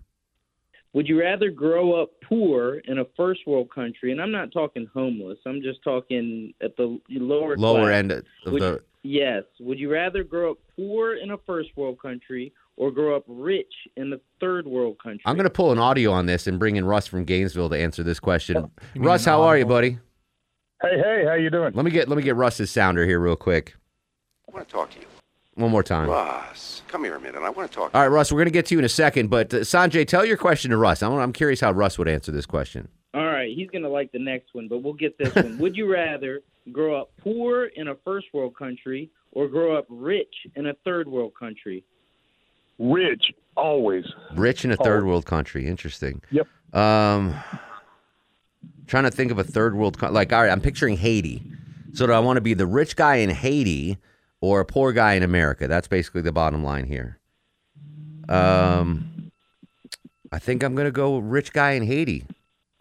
Would 0.94 1.08
you 1.08 1.20
rather 1.20 1.52
grow 1.52 2.02
up 2.02 2.10
poor 2.24 2.76
in 2.86 3.00
a 3.00 3.06
first 3.16 3.42
world 3.46 3.70
country? 3.74 4.12
And 4.12 4.22
I'm 4.22 4.32
not 4.32 4.52
talking 4.52 4.88
homeless. 4.94 5.38
I'm 5.46 5.62
just 5.62 5.84
talking 5.84 6.54
at 6.62 6.76
the 6.78 7.00
lower 7.10 7.56
Lower 7.58 7.82
class. 7.88 7.94
end 7.96 8.12
of 8.12 8.24
Would- 8.48 8.62
the. 8.62 8.84
Yes. 9.04 9.44
Would 9.62 9.80
you 9.80 9.90
rather 9.92 10.24
grow 10.24 10.52
up 10.52 10.58
poor 10.76 11.16
in 11.16 11.32
a 11.32 11.38
first 11.46 11.70
world 11.78 11.98
country 12.02 12.52
or 12.76 12.92
grow 12.92 13.16
up 13.16 13.24
rich 13.28 13.72
in 13.96 14.12
a 14.12 14.18
third 14.42 14.68
world 14.68 14.98
country? 15.02 15.22
I'm 15.26 15.36
going 15.36 15.46
to 15.46 15.50
pull 15.50 15.72
an 15.72 15.80
audio 15.80 16.12
on 16.12 16.26
this 16.26 16.46
and 16.48 16.60
bring 16.60 16.76
in 16.76 16.84
Russ 16.86 17.08
from 17.08 17.24
Gainesville 17.24 17.70
to 17.70 17.78
answer 17.80 18.04
this 18.04 18.20
question. 18.20 18.70
mean 18.96 19.04
Russ, 19.06 19.24
how 19.24 19.44
are 19.44 19.58
you, 19.58 19.66
buddy? 19.66 20.00
Hey, 20.82 20.98
hey, 20.98 21.24
how 21.26 21.36
you 21.36 21.50
doing? 21.50 21.74
Let 21.74 21.86
me 21.86 21.92
get 21.92 22.08
let 22.10 22.18
me 22.18 22.24
get 22.24 22.36
Russ's 22.36 22.70
sounder 22.70 23.06
here 23.06 23.20
real 23.20 23.36
quick. 23.38 23.76
I 24.50 24.54
want 24.56 24.68
to 24.68 24.72
talk 24.74 24.90
to 24.92 25.00
you. 25.00 25.06
One 25.58 25.72
more 25.72 25.82
time. 25.82 26.08
Russ, 26.08 26.84
come 26.88 27.04
here 27.04 27.16
a 27.16 27.20
minute. 27.20 27.42
I 27.42 27.50
want 27.50 27.72
to 27.72 27.76
talk. 27.76 27.90
All 27.96 28.02
right, 28.02 28.08
Russ, 28.08 28.32
we're 28.32 28.38
going 28.38 28.46
to 28.46 28.52
get 28.52 28.68
to 28.68 28.76
you 28.76 28.80
in 28.80 28.86
a 28.86 28.90
second, 28.90 29.32
but 29.32 29.52
uh, 29.52 29.58
Sanjay, 29.58 30.08
tell 30.08 30.24
your 30.24 30.38
question 30.38 30.70
to 30.70 30.78
Russ. 30.78 31.02
I'm, 31.02 31.14
I'm 31.14 31.34
curious 31.34 31.60
how 31.62 31.72
Russ 31.72 31.98
would 31.98 32.08
answer 32.08 32.32
this 32.32 32.46
question. 32.46 32.88
All 33.16 33.26
right, 33.26 33.52
he's 33.56 33.68
going 33.72 33.82
to 33.82 33.90
like 33.90 34.12
the 34.12 34.20
next 34.20 34.54
one, 34.54 34.68
but 34.68 34.84
we'll 34.84 34.94
get 34.94 35.18
this 35.18 35.34
one. 35.34 35.58
Would 35.58 35.76
you 35.76 35.92
rather 35.92 36.42
grow 36.72 37.02
up 37.02 37.10
poor 37.18 37.66
in 37.66 37.88
a 37.88 37.96
first 38.06 38.28
world 38.34 38.56
country 38.56 39.10
or 39.32 39.48
grow 39.48 39.76
up 39.76 39.88
rich 39.90 40.34
in 40.56 40.68
a 40.68 40.74
third 40.86 41.08
world 41.08 41.34
country? 41.38 41.84
Rich, 42.78 43.34
always. 43.56 44.06
Rich 44.36 44.64
in 44.64 44.72
a 44.72 44.78
third 44.78 45.06
world 45.06 45.26
country. 45.26 45.66
Interesting. 45.66 46.22
Yep. 46.30 46.48
Um, 46.80 47.34
trying 48.86 49.06
to 49.06 49.12
think 49.12 49.32
of 49.32 49.40
a 49.40 49.44
third 49.44 49.74
world 49.74 49.98
co- 49.98 50.12
like 50.12 50.32
all 50.32 50.42
right. 50.44 50.52
I'm 50.52 50.62
picturing 50.62 50.98
Haiti. 50.98 51.42
So 51.94 52.06
do 52.06 52.14
I 52.14 52.20
want 52.20 52.38
to 52.38 52.42
be 52.42 52.54
the 52.54 52.68
rich 52.68 52.96
guy 52.96 53.16
in 53.16 53.32
Haiti 53.32 53.98
or 54.42 54.60
a 54.60 54.66
poor 54.66 54.92
guy 54.94 55.14
in 55.14 55.24
America? 55.24 55.68
That's 55.68 55.88
basically 55.88 56.22
the 56.22 56.32
bottom 56.32 56.64
line 56.64 56.86
here. 56.86 57.20
Um, 58.30 59.32
I 60.32 60.40
think 60.40 60.64
I'm 60.64 60.76
gonna 60.76 60.92
go 60.92 61.18
rich 61.18 61.54
guy 61.54 61.72
in 61.72 61.84
Haiti. 61.84 62.26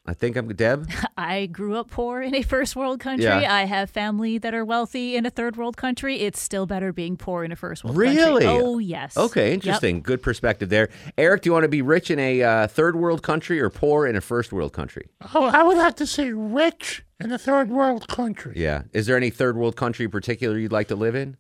I 0.09 0.14
think 0.14 0.37
I'm 0.37 0.47
Deb. 0.55 0.88
I 1.16 1.47
grew 1.47 1.77
up 1.77 1.90
poor 1.90 2.23
in 2.23 2.33
a 2.33 2.42
first 2.42 2.77
world 2.77 3.01
country. 3.01 3.25
Yeah. 3.25 3.53
I 3.53 3.64
have 3.64 3.90
family 3.90 4.38
that 4.38 4.55
are 4.55 4.64
wealthy 4.64 5.16
in 5.16 5.27
a 5.27 5.31
third 5.31 5.57
world 5.57 5.77
country. 5.77 6.21
It's 6.21 6.40
still 6.40 6.64
better 6.64 6.92
being 6.92 7.16
poor 7.16 7.42
in 7.42 7.51
a 7.51 7.57
first 7.57 7.83
world 7.83 7.97
Really? 7.97 8.16
country. 8.16 8.47
Really? 8.47 8.47
Oh, 8.47 8.79
yes. 8.79 9.16
Okay, 9.16 9.47
Yep. 9.49 9.55
interesting. 9.55 10.03
Good 10.03 10.23
perspective 10.23 10.69
there. 10.69 10.90
Eric, 11.19 11.42
do 11.42 11.49
you 11.49 11.53
want 11.53 11.64
to 11.64 11.69
be 11.69 11.83
rich 11.83 12.12
in 12.12 12.21
a 12.21 12.40
uh, 12.40 12.66
third 12.69 12.95
world 12.95 13.25
country 13.25 13.61
or 13.61 13.69
poor 13.69 14.07
in 14.07 14.14
a 14.14 14.21
first 14.21 14.53
world 14.53 14.73
country? 14.73 15.09
Oh, 15.35 15.42
I 15.45 15.64
would 15.64 15.77
have 15.79 15.97
to 15.97 16.07
say 16.07 16.31
rich 16.31 17.05
in 17.19 17.33
a 17.33 17.38
third 17.38 17.69
world 17.69 18.07
country. 18.07 18.53
Yeah. 18.55 18.83
Is 18.92 19.07
there 19.07 19.16
any 19.16 19.31
third 19.31 19.57
world 19.57 19.75
country 19.75 20.05
in 20.05 20.12
particular 20.12 20.57
you'd 20.57 20.71
like 20.71 20.87
to 20.88 20.97
live 20.97 21.16
in? 21.16 21.37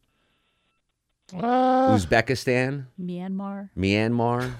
Uh, 1.34 1.96
Uzbekistan, 1.96 2.86
Myanmar. 3.00 3.70
Myanmar, 3.76 4.52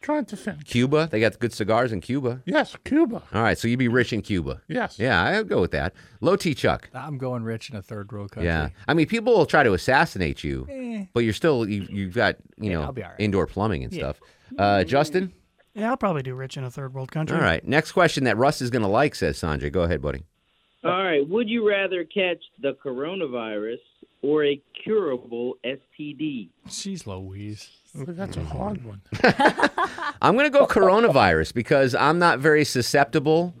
trying 0.00 0.26
to 0.26 0.36
think. 0.36 0.64
Cuba. 0.66 1.08
They 1.10 1.20
got 1.20 1.38
good 1.38 1.52
cigars 1.54 1.90
in 1.92 2.00
Cuba. 2.02 2.42
Yes, 2.44 2.76
Cuba. 2.84 3.22
All 3.32 3.42
right, 3.42 3.56
so 3.56 3.66
you'd 3.66 3.78
be 3.78 3.88
rich 3.88 4.12
in 4.12 4.20
Cuba. 4.20 4.60
Yes. 4.68 4.98
Yeah, 4.98 5.22
I'd 5.22 5.48
go 5.48 5.60
with 5.62 5.70
that. 5.70 5.94
Low 6.20 6.36
T 6.36 6.54
Chuck. 6.54 6.90
I'm 6.94 7.16
going 7.16 7.44
rich 7.44 7.70
in 7.70 7.76
a 7.76 7.82
third 7.82 8.12
world 8.12 8.32
country. 8.32 8.48
Yeah. 8.48 8.68
I 8.86 8.92
mean, 8.94 9.06
people 9.06 9.34
will 9.34 9.46
try 9.46 9.62
to 9.62 9.72
assassinate 9.72 10.44
you, 10.44 10.66
Eh. 10.70 11.06
but 11.14 11.20
you're 11.24 11.32
still 11.32 11.66
you, 11.68 11.86
you've 11.88 12.14
got 12.14 12.36
you 12.58 12.70
Yeah, 12.70 12.76
know 12.78 12.82
I'll 12.82 12.92
be 12.92 13.02
all 13.02 13.10
right. 13.10 13.20
indoor 13.20 13.46
plumbing 13.46 13.84
and 13.84 13.92
Yeah. 13.92 14.00
stuff. 14.12 14.20
Uh, 14.58 14.84
Justin. 14.84 15.32
Yeah, 15.74 15.90
I'll 15.90 15.96
probably 15.96 16.22
do 16.22 16.34
rich 16.34 16.56
in 16.58 16.62
a 16.64 16.70
third 16.70 16.92
world 16.94 17.10
country. 17.10 17.36
All 17.36 17.42
right. 17.42 17.66
Next 17.66 17.92
question 17.92 18.24
that 18.24 18.36
Russ 18.36 18.60
is 18.62 18.70
going 18.70 18.82
to 18.82 18.88
like 18.88 19.14
says 19.16 19.38
Sanjay. 19.40 19.72
Go 19.72 19.82
ahead, 19.82 20.00
buddy. 20.02 20.24
All 20.84 21.02
right, 21.02 21.26
would 21.26 21.48
you 21.48 21.66
rather 21.66 22.04
catch 22.04 22.42
the 22.60 22.74
coronavirus 22.84 23.78
or 24.24 24.44
a 24.44 24.60
curable 24.82 25.56
STD? 25.64 26.48
Jeez 26.66 27.06
Louise. 27.06 27.70
Ooh, 27.96 28.06
that's 28.06 28.36
a 28.38 28.44
hard 28.44 28.82
one. 28.84 29.02
I'm 30.22 30.34
going 30.34 30.50
to 30.50 30.58
go 30.58 30.66
coronavirus 30.66 31.52
because 31.52 31.94
I'm 31.94 32.18
not 32.18 32.38
very 32.38 32.64
susceptible. 32.64 33.54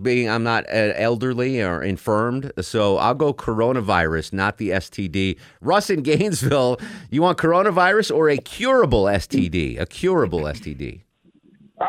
Being 0.00 0.28
I'm 0.28 0.42
not 0.42 0.64
uh, 0.68 0.92
elderly 0.96 1.62
or 1.62 1.82
infirmed, 1.82 2.50
so 2.60 2.96
I'll 2.96 3.14
go 3.14 3.32
coronavirus, 3.32 4.32
not 4.32 4.58
the 4.58 4.70
STD. 4.70 5.38
Russ 5.60 5.88
in 5.88 6.02
Gainesville, 6.02 6.80
you 7.10 7.22
want 7.22 7.38
coronavirus 7.38 8.14
or 8.14 8.28
a 8.28 8.38
curable 8.38 9.04
STD? 9.04 9.80
A 9.80 9.86
curable 9.86 10.42
STD. 10.42 11.02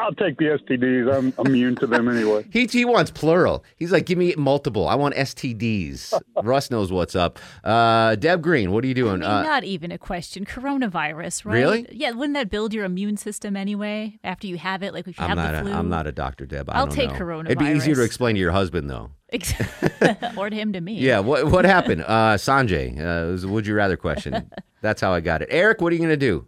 I'll 0.05 0.13
take 0.13 0.37
the 0.37 0.45
STDs. 0.45 1.11
I'm 1.11 1.33
immune 1.47 1.75
to 1.77 1.87
them 1.87 2.07
anyway. 2.07 2.45
He, 2.51 2.67
he 2.67 2.85
wants 2.85 3.09
plural. 3.11 3.63
He's 3.75 3.91
like, 3.91 4.05
give 4.05 4.17
me 4.19 4.35
multiple. 4.37 4.87
I 4.87 4.93
want 4.95 5.15
STDs. 5.15 6.13
Russ 6.43 6.69
knows 6.69 6.91
what's 6.91 7.15
up. 7.15 7.39
Uh, 7.63 8.15
Deb 8.15 8.41
Green, 8.43 8.71
what 8.71 8.83
are 8.83 8.87
you 8.87 8.93
doing? 8.93 9.23
I 9.23 9.37
mean, 9.37 9.45
not 9.45 9.63
even 9.63 9.91
a 9.91 9.97
question. 9.97 10.45
Coronavirus, 10.45 11.45
right? 11.45 11.53
Really? 11.55 11.87
Yeah. 11.91 12.11
Wouldn't 12.11 12.35
that 12.35 12.49
build 12.51 12.73
your 12.73 12.85
immune 12.85 13.17
system 13.17 13.57
anyway 13.57 14.19
after 14.23 14.45
you 14.45 14.57
have 14.57 14.83
it? 14.83 14.93
Like 14.93 15.07
if 15.07 15.17
you 15.17 15.23
I'm 15.23 15.29
have 15.29 15.37
not. 15.37 15.51
the 15.63 15.69
flu. 15.69 15.73
I'm 15.77 15.89
not 15.89 16.05
a 16.05 16.11
doctor, 16.11 16.45
Deb. 16.45 16.69
I 16.69 16.73
I'll 16.73 16.85
don't 16.85 16.95
take 16.95 17.19
know. 17.19 17.41
It'd 17.41 17.57
be 17.57 17.65
easier 17.65 17.95
to 17.95 18.03
explain 18.03 18.35
to 18.35 18.41
your 18.41 18.51
husband, 18.51 18.89
though. 18.89 19.09
or 20.37 20.49
to 20.49 20.55
him 20.55 20.71
to 20.73 20.81
me. 20.81 20.99
Yeah. 20.99 21.19
What 21.19 21.51
What 21.51 21.65
happened? 21.65 22.03
Uh, 22.03 22.35
Sanjay, 22.37 22.97
uh, 22.99 23.27
it 23.27 23.31
was 23.31 23.43
a 23.43 23.47
would 23.47 23.65
you 23.65 23.73
rather 23.73 23.97
question. 23.97 24.49
That's 24.81 25.01
how 25.01 25.13
I 25.13 25.19
got 25.19 25.41
it. 25.41 25.47
Eric, 25.51 25.81
what 25.81 25.91
are 25.91 25.95
you 25.95 25.99
going 25.99 26.11
to 26.11 26.17
do? 26.17 26.45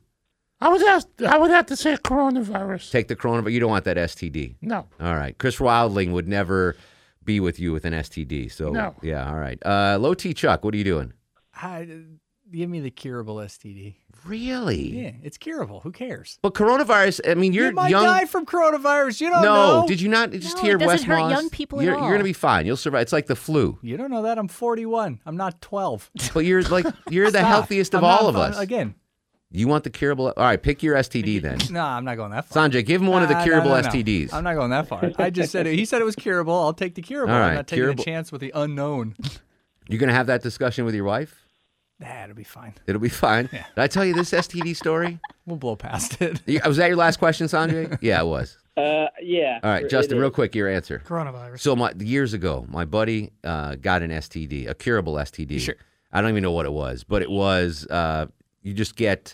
I 0.60 0.70
would 0.70 0.82
have, 0.82 1.06
I 1.28 1.38
would 1.38 1.52
have 1.52 1.68
to 1.68 1.76
say 1.76 1.96
coronavirus. 1.98 2.90
Take 2.92 3.08
the 3.08 3.16
coronavirus? 3.16 3.52
You 3.54 3.60
don't 3.60 3.70
want 3.70 3.86
that 3.86 3.98
STD. 3.98 4.56
No. 4.62 4.88
All 5.00 5.16
right. 5.16 5.38
Chris 5.38 5.58
Wildling 5.58 6.12
would 6.14 6.28
never 6.28 6.76
be 7.24 7.40
with 7.40 7.60
you 7.60 7.74
with 7.74 7.86
an 7.86 7.94
STD. 7.94 8.52
So 8.52 8.72
No. 8.72 8.96
yeah. 9.04 9.30
All 9.30 9.38
right. 9.38 9.60
Uh, 9.66 9.98
Low 10.00 10.14
T 10.14 10.34
Chuck, 10.34 10.64
what 10.66 10.74
are 10.74 10.78
you 10.78 10.84
doing? 10.84 11.14
I, 11.54 11.88
give 12.52 12.70
me 12.70 12.80
the 12.80 12.90
curable 12.90 13.36
STD. 13.38 13.96
Really? 14.26 15.04
Yeah, 15.04 15.12
it's 15.24 15.38
curable. 15.38 15.80
Who 15.82 15.92
cares? 15.92 16.40
But 16.42 16.54
coronavirus. 16.56 17.22
I 17.30 17.36
mean, 17.36 17.54
you're 17.54 17.68
you 17.68 17.74
might 17.74 17.90
young. 17.90 18.04
die 18.04 18.26
from 18.26 18.46
coronavirus. 18.46 19.22
You 19.22 19.30
don't 19.30 19.42
know. 19.44 19.56
no, 19.56 19.82
know. 19.82 19.88
did 19.88 20.02
you 20.02 20.10
not 20.10 20.32
just 20.32 20.58
No, 20.58 20.64
hear 20.64 20.76
it 20.76 20.80
doesn't 20.80 20.88
West 20.88 21.04
hurt 21.06 21.18
Moss? 21.20 21.32
young 21.32 21.50
people 21.52 21.80
at 21.80 21.86
you're, 21.86 21.96
all. 21.96 22.04
You're 22.04 22.14
gonna 22.14 22.24
be 22.24 22.34
fine. 22.34 22.66
You'll 22.66 22.78
survive. 22.78 23.04
It's 23.04 23.14
like 23.14 23.28
the 23.28 23.36
flu. 23.36 23.78
You 23.84 23.96
don't 23.96 24.10
know 24.10 24.24
that. 24.24 24.38
I'm 24.40 24.48
41. 24.48 25.22
I'm 25.26 25.38
not 25.38 25.62
12. 25.62 26.10
But 26.34 26.46
you're 26.46 26.64
like 26.64 26.86
you're 27.10 27.30
the 27.32 27.38
Stop. 27.40 27.48
healthiest 27.48 27.94
of 27.94 28.04
I'm 28.04 28.10
not 28.10 28.22
all 28.22 28.28
of 28.28 28.36
us. 28.36 28.58
Again, 28.58 28.96
You 29.52 29.68
want 29.68 29.84
the 29.86 29.90
curable? 29.90 30.28
All 30.36 30.44
right, 30.44 30.62
pick 30.62 30.84
your 30.84 30.96
STD 30.96 31.42
then. 31.42 31.58
no, 31.72 31.82
I'm 31.82 32.04
not 32.06 32.16
going 32.18 32.32
that 32.32 32.46
far. 32.46 32.68
Sanjay, 32.70 32.86
give 32.86 33.02
him 33.02 33.08
one 33.08 33.24
of 33.24 33.30
the 33.30 33.34
Nah, 33.36 33.40
no, 33.40 33.46
curable 33.46 33.70
no, 33.72 33.82
no. 33.82 33.88
STDs. 33.88 34.34
I'm 34.34 34.44
not 34.44 34.56
going 34.56 34.72
that 34.72 34.88
far. 34.88 35.12
I 35.18 35.30
just 35.30 35.52
said 35.52 35.68
it. 35.68 35.76
He 35.76 35.86
said 35.86 36.02
it 36.02 36.06
was 36.06 36.16
curable. 36.16 36.54
I'll 36.54 36.74
take 36.74 36.96
the 36.96 37.02
curable. 37.02 37.34
All 37.34 37.40
right, 37.40 37.50
I'm 37.50 37.56
not 37.56 37.68
taking 37.68 37.84
curable- 37.84 38.02
a 38.02 38.06
chance 38.06 38.32
with 38.32 38.42
the 38.42 38.52
unknown. 38.54 39.16
You're 39.90 40.00
gonna 40.00 40.14
have 40.14 40.28
that 40.28 40.42
discussion 40.44 40.84
with 40.84 40.94
your 40.96 41.06
wife. 41.06 41.44
Nah, 42.00 42.26
it'll 42.26 42.36
be 42.36 42.44
fine. 42.44 42.74
It'll 42.86 43.02
be 43.02 43.10
fine. 43.10 43.48
Did 43.48 43.64
I 43.78 43.88
tell 43.88 44.04
you 44.06 44.14
this 44.14 44.32
STD 44.32 44.76
story? 44.76 45.20
We'll 45.48 45.56
blow 45.56 45.78
past 45.78 46.22
it. 46.22 46.42
You- 46.46 46.60
Was 46.66 46.76
that 46.76 46.88
your 46.88 46.98
last 46.98 47.20
question, 47.20 47.48
Sanjay? 47.48 47.98
yeah, 48.02 48.20
it 48.20 48.26
was. 48.26 48.58
Uh, 48.76 49.06
yeah. 49.22 49.62
All 49.64 49.70
right, 49.72 49.86
it 49.86 49.90
Justin, 49.90 50.18
is. 50.18 50.22
real 50.22 50.30
quick, 50.30 50.54
your 50.56 50.68
answer. 50.68 51.02
Coronavirus. 51.08 51.62
So 51.62 51.74
my 51.74 51.94
years 51.98 52.34
ago, 52.34 52.66
my 52.70 52.84
buddy 52.84 53.32
uh, 53.46 53.76
got 53.76 54.02
an 54.02 54.12
STD, 54.12 54.70
a 54.70 54.76
curable 54.76 55.14
STD. 55.14 55.62
Sure. 55.62 55.76
I 56.12 56.20
don't 56.20 56.32
even 56.32 56.44
know 56.44 56.52
what 56.52 56.66
it 56.66 56.74
was, 56.74 57.06
but 57.06 57.22
it 57.22 57.32
was 57.32 57.88
uh, 57.90 58.26
you 58.68 58.74
just 58.74 58.96
get 58.98 59.34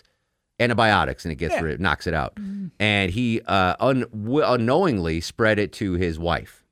antibiotics 0.60 1.24
and 1.24 1.32
it 1.32 1.36
gets 1.36 1.54
Yeah. 1.54 1.60
rid, 1.62 1.80
knocks 1.80 2.06
it 2.06 2.14
out. 2.14 2.38
And 2.78 3.10
he 3.10 3.40
uh, 3.46 3.74
un- 3.80 4.06
w- 4.12 4.44
unknowingly 4.46 5.20
spread 5.20 5.58
it 5.58 5.72
to 5.74 5.94
his 5.94 6.18
wife. 6.18 6.62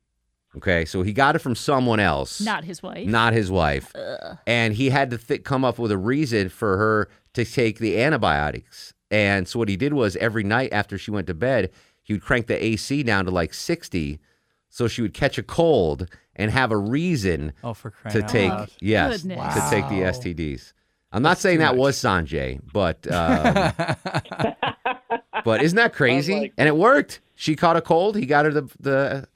Okay, 0.57 0.85
so 0.85 1.03
he 1.03 1.13
got 1.15 1.35
it 1.35 1.39
from 1.41 1.55
someone 1.57 1.99
else, 1.99 2.41
Not 2.41 2.65
his 2.65 2.83
wife. 2.83 3.07
not 3.09 3.33
his 3.33 3.51
wife, 3.51 3.91
Ugh. 3.97 4.37
and 4.47 4.75
he 4.75 4.91
had 4.91 5.11
to 5.11 5.17
th- 5.19 5.45
come 5.45 5.65
up 5.65 5.79
with 5.79 5.91
a 5.91 5.97
reason 5.97 6.51
for 6.51 6.77
her 6.77 7.09
to 7.33 7.45
take 7.47 7.79
the 7.79 7.99
antibiotics. 8.01 8.93
And 9.11 9.49
so 9.49 9.59
what 9.59 9.71
he 9.71 9.77
did 9.77 9.95
was 9.95 10.15
every 10.17 10.45
night 10.45 10.71
after 10.73 10.99
she 10.99 11.11
went 11.11 11.27
to 11.29 11.35
bed, 11.35 11.71
he 12.03 12.13
would 12.13 12.23
crank 12.23 12.49
the 12.49 12.63
AC 12.63 13.03
down 13.03 13.25
to 13.25 13.31
like 13.31 13.55
60 13.55 14.21
so 14.69 14.89
she 14.89 15.01
would 15.03 15.15
catch 15.15 15.39
a 15.39 15.43
cold 15.43 16.07
and 16.37 16.51
have 16.51 16.71
a 16.71 16.77
reason 16.79 17.53
Oh, 17.65 17.73
for 17.75 17.93
to 18.11 18.23
take 18.23 18.51
loud. 18.51 18.71
yes, 18.81 19.23
Goodness. 19.23 19.55
to 19.55 19.71
take 19.71 19.89
the 19.89 20.03
STDs. 20.03 20.73
I'm 21.13 21.23
not 21.23 21.39
saying 21.39 21.59
that 21.59 21.77
was 21.77 21.97
Sanjay, 21.97 22.61
but 22.73 23.07
um, 23.13 23.73
but 25.45 25.63
isn't 25.63 25.77
that 25.77 25.93
crazy? 25.93 26.53
and 26.57 26.69
it 26.69 26.77
worked. 26.77 27.21
She 27.35 27.57
caught 27.57 27.77
a 27.77 27.81
cold. 27.83 28.17
He 28.17 28.27
got 28.27 28.45
her 28.45 28.53
the 28.53 28.63
the, 28.81 29.29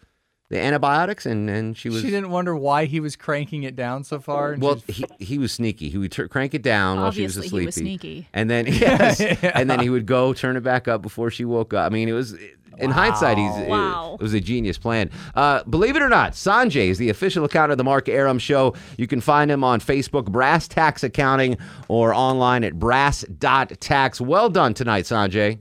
the 0.48 0.60
antibiotics, 0.60 1.26
and 1.26 1.50
and 1.50 1.76
she 1.76 1.88
was 1.88 2.02
she 2.02 2.10
didn't 2.10 2.30
wonder 2.30 2.54
why 2.56 2.84
he 2.84 3.00
was 3.00 3.16
cranking 3.16 3.64
it 3.64 3.74
down 3.76 4.04
so 4.04 4.20
far. 4.20 4.52
and 4.52 4.62
well, 4.62 4.80
he, 4.86 5.04
he 5.18 5.38
was 5.38 5.52
sneaky. 5.52 5.88
He 5.90 5.98
would 5.98 6.12
tur 6.12 6.28
crank 6.28 6.54
it 6.54 6.62
down 6.62 6.98
while 7.00 7.10
she 7.10 7.22
was 7.24 7.36
Obviously, 7.36 7.46
asleep. 7.46 7.60
he 7.62 7.66
was 7.66 7.74
sneaky. 7.74 8.28
And 8.32 8.48
then 8.48 8.66
yes, 8.68 9.20
Yeah. 9.20 9.36
and 9.54 9.68
then 9.68 9.80
he 9.80 9.90
would 9.90 10.06
go 10.06 10.32
turn 10.32 10.56
it 10.56 10.62
back 10.62 10.86
up 10.88 11.02
before 11.02 11.30
she 11.30 11.44
woke 11.44 11.74
up. 11.74 11.84
I 11.86 11.88
mean, 11.92 12.08
it 12.08 12.12
was 12.12 12.34
in 12.78 12.90
hindsight, 12.90 13.38
he's 13.38 13.56
it- 13.56 13.68
Wow. 13.68 14.16
it, 14.20 14.22
was 14.22 14.34
a 14.34 14.40
genius 14.40 14.78
plan. 14.78 15.10
Uh, 15.34 15.62
believe 15.64 15.96
it 15.96 16.02
or 16.02 16.08
not, 16.08 16.32
Sanjay 16.32 16.88
is 16.88 16.98
the 16.98 17.08
official 17.10 17.44
account 17.44 17.72
of 17.72 17.78
the 17.78 17.84
Mark 17.84 18.08
Arum 18.08 18.38
Show. 18.38 18.74
You 18.96 19.06
can 19.06 19.20
find 19.20 19.50
him 19.50 19.62
on 19.64 19.80
Facebook, 19.80 20.26
Brass 20.30 20.68
Tax 20.68 21.02
Accounting, 21.04 21.56
or 21.88 22.14
online 22.14 22.64
at 22.64 22.78
brass.tax. 22.78 24.20
Well 24.20 24.48
done 24.50 24.74
tonight, 24.74 25.04
Sanjay. 25.04 25.58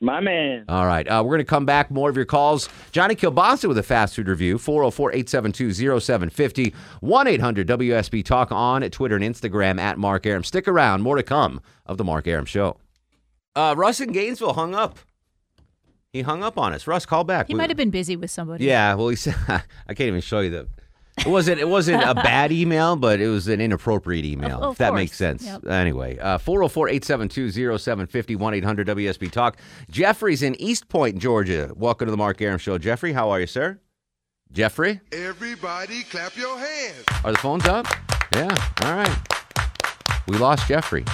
My 0.00 0.20
man. 0.20 0.66
All 0.68 0.84
right. 0.86 1.06
Uh, 1.08 1.22
we're 1.24 1.30
going 1.30 1.38
to 1.38 1.44
come 1.44 1.64
back. 1.64 1.90
More 1.90 2.10
of 2.10 2.16
your 2.16 2.26
calls. 2.26 2.68
Johnny 2.92 3.14
Kilbasa 3.14 3.68
with 3.68 3.78
a 3.78 3.82
fast 3.82 4.14
food 4.16 4.28
review. 4.28 4.58
404 4.58 5.12
872 5.12 5.72
0750 6.00 6.74
1 7.00 7.26
800 7.26 7.66
WSB 7.68 8.22
Talk 8.24 8.52
on 8.52 8.82
at 8.82 8.92
Twitter 8.92 9.16
and 9.16 9.24
Instagram 9.24 9.80
at 9.80 9.96
Mark 9.96 10.26
Arum. 10.26 10.44
Stick 10.44 10.68
around. 10.68 11.00
More 11.00 11.16
to 11.16 11.22
come 11.22 11.62
of 11.86 11.96
The 11.96 12.04
Mark 12.04 12.26
Arum 12.26 12.44
Show. 12.44 12.76
Uh, 13.56 13.74
Russ 13.78 14.00
in 14.00 14.12
Gainesville 14.12 14.52
hung 14.54 14.74
up. 14.74 14.98
He 16.14 16.22
hung 16.22 16.44
up 16.44 16.56
on 16.58 16.72
us. 16.72 16.86
Russ, 16.86 17.04
call 17.04 17.24
back. 17.24 17.48
He 17.48 17.54
We- 17.54 17.58
might 17.58 17.70
have 17.70 17.76
been 17.76 17.90
busy 17.90 18.14
with 18.14 18.30
somebody. 18.30 18.64
Yeah. 18.64 18.94
Well, 18.94 19.08
he 19.08 19.16
said, 19.16 19.34
I 19.48 19.94
can't 19.94 20.02
even 20.08 20.20
show 20.20 20.38
you 20.40 20.50
the. 20.50 20.68
It 21.18 21.26
wasn't. 21.26 21.60
It 21.60 21.68
wasn't 21.68 22.02
a 22.04 22.14
bad 22.14 22.52
email, 22.52 22.94
but 22.96 23.20
it 23.20 23.26
was 23.28 23.48
an 23.48 23.60
inappropriate 23.60 24.24
email. 24.24 24.58
Of- 24.58 24.62
of 24.62 24.72
if 24.72 24.78
that 24.78 24.90
course. 24.90 24.98
makes 25.00 25.16
sense. 25.16 25.44
Yep. 25.44 25.66
Anyway, 25.66 26.16
uh, 26.18 26.38
404-872-0750 26.38 28.36
1 28.36 28.54
800 28.54 28.86
WSB 28.88 29.30
Talk. 29.30 29.56
Jeffrey's 29.90 30.42
in 30.42 30.54
East 30.60 30.88
Point, 30.88 31.18
Georgia. 31.18 31.72
Welcome 31.74 32.06
to 32.06 32.10
the 32.12 32.16
Mark 32.16 32.40
Arum 32.40 32.58
Show. 32.58 32.78
Jeffrey, 32.78 33.12
how 33.12 33.30
are 33.30 33.40
you, 33.40 33.46
sir? 33.48 33.80
Jeffrey, 34.52 35.00
Everybody 35.10 36.04
clap 36.04 36.36
your 36.36 36.56
hands. 36.56 37.04
are 37.24 37.32
the 37.32 37.38
phones 37.38 37.64
up? 37.66 37.86
Yeah. 38.32 38.54
All 38.82 38.94
right. 38.94 39.18
We 40.28 40.38
lost 40.38 40.68
Jeffrey. 40.68 41.04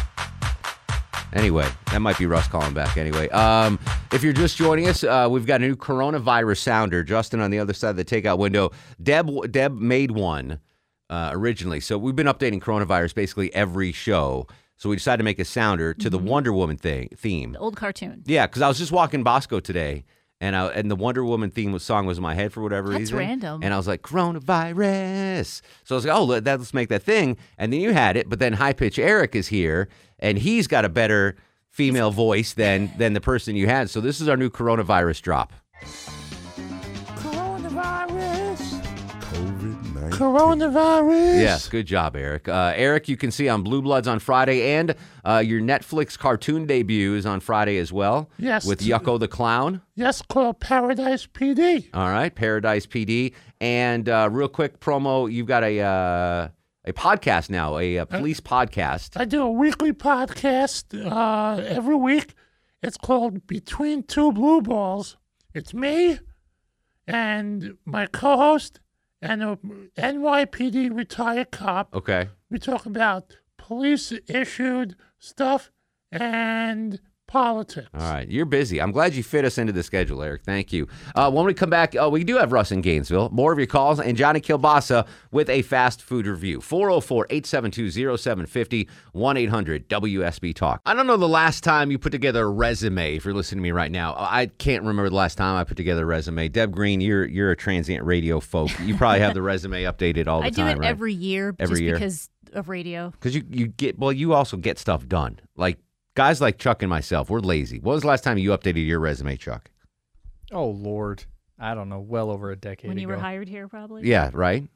Anyway, 1.33 1.69
that 1.93 2.01
might 2.01 2.19
be 2.19 2.27
Russ 2.27 2.49
calling 2.49 2.75
back. 2.75 2.97
Anyway, 2.97 3.29
um, 3.29 3.79
if 4.13 4.23
you're 4.23 4.33
just 4.33 4.57
joining 4.57 4.89
us, 4.89 5.05
uh, 5.05 5.29
we've 5.31 5.47
got 5.47 5.61
a 5.61 5.65
new 5.65 5.77
coronavirus 5.77 6.59
sounder. 6.59 7.03
Justin 7.03 7.41
on 7.41 7.51
the 7.51 7.59
other 7.59 7.73
side 7.73 7.91
of 7.91 7.97
the 7.97 8.05
takeout 8.05 8.39
window. 8.39 8.71
Deb 9.03 9.53
Deb 9.53 9.79
made 9.79 10.11
one 10.11 10.61
uh, 11.09 11.31
originally, 11.33 11.81
so 11.81 11.97
we've 11.97 12.17
been 12.17 12.27
updating 12.27 12.61
coronavirus 12.61 13.15
basically 13.15 13.55
every 13.55 13.93
show. 13.93 14.47
So 14.77 14.89
we 14.89 14.97
decided 14.97 15.19
to 15.19 15.25
make 15.25 15.39
a 15.39 15.45
sounder 15.45 15.93
to 15.93 16.09
the 16.09 16.19
Wonder 16.19 16.55
Woman 16.55 16.79
thing 16.79 17.11
theme. 17.15 17.53
The 17.53 17.59
old 17.59 17.77
cartoon. 17.77 18.23
Yeah, 18.25 18.47
because 18.47 18.63
I 18.63 18.69
was 18.69 18.79
just 18.79 18.93
walking 18.93 19.23
Bosco 19.23 19.61
today, 19.61 20.05
and 20.41 20.57
I, 20.57 20.69
and 20.69 20.91
the 20.91 20.97
Wonder 20.97 21.25
Woman 21.25 21.51
theme 21.51 21.73
was, 21.73 21.83
song 21.83 22.07
was 22.07 22.19
in 22.19 22.23
my 22.23 22.35
head 22.35 22.53
for 22.53 22.63
whatever 22.63 22.89
That's 22.89 23.01
reason. 23.01 23.19
random. 23.19 23.61
And 23.63 23.75
I 23.75 23.77
was 23.77 23.87
like, 23.87 24.03
coronavirus. 24.03 25.63
So 25.85 25.95
I 25.95 25.97
was 25.97 26.07
like, 26.07 26.17
oh, 26.17 26.25
let, 26.25 26.45
that, 26.45 26.59
let's 26.59 26.75
make 26.75 26.89
that 26.89 27.03
thing. 27.03 27.37
And 27.59 27.73
then 27.73 27.81
you 27.81 27.93
had 27.93 28.17
it, 28.17 28.29
but 28.29 28.39
then 28.39 28.55
High 28.55 28.73
Pitch 28.73 28.99
Eric 28.99 29.35
is 29.35 29.49
here, 29.49 29.89
and 30.19 30.39
he's 30.39 30.67
got 30.67 30.85
a 30.85 30.89
better 30.89 31.37
female 31.69 32.11
voice 32.11 32.53
than 32.53 32.91
than 32.99 33.13
the 33.13 33.21
person 33.21 33.55
you 33.55 33.67
had. 33.67 33.89
So 33.91 34.01
this 34.01 34.21
is 34.21 34.29
our 34.29 34.37
new 34.37 34.51
coronavirus 34.51 35.23
drop. 35.23 35.53
Coronavirus. 40.21 41.41
Yes, 41.41 41.67
good 41.67 41.87
job, 41.87 42.15
Eric. 42.15 42.47
Uh, 42.47 42.75
Eric, 42.77 43.09
you 43.09 43.17
can 43.17 43.31
see 43.31 43.49
on 43.49 43.63
Blue 43.63 43.81
Bloods 43.81 44.07
on 44.07 44.19
Friday, 44.19 44.75
and 44.75 44.95
uh, 45.25 45.43
your 45.45 45.63
Netflix 45.63 46.19
cartoon 46.19 46.67
debut 46.67 47.15
is 47.15 47.25
on 47.25 47.41
Friday 47.41 47.79
as 47.79 47.91
well. 47.91 48.29
Yes. 48.37 48.67
with 48.67 48.81
Yucko 48.81 49.19
the 49.19 49.29
Clown. 49.29 49.81
Yes, 49.95 50.21
called 50.21 50.61
Paradise 50.61 51.27
PD. 51.27 51.89
All 51.95 52.11
right, 52.11 52.35
Paradise 52.35 52.87
PD. 52.87 53.33
And 53.63 54.11
uh, 54.11 54.29
real 54.31 54.49
quick 54.49 54.79
promo, 54.79 55.33
you've 55.33 55.47
got 55.47 55.65
a 55.65 55.81
uh, 55.81 56.49
a 56.85 56.93
podcast 56.93 57.49
now, 57.49 57.79
a, 57.79 57.99
uh 57.99 58.05
police 58.05 58.41
podcast. 58.41 59.19
I 59.19 59.25
do 59.25 59.43
a 59.43 59.51
weekly 59.51 59.93
podcast 59.95 60.95
uh, 61.11 61.63
every 61.63 61.97
week. 61.97 62.35
It's 62.83 62.99
called 62.99 63.47
Between 63.47 64.03
Two 64.03 64.33
Blue 64.33 64.61
Balls. 64.61 65.17
It's 65.55 65.73
me 65.73 66.19
and 67.07 67.79
my 67.87 68.07
co-host 68.07 68.81
and 69.23 69.43
a 69.43 69.59
NYPD 69.99 70.95
retired 70.95 71.51
cop. 71.51 71.95
Okay. 71.95 72.29
We 72.51 72.59
talk 72.59 72.87
about 72.87 73.37
police 73.59 74.13
issued 74.29 74.97
stuff 75.19 75.71
and 76.11 77.01
politics. 77.31 77.89
All 77.95 78.01
right, 78.13 78.29
you're 78.29 78.45
busy. 78.45 78.81
I'm 78.81 78.91
glad 78.91 79.15
you 79.15 79.23
fit 79.23 79.45
us 79.45 79.57
into 79.57 79.73
the 79.73 79.83
schedule, 79.83 80.23
Eric. 80.23 80.43
Thank 80.45 80.73
you. 80.73 80.89
Uh, 81.15 81.31
when 81.31 81.47
we 81.47 81.55
come 81.55 81.71
back, 81.71 81.95
uh, 81.97 82.09
we 82.11 82.25
do 82.25 82.37
have 82.37 82.53
Russ 82.53 82.73
in 82.73 82.81
Gainesville. 82.81 83.31
More 83.31 83.53
of 83.53 83.59
your 83.59 83.67
calls 83.67 84.01
and 84.01 84.17
Johnny 84.17 84.41
Kilbasa 84.41 85.07
with 85.31 85.49
a 85.49 85.63
fast 85.63 86.03
food 86.03 86.27
review. 86.27 86.61
404 86.61 87.27
872 87.31 87.91
0750 88.19 88.89
1 89.13 89.37
800 89.37 89.89
WSB 89.89 90.55
Talk. 90.55 90.81
I 90.85 90.95
don't 90.95 91.07
know 91.07 91.17
the 91.17 91.29
last 91.29 91.63
time 91.65 91.91
you 91.91 91.99
put 91.99 92.11
together 92.13 92.45
a 92.45 92.51
resume, 92.51 93.15
if 93.17 93.25
you're 93.25 93.35
listening 93.35 93.59
to 93.59 93.63
me 93.63 93.71
right 93.73 93.93
now. 93.93 94.15
I 94.19 94.47
can't 94.47 94.83
remember 94.83 95.09
the 95.09 95.17
last 95.17 95.37
time 95.37 95.57
I 95.57 95.65
put 95.65 95.77
together 95.77 96.03
a 96.03 96.07
resume. 96.07 96.49
Deb 96.49 96.73
Green, 96.73 97.01
you're 97.01 97.25
you're 97.27 97.51
a 97.53 97.57
transient 97.57 98.05
radio 98.05 98.41
folk. 98.41 98.71
You 98.81 98.97
probably 98.97 99.21
have 99.21 99.35
the 99.35 99.43
resume 99.51 99.85
updated 99.85 100.27
all 100.27 100.41
the 100.41 100.47
I 100.47 100.51
do 100.51 100.63
time, 100.63 100.77
it 100.77 100.81
right? 100.81 100.89
every 100.89 101.15
year 101.15 101.55
Every 101.59 101.75
just 101.77 101.83
year. 101.83 101.95
because 101.95 102.31
of 102.53 102.69
radio. 102.69 103.11
Because 103.11 103.35
you, 103.35 103.45
you 103.49 103.67
get, 103.69 103.99
well, 103.99 104.13
you 104.13 104.33
also 104.35 104.57
get 104.57 104.79
stuff 104.79 105.07
done. 105.07 105.39
Like 105.57 105.79
guys 106.15 106.41
like 106.41 106.59
Chuck 106.59 106.83
and 106.83 106.91
myself, 106.91 107.31
we're 107.31 107.41
lazy. 107.41 107.79
When 107.79 107.95
was 107.95 108.03
the 108.03 108.09
last 108.09 108.25
time 108.25 108.39
you 108.39 108.51
updated 108.51 108.87
your 108.87 109.01
resume, 109.01 109.37
Chuck? 109.37 109.71
oh 110.53 110.69
Lord, 110.71 111.25
I 111.59 111.75
don't 111.75 111.89
know. 111.89 112.01
Well 112.01 112.31
over 112.31 112.51
a 112.51 112.57
decade 112.57 112.89
When 112.89 112.99
you 112.99 113.07
ago. 113.09 113.17
were 113.17 113.21
hired 113.23 113.49
here, 113.49 113.69
probably. 113.69 114.09
Yeah, 114.09 114.31
right. 114.33 114.69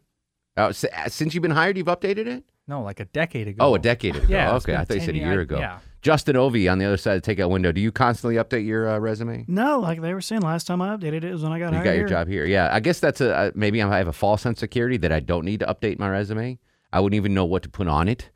Uh, 0.56 0.72
since 0.72 1.34
you've 1.34 1.42
been 1.42 1.50
hired, 1.50 1.76
you've 1.76 1.88
updated 1.88 2.26
it. 2.28 2.44
No, 2.68 2.82
like 2.82 3.00
a 3.00 3.06
decade 3.06 3.48
ago. 3.48 3.56
Oh, 3.64 3.74
a 3.74 3.78
decade 3.78 4.14
ago. 4.16 4.26
Yeah, 4.30 4.54
okay. 4.54 4.74
I 4.76 4.84
thought 4.84 4.94
you 4.94 5.00
said 5.00 5.14
a 5.16 5.18
year- 5.18 5.30
year 5.32 5.40
I- 5.40 5.42
ago. 5.42 5.58
yeah. 5.58 5.78
Justin 6.00 6.36
Ovi 6.36 6.70
on 6.70 6.76
the 6.78 6.84
other 6.84 6.98
side 6.98 7.16
of 7.16 7.22
the 7.22 7.34
takeout 7.34 7.48
window. 7.48 7.72
Do 7.72 7.80
you 7.80 7.90
constantly 7.90 8.36
update 8.36 8.66
your 8.66 8.90
uh, 8.90 8.98
resume? 8.98 9.46
No, 9.48 9.80
like 9.80 10.02
they 10.02 10.12
were 10.12 10.20
saying 10.20 10.42
last 10.42 10.66
time 10.66 10.82
I 10.82 10.94
updated 10.94 11.24
it 11.24 11.32
was 11.32 11.42
when 11.42 11.50
I 11.50 11.58
got 11.58 11.72
You 11.72 11.78
hired. 11.78 11.84
got 11.84 11.90
your 11.92 11.98
here. 12.00 12.08
job 12.08 12.28
here. 12.28 12.44
Yeah, 12.44 12.68
I 12.70 12.80
guess 12.80 13.00
that's 13.00 13.22
a 13.22 13.34
uh, 13.34 13.50
maybe 13.54 13.82
I 13.82 13.96
have 13.98 14.06
a 14.06 14.12
false 14.12 14.42
sense 14.42 14.58
of 14.58 14.60
security 14.60 14.98
that 14.98 15.12
I 15.12 15.20
don't 15.20 15.46
need 15.46 15.60
to 15.60 15.66
update 15.66 15.98
my 15.98 16.10
resume. 16.10 16.58
I 16.92 17.00
wouldn't 17.00 17.16
even 17.16 17.32
know 17.32 17.46
what 17.46 17.62
to 17.62 17.70
put 17.70 17.88
on 17.88 18.08
it. 18.08 18.30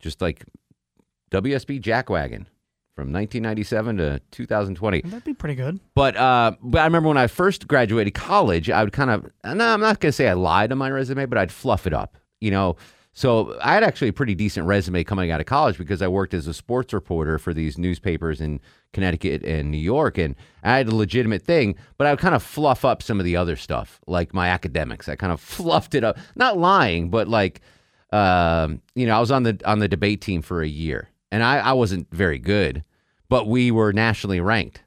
Just 0.00 0.20
like 0.20 0.44
WSB 1.30 1.80
Jackwagon 1.80 2.46
from 2.94 3.12
1997 3.12 3.98
to 3.98 4.20
2020. 4.30 5.02
That'd 5.02 5.24
be 5.24 5.34
pretty 5.34 5.54
good. 5.54 5.80
But 5.94 6.16
uh, 6.16 6.52
but 6.62 6.80
I 6.80 6.84
remember 6.84 7.08
when 7.08 7.18
I 7.18 7.26
first 7.26 7.68
graduated 7.68 8.14
college, 8.14 8.70
I 8.70 8.82
would 8.82 8.92
kind 8.92 9.10
of 9.10 9.26
no, 9.44 9.66
I'm 9.74 9.80
not 9.80 10.00
gonna 10.00 10.12
say 10.12 10.28
I 10.28 10.32
lied 10.32 10.72
on 10.72 10.78
my 10.78 10.90
resume, 10.90 11.26
but 11.26 11.38
I'd 11.38 11.52
fluff 11.52 11.86
it 11.86 11.92
up, 11.92 12.16
you 12.40 12.50
know. 12.50 12.76
So 13.12 13.58
I 13.62 13.72
had 13.72 13.82
actually 13.82 14.08
a 14.08 14.12
pretty 14.12 14.34
decent 14.34 14.66
resume 14.66 15.02
coming 15.02 15.30
out 15.30 15.40
of 15.40 15.46
college 15.46 15.78
because 15.78 16.02
I 16.02 16.08
worked 16.08 16.34
as 16.34 16.46
a 16.46 16.52
sports 16.52 16.92
reporter 16.92 17.38
for 17.38 17.54
these 17.54 17.78
newspapers 17.78 18.42
in 18.42 18.60
Connecticut 18.92 19.42
and 19.42 19.70
New 19.70 19.78
York, 19.78 20.18
and 20.18 20.34
I 20.62 20.76
had 20.76 20.88
a 20.88 20.94
legitimate 20.94 21.40
thing. 21.42 21.76
But 21.96 22.06
I 22.06 22.10
would 22.10 22.18
kind 22.18 22.34
of 22.34 22.42
fluff 22.42 22.84
up 22.84 23.02
some 23.02 23.18
of 23.18 23.24
the 23.24 23.34
other 23.36 23.56
stuff, 23.56 24.00
like 24.06 24.34
my 24.34 24.48
academics. 24.48 25.08
I 25.08 25.16
kind 25.16 25.32
of 25.32 25.40
fluffed 25.56 25.94
it 25.94 26.04
up, 26.04 26.18
not 26.34 26.58
lying, 26.58 27.08
but 27.08 27.26
like, 27.26 27.62
um, 28.12 28.82
you 28.94 29.06
know, 29.06 29.16
I 29.16 29.20
was 29.20 29.30
on 29.30 29.44
the 29.44 29.58
on 29.64 29.78
the 29.78 29.88
debate 29.88 30.20
team 30.20 30.42
for 30.42 30.60
a 30.62 30.68
year, 30.68 31.08
and 31.30 31.42
I, 31.42 31.58
I 31.58 31.72
wasn't 31.72 32.10
very 32.12 32.38
good, 32.38 32.84
but 33.28 33.46
we 33.46 33.70
were 33.70 33.92
nationally 33.92 34.40
ranked. 34.40 34.82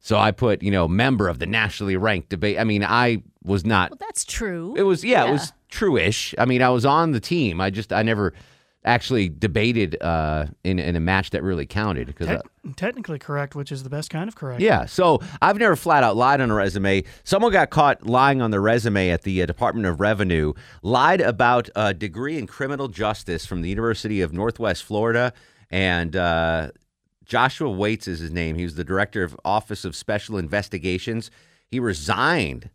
So 0.00 0.16
I 0.16 0.30
put, 0.30 0.62
you 0.62 0.70
know, 0.70 0.88
member 0.88 1.28
of 1.28 1.38
the 1.38 1.46
nationally 1.46 1.96
ranked 1.96 2.28
debate. 2.28 2.58
I 2.58 2.64
mean, 2.64 2.84
I 2.84 3.22
was 3.42 3.64
not. 3.64 3.90
Well, 3.90 3.98
that's 4.00 4.24
true. 4.24 4.74
It 4.76 4.84
was, 4.84 5.04
yeah, 5.04 5.26
it 5.26 5.32
was 5.32 5.52
true-ish. 5.68 6.34
I 6.38 6.44
mean, 6.44 6.62
I 6.62 6.68
was 6.70 6.86
on 6.86 7.12
the 7.12 7.20
team. 7.20 7.60
I 7.60 7.70
just, 7.70 7.92
I 7.92 8.02
never 8.02 8.32
actually 8.84 9.28
debated 9.28 10.00
uh, 10.00 10.46
in 10.64 10.78
in 10.78 10.96
a 10.96 11.00
match 11.00 11.30
that 11.30 11.42
really 11.42 11.66
counted 11.66 12.06
because. 12.06 12.28
Te- 12.28 12.72
technically 12.76 13.18
correct, 13.18 13.54
which 13.54 13.72
is 13.72 13.82
the 13.82 13.90
best 13.90 14.08
kind 14.08 14.28
of 14.28 14.36
correct. 14.36 14.62
Yeah, 14.62 14.86
so 14.86 15.20
I've 15.42 15.58
never 15.58 15.76
flat 15.76 16.04
out 16.04 16.16
lied 16.16 16.40
on 16.40 16.50
a 16.50 16.54
resume. 16.54 17.04
Someone 17.24 17.52
got 17.52 17.70
caught 17.70 18.06
lying 18.06 18.40
on 18.40 18.50
the 18.50 18.60
resume 18.60 19.10
at 19.10 19.22
the 19.22 19.42
uh, 19.42 19.46
Department 19.46 19.86
of 19.86 20.00
Revenue, 20.00 20.52
lied 20.82 21.20
about 21.20 21.68
a 21.76 21.92
degree 21.92 22.38
in 22.38 22.46
criminal 22.46 22.88
justice 22.88 23.44
from 23.44 23.62
the 23.62 23.68
University 23.68 24.20
of 24.20 24.32
Northwest 24.32 24.84
Florida, 24.84 25.32
and 25.70 26.14
uh, 26.16 26.70
Joshua 27.24 27.70
Waits 27.70 28.08
is 28.08 28.20
his 28.20 28.30
name. 28.30 28.56
He 28.56 28.64
was 28.64 28.74
the 28.76 28.84
director 28.84 29.22
of 29.22 29.38
Office 29.44 29.84
of 29.84 29.94
Special 29.94 30.38
Investigations. 30.38 31.30
He 31.70 31.78
resigned 31.78 32.70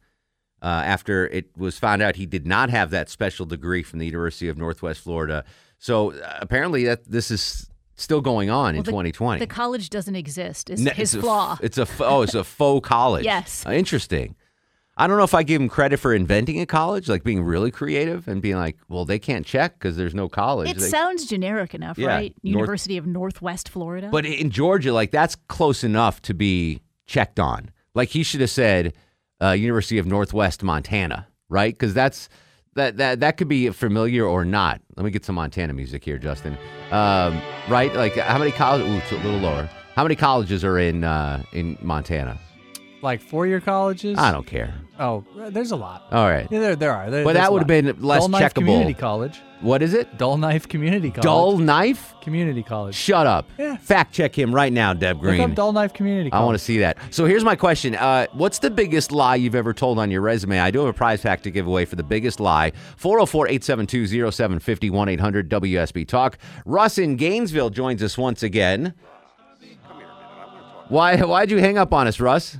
uh, 0.61 0.65
after 0.85 1.27
it 1.27 1.57
was 1.57 1.77
found 1.79 2.01
out 2.01 2.15
he 2.15 2.25
did 2.25 2.45
not 2.45 2.69
have 2.69 2.89
that 2.91 3.09
special 3.09 3.45
degree 3.45 3.83
from 3.83 3.99
the 3.99 4.05
University 4.05 4.47
of 4.47 4.57
Northwest 4.57 5.01
Florida. 5.01 5.43
So 5.79 6.11
uh, 6.13 6.37
apparently, 6.41 6.85
that 6.85 7.05
this 7.05 7.31
is 7.31 7.69
still 7.95 8.21
going 8.21 8.49
on 8.49 8.75
in 8.75 8.83
the- 8.83 8.91
2020. 8.91 9.39
The 9.39 9.47
college 9.47 9.89
doesn't 9.89 10.15
exist. 10.15 10.69
Is 10.69 10.79
Ne- 10.81 10.91
his 10.91 11.13
it's 11.15 11.21
a 11.23 11.25
flaw. 11.25 11.57
it's 11.61 11.77
a 11.77 11.87
oh, 11.99 12.21
it's 12.21 12.35
a 12.35 12.43
faux 12.43 12.87
college. 12.87 13.25
Yes. 13.25 13.65
Uh, 13.65 13.71
interesting. 13.71 14.35
I 14.95 15.07
don't 15.07 15.17
know 15.17 15.23
if 15.23 15.33
I 15.33 15.41
give 15.41 15.59
him 15.59 15.69
credit 15.69 15.97
for 15.97 16.13
inventing 16.13 16.59
a 16.61 16.67
college, 16.67 17.09
like 17.09 17.23
being 17.23 17.41
really 17.43 17.71
creative 17.71 18.27
and 18.27 18.41
being 18.43 18.57
like, 18.57 18.77
well, 18.89 19.05
they 19.05 19.17
can't 19.17 19.43
check 19.45 19.73
because 19.79 19.97
there's 19.97 20.13
no 20.13 20.29
college. 20.29 20.69
It 20.69 20.77
They- 20.77 20.87
sounds 20.87 21.25
generic 21.25 21.73
enough, 21.73 21.97
Yeah, 21.97 22.07
right? 22.09 22.35
North- 22.43 22.55
University 22.55 22.97
of 22.97 23.07
Northwest 23.07 23.69
Florida. 23.69 24.09
but 24.11 24.25
in 24.25 24.51
Georgia, 24.51 24.93
like 24.93 25.09
that's 25.11 25.35
close 25.47 25.83
enough 25.83 26.21
to 26.23 26.33
be 26.35 26.81
checked 27.07 27.39
on. 27.39 27.71
Like 27.95 28.09
he 28.09 28.21
should 28.23 28.41
have 28.41 28.51
said 28.51 28.93
uh, 29.41 29.51
University 29.51 29.97
of 29.97 30.05
Northwest 30.05 30.61
Montana, 30.63 31.27
right? 31.49 31.73
Because 31.73 31.93
that's 31.95 32.29
that 32.75 32.97
that 32.97 33.19
that 33.21 33.37
could 33.37 33.47
be 33.47 33.69
familiar 33.69 34.25
or 34.25 34.45
not. 34.45 34.79
Let 34.95 35.03
me 35.05 35.11
get 35.11 35.25
some 35.25 35.35
Montana 35.35 35.73
music 35.73 36.03
here, 36.03 36.17
Justin. 36.19 36.55
Um, 36.91 37.41
right? 37.67 37.93
Like 37.95 38.15
how 38.15 38.37
many 38.37 38.51
colleges? 38.51 38.87
Ooh, 38.89 38.97
it's 38.97 39.11
a 39.11 39.15
little 39.15 39.39
lower. 39.39 39.67
How 39.95 40.03
many 40.03 40.15
colleges 40.15 40.63
are 40.63 40.77
in 40.79 41.03
uh, 41.03 41.43
in 41.51 41.77
Montana? 41.81 42.37
Like 43.03 43.21
four 43.21 43.45
year 43.45 43.59
colleges? 43.59 44.17
I 44.17 44.31
don't 44.31 44.47
care. 44.47 44.73
Oh, 44.97 45.25
there's 45.49 45.71
a 45.71 45.75
lot. 45.75 46.05
All 46.11 46.29
right. 46.29 46.47
Yeah, 46.49 46.59
there, 46.61 46.75
there 46.77 46.93
are. 46.93 47.11
There, 47.11 47.25
But 47.25 47.33
that 47.33 47.51
would 47.51 47.59
have 47.59 47.67
been 47.67 47.93
less 47.99 48.21
Dull 48.21 48.29
Knife 48.29 48.41
checkable. 48.53 48.59
Community 48.59 48.93
College. 48.93 49.41
What 49.59 49.81
is 49.81 49.93
it? 49.93 50.17
Dull 50.17 50.37
Knife 50.37 50.69
Community 50.69 51.09
College. 51.09 51.23
Dull 51.23 51.57
Knife? 51.57 52.13
Community 52.21 52.63
College. 52.63 52.95
Shut 52.95 53.27
up. 53.27 53.49
Yeah. 53.57 53.75
Fact 53.75 54.13
check 54.13 54.37
him 54.37 54.55
right 54.55 54.71
now, 54.71 54.93
Deb 54.93 55.17
Look 55.17 55.23
Green. 55.23 55.41
up 55.41 55.53
Dull 55.53 55.73
Knife 55.73 55.93
Community 55.93 56.29
College. 56.29 56.41
I 56.41 56.45
want 56.45 56.57
to 56.57 56.63
see 56.63 56.77
that. 56.79 56.97
So 57.11 57.25
here's 57.25 57.43
my 57.43 57.57
question. 57.57 57.95
Uh, 57.95 58.27
what's 58.31 58.59
the 58.59 58.71
biggest 58.71 59.11
lie 59.11 59.35
you've 59.35 59.55
ever 59.55 59.73
told 59.73 59.99
on 59.99 60.09
your 60.09 60.21
resume? 60.21 60.59
I 60.59 60.71
do 60.71 60.79
have 60.79 60.87
a 60.87 60.93
prize 60.93 61.21
pack 61.21 61.41
to 61.43 61.51
give 61.51 61.67
away 61.67 61.83
for 61.83 61.97
the 61.97 62.03
biggest 62.03 62.39
lie. 62.39 62.71
404 62.95 63.47
872 63.49 64.31
0750 64.31 64.89
1 64.91 65.09
800 65.09 65.49
WSB 65.49 66.07
Talk. 66.07 66.37
Russ 66.65 66.97
in 66.97 67.17
Gainesville 67.17 67.69
joins 67.69 68.01
us 68.01 68.17
once 68.17 68.43
again. 68.43 68.93
Why, 70.87 71.17
why'd 71.17 71.51
you 71.51 71.57
hang 71.57 71.77
up 71.77 71.91
on 71.93 72.07
us, 72.07 72.19
Russ? 72.21 72.57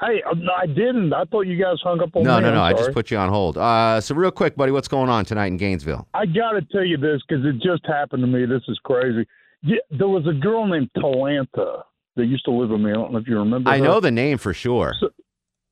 Hey, 0.00 0.22
uh, 0.22 0.34
I 0.56 0.66
didn't. 0.66 1.12
I 1.12 1.24
thought 1.24 1.42
you 1.42 1.56
guys 1.62 1.76
hung 1.82 2.00
up 2.00 2.16
on 2.16 2.22
No, 2.22 2.36
me. 2.36 2.42
no, 2.42 2.48
I'm 2.48 2.54
no. 2.54 2.62
I 2.62 2.72
just 2.72 2.92
put 2.92 3.10
you 3.10 3.18
on 3.18 3.28
hold. 3.28 3.58
Uh, 3.58 4.00
so, 4.00 4.14
real 4.14 4.30
quick, 4.30 4.56
buddy, 4.56 4.72
what's 4.72 4.88
going 4.88 5.10
on 5.10 5.24
tonight 5.26 5.48
in 5.48 5.56
Gainesville? 5.58 6.08
I 6.14 6.24
got 6.26 6.52
to 6.52 6.62
tell 6.72 6.84
you 6.84 6.96
this 6.96 7.20
because 7.28 7.44
it 7.44 7.56
just 7.62 7.84
happened 7.86 8.22
to 8.22 8.26
me. 8.26 8.46
This 8.46 8.62
is 8.68 8.78
crazy. 8.84 9.26
Yeah, 9.62 9.76
there 9.90 10.08
was 10.08 10.26
a 10.26 10.32
girl 10.32 10.66
named 10.66 10.90
Talanta 10.96 11.82
that 12.16 12.24
used 12.26 12.44
to 12.46 12.50
live 12.50 12.70
with 12.70 12.80
me. 12.80 12.90
I 12.90 12.94
don't 12.94 13.12
know 13.12 13.18
if 13.18 13.28
you 13.28 13.38
remember. 13.38 13.68
I 13.68 13.76
her. 13.78 13.84
know 13.84 14.00
the 14.00 14.10
name 14.10 14.38
for 14.38 14.54
sure. 14.54 14.94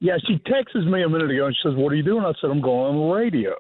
Yeah, 0.01 0.17
she 0.27 0.39
texts 0.47 0.77
me 0.77 1.03
a 1.03 1.09
minute 1.09 1.31
ago 1.31 1.47
and 1.47 1.57
she 1.57 1.61
says, 1.69 1.75
"What 1.75 1.93
are 1.93 1.97
you 1.97 2.03
doing?" 2.03 2.25
I 2.25 2.33
said, 2.41 2.51
"I'm 2.51 2.61
going 2.61 2.95
on 2.97 3.09
the 3.09 3.15
radio." 3.15 3.55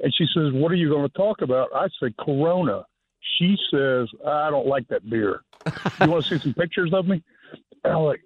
And 0.00 0.12
she 0.14 0.26
says, 0.34 0.52
"What 0.52 0.72
are 0.72 0.74
you 0.76 0.88
going 0.90 1.08
to 1.08 1.14
talk 1.16 1.42
about?" 1.42 1.68
I 1.74 1.86
said, 2.00 2.16
"Corona." 2.18 2.82
She 3.38 3.56
says, 3.70 4.08
"I 4.26 4.50
don't 4.50 4.66
like 4.66 4.88
that 4.88 5.08
beer." 5.08 5.42
you 6.00 6.10
want 6.10 6.24
to 6.24 6.38
see 6.38 6.42
some 6.42 6.54
pictures 6.54 6.92
of 6.92 7.06
me? 7.06 7.22
And 7.84 7.92
I'm 7.92 8.00
like, 8.02 8.20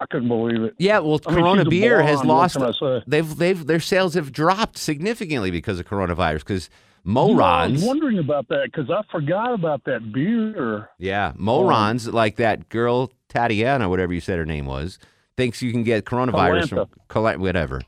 I 0.00 0.06
couldn't 0.06 0.28
believe 0.28 0.62
it. 0.62 0.74
Yeah, 0.78 0.98
well, 0.98 1.20
I 1.26 1.32
Corona 1.34 1.64
beer 1.64 2.02
has 2.02 2.20
blonde, 2.20 2.28
lost. 2.28 2.56
can 2.56 2.64
I 2.64 2.72
say? 2.98 3.04
They've 3.06 3.36
they've 3.36 3.66
their 3.66 3.80
sales 3.80 4.14
have 4.14 4.30
dropped 4.32 4.76
significantly 4.78 5.50
because 5.50 5.78
of 5.80 5.86
coronavirus. 5.86 6.40
Because 6.40 6.70
You 7.04 7.14
know, 7.14 7.20
I 7.22 7.24
Morons, 7.32 7.72
was 7.74 7.84
wondering 7.84 8.18
about 8.18 8.48
that 8.48 8.64
because 8.72 8.90
I 8.90 9.00
forgot 9.10 9.54
about 9.54 9.84
that 9.84 10.12
beer. 10.12 10.90
yeah, 10.98 11.32
oh. 11.34 11.38
Morons 11.38 12.08
like 12.08 12.36
that 12.36 12.68
girl 12.68 13.10
Tatiana, 13.28 13.88
whatever 13.88 14.12
you 14.12 14.20
said 14.20 14.38
her 14.38 14.46
name 14.46 14.66
was, 14.66 14.98
thinks 15.36 15.62
you 15.62 15.72
can 15.72 15.82
get 15.82 16.04
coronavirus 16.04 16.68
from 16.68 16.88
Cala- 17.08 17.38
whatever. 17.38 17.80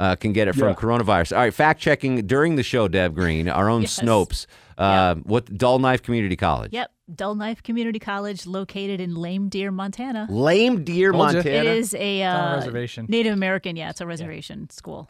Uh, 0.00 0.16
can 0.16 0.32
get 0.32 0.48
it 0.48 0.54
from 0.54 0.68
Yeah. 0.68 0.74
coronavirus. 0.74 1.36
All 1.36 1.42
right, 1.42 1.54
fact 1.54 1.80
checking 1.80 2.26
during 2.26 2.56
the 2.56 2.62
show, 2.64 2.88
Deb 2.88 3.14
Green, 3.14 3.48
our 3.48 3.68
own 3.68 3.82
Yes. 3.82 4.00
Snopes. 4.00 4.46
Uh, 4.76 5.14
What 5.22 5.56
Dull 5.56 5.78
Knife 5.78 6.02
Community 6.02 6.34
College? 6.34 6.72
Yep, 6.72 6.90
Dull 7.14 7.36
Knife 7.36 7.62
Community 7.62 8.00
College, 8.00 8.44
located 8.46 9.00
in 9.00 9.14
Lame 9.14 9.48
Deer, 9.48 9.70
Montana. 9.70 10.26
Lame 10.28 10.82
Deer, 10.82 11.12
Told 11.12 11.20
ya. 11.30 11.32
Montana. 11.34 11.54
It 11.56 11.66
is 11.66 11.94
a, 11.94 12.22
on 12.24 12.34
a 12.34 12.38
uh, 12.52 12.56
reservation. 12.56 13.06
Native 13.08 13.32
American. 13.32 13.76
Yeah, 13.76 13.90
it's 13.90 14.00
a 14.00 14.06
reservation 14.06 14.68
school. 14.70 15.08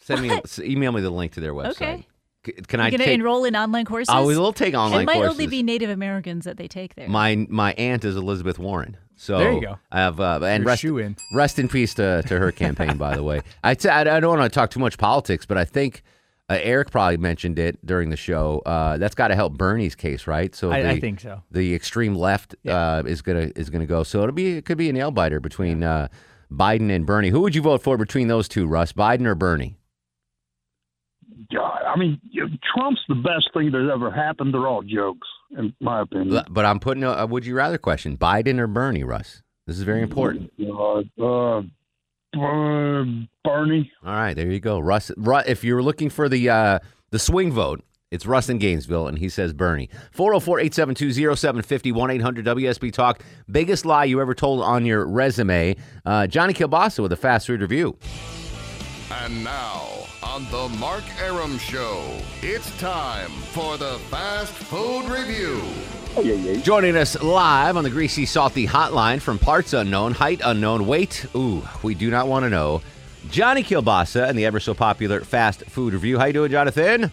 Send 0.00 0.22
me, 0.22 0.30
s- 0.30 0.58
email 0.60 0.92
me 0.92 1.00
the 1.02 1.10
link 1.10 1.32
to 1.32 1.40
their 1.40 1.52
website. 1.52 1.70
Okay. 1.82 2.06
C- 2.46 2.52
Can 2.52 2.78
You're 2.80 2.86
I 2.86 2.90
going 2.90 2.98
to 3.00 3.04
take? 3.04 3.14
enroll 3.14 3.44
in 3.44 3.54
online 3.56 3.84
courses. 3.84 4.08
I 4.08 4.20
will 4.20 4.52
take 4.54 4.72
online 4.74 4.90
courses. 4.90 5.02
It 5.02 5.06
might 5.06 5.14
courses. 5.16 5.30
only 5.32 5.46
be 5.48 5.62
Native 5.62 5.90
Americans 5.90 6.44
that 6.46 6.56
they 6.56 6.68
take 6.68 6.94
there. 6.94 7.08
My 7.08 7.44
my 7.50 7.72
aunt 7.74 8.04
is 8.04 8.16
Elizabeth 8.16 8.58
Warren. 8.58 8.96
So 9.20 9.38
There 9.38 9.52
you 9.52 9.60
go. 9.60 9.78
I 9.92 9.98
have 9.98 10.20
uh, 10.20 10.38
and 10.42 10.64
rest, 10.64 10.80
shoe-in. 10.82 11.16
rest 11.34 11.58
in 11.58 11.68
peace 11.68 11.92
to, 11.94 12.22
to 12.26 12.38
her 12.38 12.52
campaign. 12.52 12.96
by 12.96 13.16
the 13.16 13.22
way, 13.22 13.42
I 13.64 13.74
t- 13.74 13.88
I 13.88 14.04
don't 14.20 14.38
want 14.38 14.50
to 14.50 14.54
talk 14.54 14.70
too 14.70 14.78
much 14.80 14.96
politics, 14.96 15.44
but 15.44 15.58
I 15.58 15.64
think 15.64 16.02
uh, 16.48 16.58
Eric 16.62 16.90
probably 16.92 17.16
mentioned 17.16 17.58
it 17.58 17.84
during 17.84 18.10
the 18.10 18.16
show. 18.16 18.62
Uh, 18.64 18.96
that's 18.96 19.14
got 19.16 19.28
to 19.28 19.34
help 19.34 19.54
Bernie's 19.54 19.94
case, 19.96 20.26
right? 20.26 20.54
So 20.54 20.70
I- 20.70 20.82
the, 20.82 20.90
I 20.90 21.00
think 21.00 21.20
so. 21.20 21.42
The 21.50 21.74
extreme 21.74 22.14
left 22.14 22.54
uh, 22.66 23.02
is 23.06 23.20
gonna 23.22 23.50
is 23.56 23.70
gonna 23.70 23.86
go. 23.86 24.02
So 24.04 24.22
it'll 24.22 24.32
be 24.34 24.56
it 24.58 24.64
could 24.64 24.78
be 24.78 24.88
a 24.88 24.92
nail 24.92 25.10
biter 25.10 25.40
between 25.40 25.82
uh, 25.82 26.08
Biden 26.52 26.90
and 26.94 27.04
Bernie. 27.04 27.30
Who 27.30 27.40
would 27.40 27.54
you 27.56 27.62
vote 27.62 27.82
for 27.82 27.96
between 27.96 28.28
those 28.28 28.46
two, 28.48 28.66
Russ? 28.66 28.92
Biden 28.92 29.26
or 29.26 29.34
Bernie? 29.34 29.77
God, 31.52 31.82
I 31.86 31.96
mean, 31.96 32.20
Trump's 32.74 33.00
the 33.08 33.14
best 33.14 33.50
thing 33.54 33.70
that 33.70 33.90
ever 33.92 34.10
happened. 34.10 34.52
They're 34.52 34.66
all 34.66 34.82
jokes, 34.82 35.28
in 35.56 35.72
my 35.80 36.02
opinion. 36.02 36.42
But 36.50 36.64
I'm 36.64 36.80
putting 36.80 37.04
a, 37.04 37.10
a 37.10 37.26
would 37.26 37.46
you 37.46 37.54
rather 37.54 37.78
question: 37.78 38.16
Biden 38.16 38.58
or 38.58 38.66
Bernie, 38.66 39.04
Russ? 39.04 39.42
This 39.66 39.76
is 39.76 39.82
very 39.82 40.02
important. 40.02 40.50
Uh, 40.60 41.02
uh, 41.22 41.58
uh, 41.58 43.04
Bernie. 43.44 43.92
All 44.04 44.12
right, 44.12 44.34
there 44.34 44.50
you 44.50 44.60
go, 44.60 44.78
Russ. 44.78 45.10
Ru 45.16 45.38
if 45.46 45.62
you're 45.62 45.82
looking 45.82 46.10
for 46.10 46.28
the 46.28 46.48
uh, 46.48 46.78
the 47.10 47.18
swing 47.18 47.52
vote, 47.52 47.84
it's 48.10 48.26
Russ 48.26 48.48
in 48.48 48.58
Gainesville, 48.58 49.06
and 49.06 49.18
he 49.18 49.28
says 49.28 49.52
Bernie. 49.52 49.90
404-872-0750, 50.14 51.92
1-800-WSB 51.92 52.92
Talk. 52.92 53.22
Biggest 53.50 53.84
lie 53.84 54.04
you 54.04 54.20
ever 54.20 54.34
told 54.34 54.62
on 54.62 54.86
your 54.86 55.06
resume. 55.06 55.76
Uh, 56.06 56.26
Johnny 56.26 56.54
Kilbasa 56.54 57.00
with 57.00 57.12
a 57.12 57.16
fast 57.16 57.46
food 57.46 57.60
review. 57.60 57.98
And 59.10 59.42
now, 59.42 60.06
on 60.22 60.44
the 60.50 60.68
Mark 60.78 61.02
Arum 61.18 61.56
Show, 61.56 62.04
it's 62.42 62.78
time 62.78 63.30
for 63.30 63.78
the 63.78 63.98
Fast 64.10 64.52
Food 64.52 65.06
Review. 65.08 65.62
Joining 66.60 66.94
us 66.94 67.18
live 67.22 67.78
on 67.78 67.84
the 67.84 67.90
Greasy 67.90 68.26
Salty 68.26 68.66
Hotline 68.66 69.22
from 69.22 69.38
parts 69.38 69.72
unknown, 69.72 70.12
height 70.12 70.42
unknown, 70.44 70.86
weight, 70.86 71.24
ooh, 71.34 71.66
we 71.82 71.94
do 71.94 72.10
not 72.10 72.28
want 72.28 72.44
to 72.44 72.50
know. 72.50 72.82
Johnny 73.30 73.62
Kilbasa 73.62 74.28
and 74.28 74.38
the 74.38 74.44
ever 74.44 74.60
so 74.60 74.74
popular 74.74 75.22
fast 75.22 75.64
food 75.64 75.94
review. 75.94 76.18
How 76.18 76.26
you 76.26 76.34
doing, 76.34 76.50
Jonathan? 76.50 77.10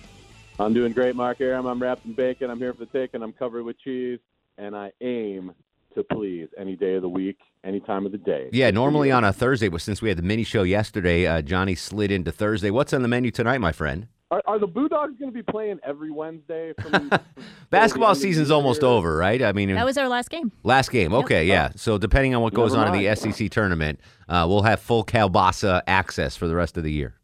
I'm 0.59 0.73
doing 0.73 0.91
great, 0.91 1.15
Mark 1.15 1.39
Arum. 1.39 1.65
I'm 1.65 1.81
wrapped 1.81 2.05
in 2.05 2.11
bacon. 2.11 2.49
I'm 2.49 2.59
here 2.59 2.73
for 2.73 2.79
the 2.79 2.87
take, 2.87 3.13
and 3.13 3.23
I'm 3.23 3.31
covered 3.31 3.63
with 3.63 3.79
cheese, 3.79 4.19
and 4.57 4.75
I 4.75 4.91
aim 4.99 5.53
to 5.95 6.03
please 6.03 6.47
any 6.57 6.75
day 6.75 6.95
of 6.95 7.01
the 7.01 7.09
week, 7.09 7.37
any 7.63 7.79
time 7.79 8.05
of 8.05 8.11
the 8.11 8.17
day. 8.17 8.49
Yeah, 8.51 8.71
normally 8.71 9.11
on 9.11 9.23
a 9.23 9.33
Thursday, 9.33 9.69
but 9.69 9.81
since 9.81 10.01
we 10.01 10.09
had 10.09 10.17
the 10.17 10.23
mini 10.23 10.43
show 10.43 10.63
yesterday, 10.63 11.25
uh, 11.25 11.41
Johnny 11.41 11.75
slid 11.75 12.11
into 12.11 12.31
Thursday. 12.31 12.69
What's 12.69 12.93
on 12.93 13.01
the 13.01 13.07
menu 13.07 13.31
tonight, 13.31 13.59
my 13.59 13.71
friend? 13.71 14.07
Are, 14.31 14.41
are 14.47 14.59
the 14.59 14.67
Bulldogs 14.67 15.13
going 15.19 15.31
to 15.31 15.35
be 15.35 15.43
playing 15.43 15.79
every 15.83 16.11
Wednesday? 16.11 16.73
From, 16.81 17.11
Basketball 17.69 18.09
end 18.09 18.17
of 18.17 18.21
season's 18.21 18.51
almost 18.51 18.83
over, 18.83 19.15
right? 19.15 19.41
I 19.41 19.53
mean, 19.53 19.73
that 19.73 19.85
was 19.85 19.97
our 19.97 20.09
last 20.09 20.29
game. 20.29 20.51
last 20.63 20.91
game. 20.91 21.13
Okay, 21.13 21.45
yeah. 21.45 21.69
So 21.75 21.97
depending 21.97 22.33
on 22.35 22.41
what 22.41 22.53
goes 22.53 22.73
Never 22.73 22.87
on 22.87 22.95
in 22.95 23.01
the 23.01 23.07
mind. 23.07 23.35
SEC 23.35 23.49
tournament, 23.51 23.99
uh, 24.27 24.45
we'll 24.47 24.63
have 24.63 24.79
full 24.79 25.05
Kilbasa 25.05 25.81
access 25.87 26.35
for 26.35 26.47
the 26.47 26.55
rest 26.55 26.75
of 26.75 26.83
the 26.83 26.91
year. 26.91 27.15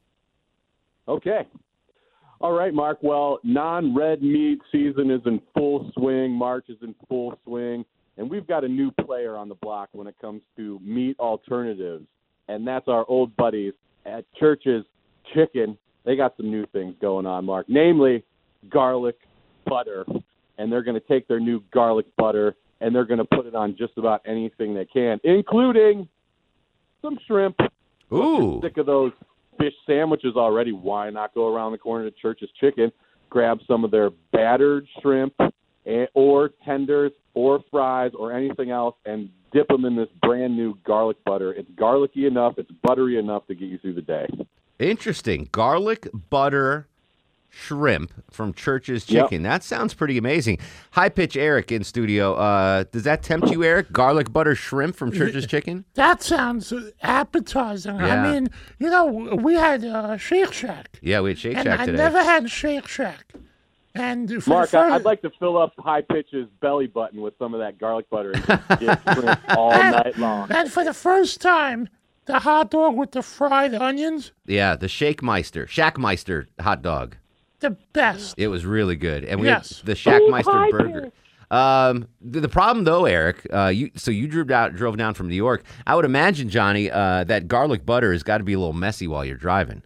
Okay. 1.08 1.48
All 2.40 2.54
right, 2.54 2.74
Mark. 2.74 3.00
Well, 3.02 3.40
non 3.44 3.96
red 3.96 4.22
meat 4.22 4.60
season 4.72 5.12
is 5.12 5.22
in 5.26 5.42
full 5.56 5.92
swing. 5.94 6.32
March 6.32 6.66
is 6.70 6.78
in 6.82 6.96
full 7.08 7.38
swing. 7.44 7.84
And 8.18 8.30
we've 8.30 8.48
got 8.48 8.64
a 8.64 8.68
new 8.68 8.92
player 8.92 9.36
on 9.36 9.50
the 9.50 9.56
block 9.56 9.90
when 9.94 10.08
it 10.08 10.16
comes 10.20 10.42
to 10.58 10.80
meat 10.84 11.18
alternatives. 11.20 12.06
And 12.48 12.68
that's 12.68 12.88
our 12.88 13.06
old 13.08 13.36
buddies 13.38 13.74
at 14.06 14.26
Church's 14.40 14.84
Chicken. 15.34 15.78
They 16.06 16.16
got 16.16 16.36
some 16.38 16.52
new 16.52 16.66
things 16.68 16.96
going 17.02 17.26
on, 17.26 17.46
Mark, 17.46 17.68
namely 17.70 18.24
garlic 18.70 19.18
butter. 19.66 20.06
And 20.58 20.72
they're 20.72 20.84
going 20.84 21.00
to 21.00 21.08
take 21.08 21.28
their 21.28 21.40
new 21.40 21.64
garlic 21.74 22.06
butter 22.18 22.56
and 22.82 22.94
they're 22.96 23.06
going 23.06 23.20
to 23.20 23.26
put 23.26 23.46
it 23.46 23.54
on 23.54 23.76
just 23.78 23.94
about 23.98 24.22
anything 24.26 24.74
they 24.74 24.86
can, 24.86 25.20
including 25.24 26.08
some 27.02 27.18
shrimp. 27.28 27.56
Ooh. 28.12 28.60
Sick 28.64 28.78
of 28.78 28.88
those 28.88 29.12
fish 29.60 29.74
sandwiches 29.86 30.34
already. 30.36 30.72
Why 30.72 31.10
not 31.12 31.34
go 31.36 31.54
around 31.54 31.72
the 31.74 31.78
corner 31.78 32.10
to 32.10 32.16
Church's 32.20 32.50
Chicken 32.60 32.92
grab 33.32 33.60
some 33.68 33.84
of 33.84 33.90
their 33.90 34.12
battered 34.32 34.86
shrimp 35.02 35.34
and, 35.88 36.08
or 36.14 36.52
tenders 36.64 37.12
or 37.34 37.64
fries 37.72 38.12
or 38.18 38.32
anything 38.34 38.72
else 38.72 38.96
and 39.06 39.30
dip 39.54 39.68
them 39.68 39.86
in 39.86 39.96
this 39.96 40.10
brand 40.22 40.56
new 40.56 40.78
garlic 40.86 41.18
butter. 41.26 41.54
It's 41.54 41.70
garlicky 41.76 42.26
enough, 42.26 42.56
it's 42.58 42.72
buttery 42.84 43.18
enough 43.18 43.48
to 43.48 43.56
get 43.56 43.66
you 43.70 43.78
through 43.78 43.94
the 43.96 44.02
day. 44.02 44.28
Interesting. 44.80 45.48
Garlic 45.52 46.08
butter 46.30 46.88
shrimp 47.54 48.12
from 48.32 48.54
Church's 48.54 49.10
Yep. 49.10 49.26
Chicken. 49.26 49.44
That 49.44 49.62
sounds 49.64 49.94
pretty 49.94 50.18
amazing. 50.18 50.58
High 50.92 51.10
pitch 51.10 51.36
Eric 51.36 51.72
in 51.72 51.84
studio. 51.84 52.34
Uh, 52.36 52.86
does 52.92 53.04
that 53.04 53.24
tempt 53.24 53.50
you, 53.52 53.62
Eric? 53.64 53.92
Garlic 53.92 54.32
butter 54.32 54.56
shrimp 54.56 54.96
from 54.96 55.12
Church's 55.12 55.46
Chicken? 55.46 55.84
That 55.96 56.24
sounds 56.24 56.74
appetizing. 57.02 57.98
Yeah. 57.98 58.24
I 58.24 58.32
mean, 58.32 58.48
you 58.80 58.90
know, 58.90 59.06
we 59.06 59.56
had 59.56 59.84
uh, 59.84 60.16
Shake 60.18 60.54
Shack. 60.54 60.98
Yeah, 61.02 61.20
we 61.20 61.32
had 61.32 61.40
Shake 61.40 61.58
and 61.58 61.66
Shack 61.66 61.80
I 61.82 61.86
today. 61.88 61.98
never 61.98 62.24
had 62.24 62.50
Shake 62.50 62.88
Shack. 62.88 63.34
And 63.96 64.42
for 64.44 64.50
Mark, 64.52 64.70
I, 64.70 64.72
first, 64.72 64.94
I'd 64.94 65.04
like 65.06 65.22
to 65.24 65.32
fill 65.40 65.58
up 65.58 65.74
High 65.80 66.02
Pitch's 66.02 66.48
belly 66.62 66.88
button 66.88 67.20
with 67.22 67.34
some 67.38 67.54
of 67.54 67.60
that 67.60 67.78
garlic 67.78 68.10
butter 68.10 68.32
and 68.32 68.46
just 68.46 68.70
get 68.80 69.02
shrimp 69.14 69.40
all 69.58 69.72
night 69.72 70.18
long. 70.18 70.50
and 70.52 70.72
for 70.72 70.84
the 70.86 70.94
first 70.94 71.42
time, 71.42 71.90
the 72.26 72.40
hot 72.40 72.72
dog 72.72 72.96
with 72.96 73.12
the 73.12 73.22
fried 73.22 73.74
onions, 73.74 74.32
Yeah, 74.46 74.76
the 74.78 74.88
Shake 74.88 75.22
Meister, 75.22 75.66
Shackmeister 75.66 76.46
hot 76.60 76.82
dog. 76.82 77.18
the 77.60 77.72
best. 77.94 78.36
It 78.38 78.48
was 78.48 78.66
really 78.66 78.96
good, 78.96 79.26
and 79.26 79.42
we 79.42 79.48
Yes. 79.48 79.78
had 79.80 79.86
the 79.88 79.94
Shackmeister 79.94 80.44
Hi, 80.52 80.72
burger. 80.72 81.12
Um, 81.50 82.08
the, 82.22 82.40
the 82.40 82.48
problem 82.48 82.86
though, 82.86 83.04
Eric, 83.04 83.46
uh, 83.54 83.68
you 83.68 83.92
so 83.96 84.10
you 84.10 84.26
drove 84.28 84.48
down 84.48 84.72
drove 84.74 84.96
down 84.96 85.16
from 85.16 85.28
New 85.28 85.36
York. 85.36 85.64
I 85.86 85.96
would 85.96 86.06
imagine, 86.06 86.48
Johnny, 86.48 86.90
uh, 86.90 87.26
that 87.26 87.50
garlic 87.50 87.86
butter 87.86 88.14
has 88.14 88.24
got 88.24 88.38
to 88.38 88.46
be 88.46 88.54
a 88.54 88.58
little 88.60 88.72
messy 88.72 89.06
while 89.06 89.26
you're 89.26 89.36
driving. 89.36 89.84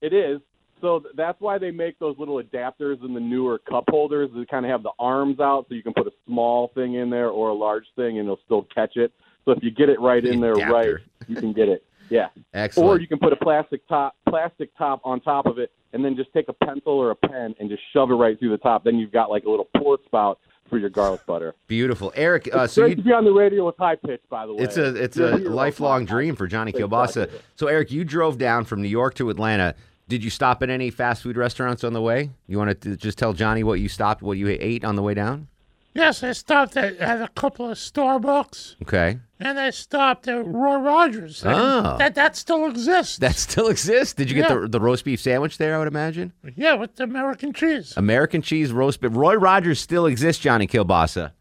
It 0.00 0.12
is. 0.12 0.40
So 0.82 1.02
that's 1.16 1.40
why 1.40 1.58
they 1.58 1.70
make 1.70 1.98
those 2.00 2.16
little 2.18 2.42
adapters 2.42 3.02
in 3.04 3.14
the 3.14 3.20
newer 3.20 3.58
cup 3.58 3.84
holders 3.88 4.30
that 4.34 4.50
kind 4.50 4.66
of 4.66 4.70
have 4.70 4.82
the 4.82 4.90
arms 4.98 5.38
out 5.40 5.66
so 5.68 5.74
you 5.74 5.82
can 5.82 5.94
put 5.94 6.08
a 6.08 6.12
small 6.26 6.72
thing 6.74 6.94
in 6.94 7.08
there 7.08 7.28
or 7.28 7.50
a 7.50 7.54
large 7.54 7.86
thing 7.96 8.18
and 8.18 8.26
it'll 8.26 8.40
still 8.44 8.66
catch 8.74 8.96
it. 8.96 9.12
So 9.44 9.52
if 9.52 9.62
you 9.62 9.70
get 9.70 9.88
it 9.88 10.00
right 10.00 10.24
in 10.24 10.40
there 10.40 10.54
right, 10.54 10.96
you 11.28 11.36
can 11.36 11.52
get 11.52 11.68
it. 11.68 11.84
Yeah. 12.10 12.28
Excellent. 12.52 12.88
Or 12.88 13.00
you 13.00 13.06
can 13.06 13.18
put 13.18 13.32
a 13.32 13.36
plastic 13.36 13.86
top 13.88 14.16
plastic 14.28 14.76
top 14.76 15.00
on 15.04 15.20
top 15.20 15.46
of 15.46 15.58
it 15.58 15.72
and 15.92 16.04
then 16.04 16.16
just 16.16 16.32
take 16.32 16.48
a 16.48 16.52
pencil 16.52 16.92
or 16.92 17.12
a 17.12 17.16
pen 17.16 17.54
and 17.58 17.70
just 17.70 17.82
shove 17.92 18.10
it 18.10 18.14
right 18.14 18.38
through 18.38 18.50
the 18.50 18.58
top. 18.58 18.84
Then 18.84 18.96
you've 18.96 19.12
got 19.12 19.30
like 19.30 19.44
a 19.44 19.50
little 19.50 19.68
pour 19.76 19.98
spout 20.04 20.38
for 20.68 20.78
your 20.78 20.90
garlic 20.90 21.24
butter. 21.26 21.54
Beautiful, 21.68 22.12
Eric. 22.16 22.48
Uh, 22.52 22.66
so 22.66 22.82
great 22.82 22.90
you 22.90 22.96
to 22.96 23.02
be 23.02 23.12
on 23.12 23.24
the 23.24 23.30
radio 23.30 23.66
with 23.66 23.76
high 23.78 23.94
pitch, 23.96 24.22
by 24.30 24.46
the 24.46 24.54
way. 24.54 24.64
It's 24.64 24.76
a 24.76 24.94
it's 24.94 25.16
a 25.18 25.36
lifelong 25.36 26.06
dream 26.06 26.34
for 26.34 26.46
Johnny 26.46 26.72
Kilbasa. 26.72 27.30
So 27.56 27.66
Eric, 27.68 27.92
you 27.92 28.04
drove 28.04 28.38
down 28.38 28.64
from 28.64 28.82
New 28.82 28.88
York 28.88 29.14
to 29.14 29.30
Atlanta. 29.30 29.74
Did 30.08 30.22
you 30.24 30.30
stop 30.30 30.62
at 30.62 30.68
any 30.70 30.90
fast 30.90 31.22
food 31.22 31.36
restaurants 31.36 31.84
on 31.84 31.92
the 31.92 32.02
way? 32.02 32.30
You 32.46 32.58
want 32.58 32.80
to 32.82 32.96
just 32.96 33.16
tell 33.18 33.32
Johnny 33.32 33.62
what 33.64 33.80
you 33.80 33.88
stopped, 33.88 34.22
what 34.22 34.36
you 34.36 34.48
ate 34.48 34.84
on 34.84 34.96
the 34.96 35.02
way 35.02 35.14
down? 35.14 35.48
Yes, 35.94 36.22
I 36.22 36.32
stopped 36.32 36.76
at, 36.78 36.96
at 36.96 37.20
a 37.20 37.28
couple 37.28 37.68
of 37.70 37.76
Starbucks, 37.76 38.76
Okay, 38.82 39.18
and 39.38 39.60
I 39.60 39.68
stopped 39.70 40.26
at 40.26 40.46
Roy 40.46 40.76
Rogers. 40.76 41.44
and 41.44 41.54
Oh. 41.54 41.96
That 41.98 42.14
that 42.14 42.34
still 42.34 42.64
exists. 42.66 43.18
that 43.18 43.36
still 43.36 43.68
exists. 43.68 44.14
Did 44.14 44.30
you 44.30 44.36
get 44.36 44.48
Yeah. 44.50 44.60
the 44.60 44.68
the 44.68 44.80
roast 44.80 45.04
beef 45.04 45.20
sandwich 45.20 45.58
there? 45.58 45.74
I 45.74 45.78
would 45.78 45.88
imagine 45.88 46.32
yeah, 46.56 46.74
with 46.74 46.96
the 46.96 47.04
American 47.04 47.52
cheese. 47.52 47.92
American 47.96 48.40
cheese 48.40 48.72
roast 48.72 49.00
beef. 49.02 49.10
Roy 49.14 49.34
Rogers 49.34 49.80
still 49.80 50.06
exists. 50.06 50.42
Johnny 50.42 50.66
Kilbasa. 50.66 51.32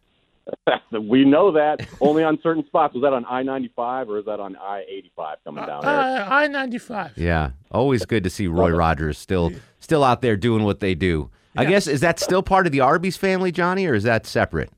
we 0.91 1.23
know 1.25 1.51
that 1.51 1.87
only 2.01 2.23
on 2.23 2.39
certain 2.41 2.65
spots. 2.65 2.93
Was 2.93 3.01
that 3.03 3.13
on 3.13 3.25
I 3.29 3.43
ninety 3.43 3.71
five 3.75 4.09
or 4.09 4.17
is 4.19 4.25
that 4.25 4.39
on 4.39 4.55
I 4.57 4.83
eighty 4.89 5.11
five 5.15 5.37
coming 5.43 5.65
down 5.65 5.81
there? 5.83 5.91
Uh, 5.99 6.25
I 6.29 6.47
ninety 6.47 6.77
five. 6.77 7.17
Yeah, 7.17 7.51
always 7.71 8.05
good 8.05 8.23
to 8.23 8.29
see 8.29 8.47
Roy 8.47 8.71
Rogers 8.71 9.17
still 9.17 9.51
still 9.79 10.03
out 10.03 10.21
there 10.21 10.35
doing 10.35 10.63
what 10.63 10.79
they 10.79 10.95
do. 10.95 11.29
I 11.55 11.65
guess 11.65 11.87
is 11.87 12.01
that 12.01 12.19
still 12.19 12.41
part 12.43 12.65
of 12.65 12.71
the 12.71 12.79
Arby's 12.79 13.17
family, 13.17 13.51
Johnny, 13.51 13.85
or 13.85 13.93
is 13.93 14.03
that 14.03 14.25
separate? 14.25 14.71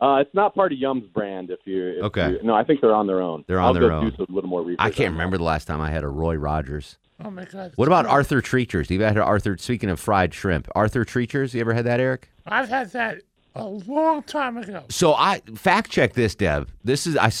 Uh, 0.00 0.16
it's 0.22 0.34
not 0.34 0.54
part 0.54 0.72
of 0.72 0.78
Yum's 0.78 1.06
brand. 1.08 1.50
If 1.50 1.60
you 1.66 1.98
if 1.98 2.04
Okay. 2.04 2.30
you- 2.30 2.40
no, 2.42 2.54
I 2.54 2.64
think 2.64 2.80
they're 2.80 2.94
on 2.94 3.06
their 3.06 3.20
own. 3.20 3.44
They're 3.46 3.60
on 3.60 3.66
I'll 3.66 3.74
their 3.74 3.88
go 3.90 3.96
own. 3.98 4.10
Do 4.10 4.16
some, 4.16 4.26
a 4.30 4.32
little 4.32 4.48
more 4.48 4.62
research. 4.62 4.78
I 4.80 4.90
can't 4.90 5.12
remember 5.12 5.36
the 5.36 5.44
last 5.44 5.66
time 5.66 5.80
I 5.80 5.90
had 5.90 6.04
a 6.04 6.08
Roy 6.08 6.36
Rogers. 6.36 6.96
Oh 7.22 7.30
my 7.30 7.44
god. 7.44 7.72
What 7.76 7.86
about 7.86 8.06
Arthur 8.06 8.40
Treachers? 8.40 8.88
You 8.88 8.96
ever 9.02 9.08
had 9.08 9.18
Arthur? 9.18 9.58
Speaking 9.58 9.90
of 9.90 10.00
fried 10.00 10.32
shrimp, 10.32 10.68
Arthur 10.74 11.04
Treachers. 11.04 11.52
You 11.52 11.60
ever 11.60 11.74
had 11.74 11.84
that, 11.84 12.00
Eric? 12.00 12.30
I've 12.46 12.70
had 12.70 12.90
that 12.92 13.18
a 13.54 13.64
long 13.66 14.22
time 14.22 14.56
ago. 14.56 14.84
So 14.88 15.14
I 15.14 15.40
fact 15.54 15.90
check 15.90 16.14
this, 16.14 16.34
Deb. 16.34 16.68
This 16.84 17.06
is 17.06 17.16
I, 17.16 17.32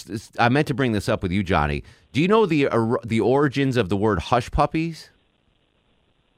I 0.44 0.48
meant 0.48 0.66
to 0.68 0.74
bring 0.74 0.92
this 0.92 1.08
up 1.08 1.22
with 1.22 1.32
you, 1.32 1.42
Johnny. 1.42 1.84
Do 2.12 2.20
you 2.20 2.28
know 2.28 2.46
the 2.46 2.66
or- 2.68 3.00
the 3.04 3.20
origins 3.20 3.76
of 3.76 3.88
the 3.88 3.96
word 3.96 4.18
hush 4.18 4.50
puppies? 4.50 5.10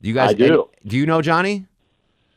Do 0.03 0.09
you 0.09 0.15
guys? 0.15 0.31
I 0.31 0.35
do. 0.35 0.69
do 0.87 0.97
you 0.97 1.07
know, 1.07 1.23
Johnny? 1.23 1.67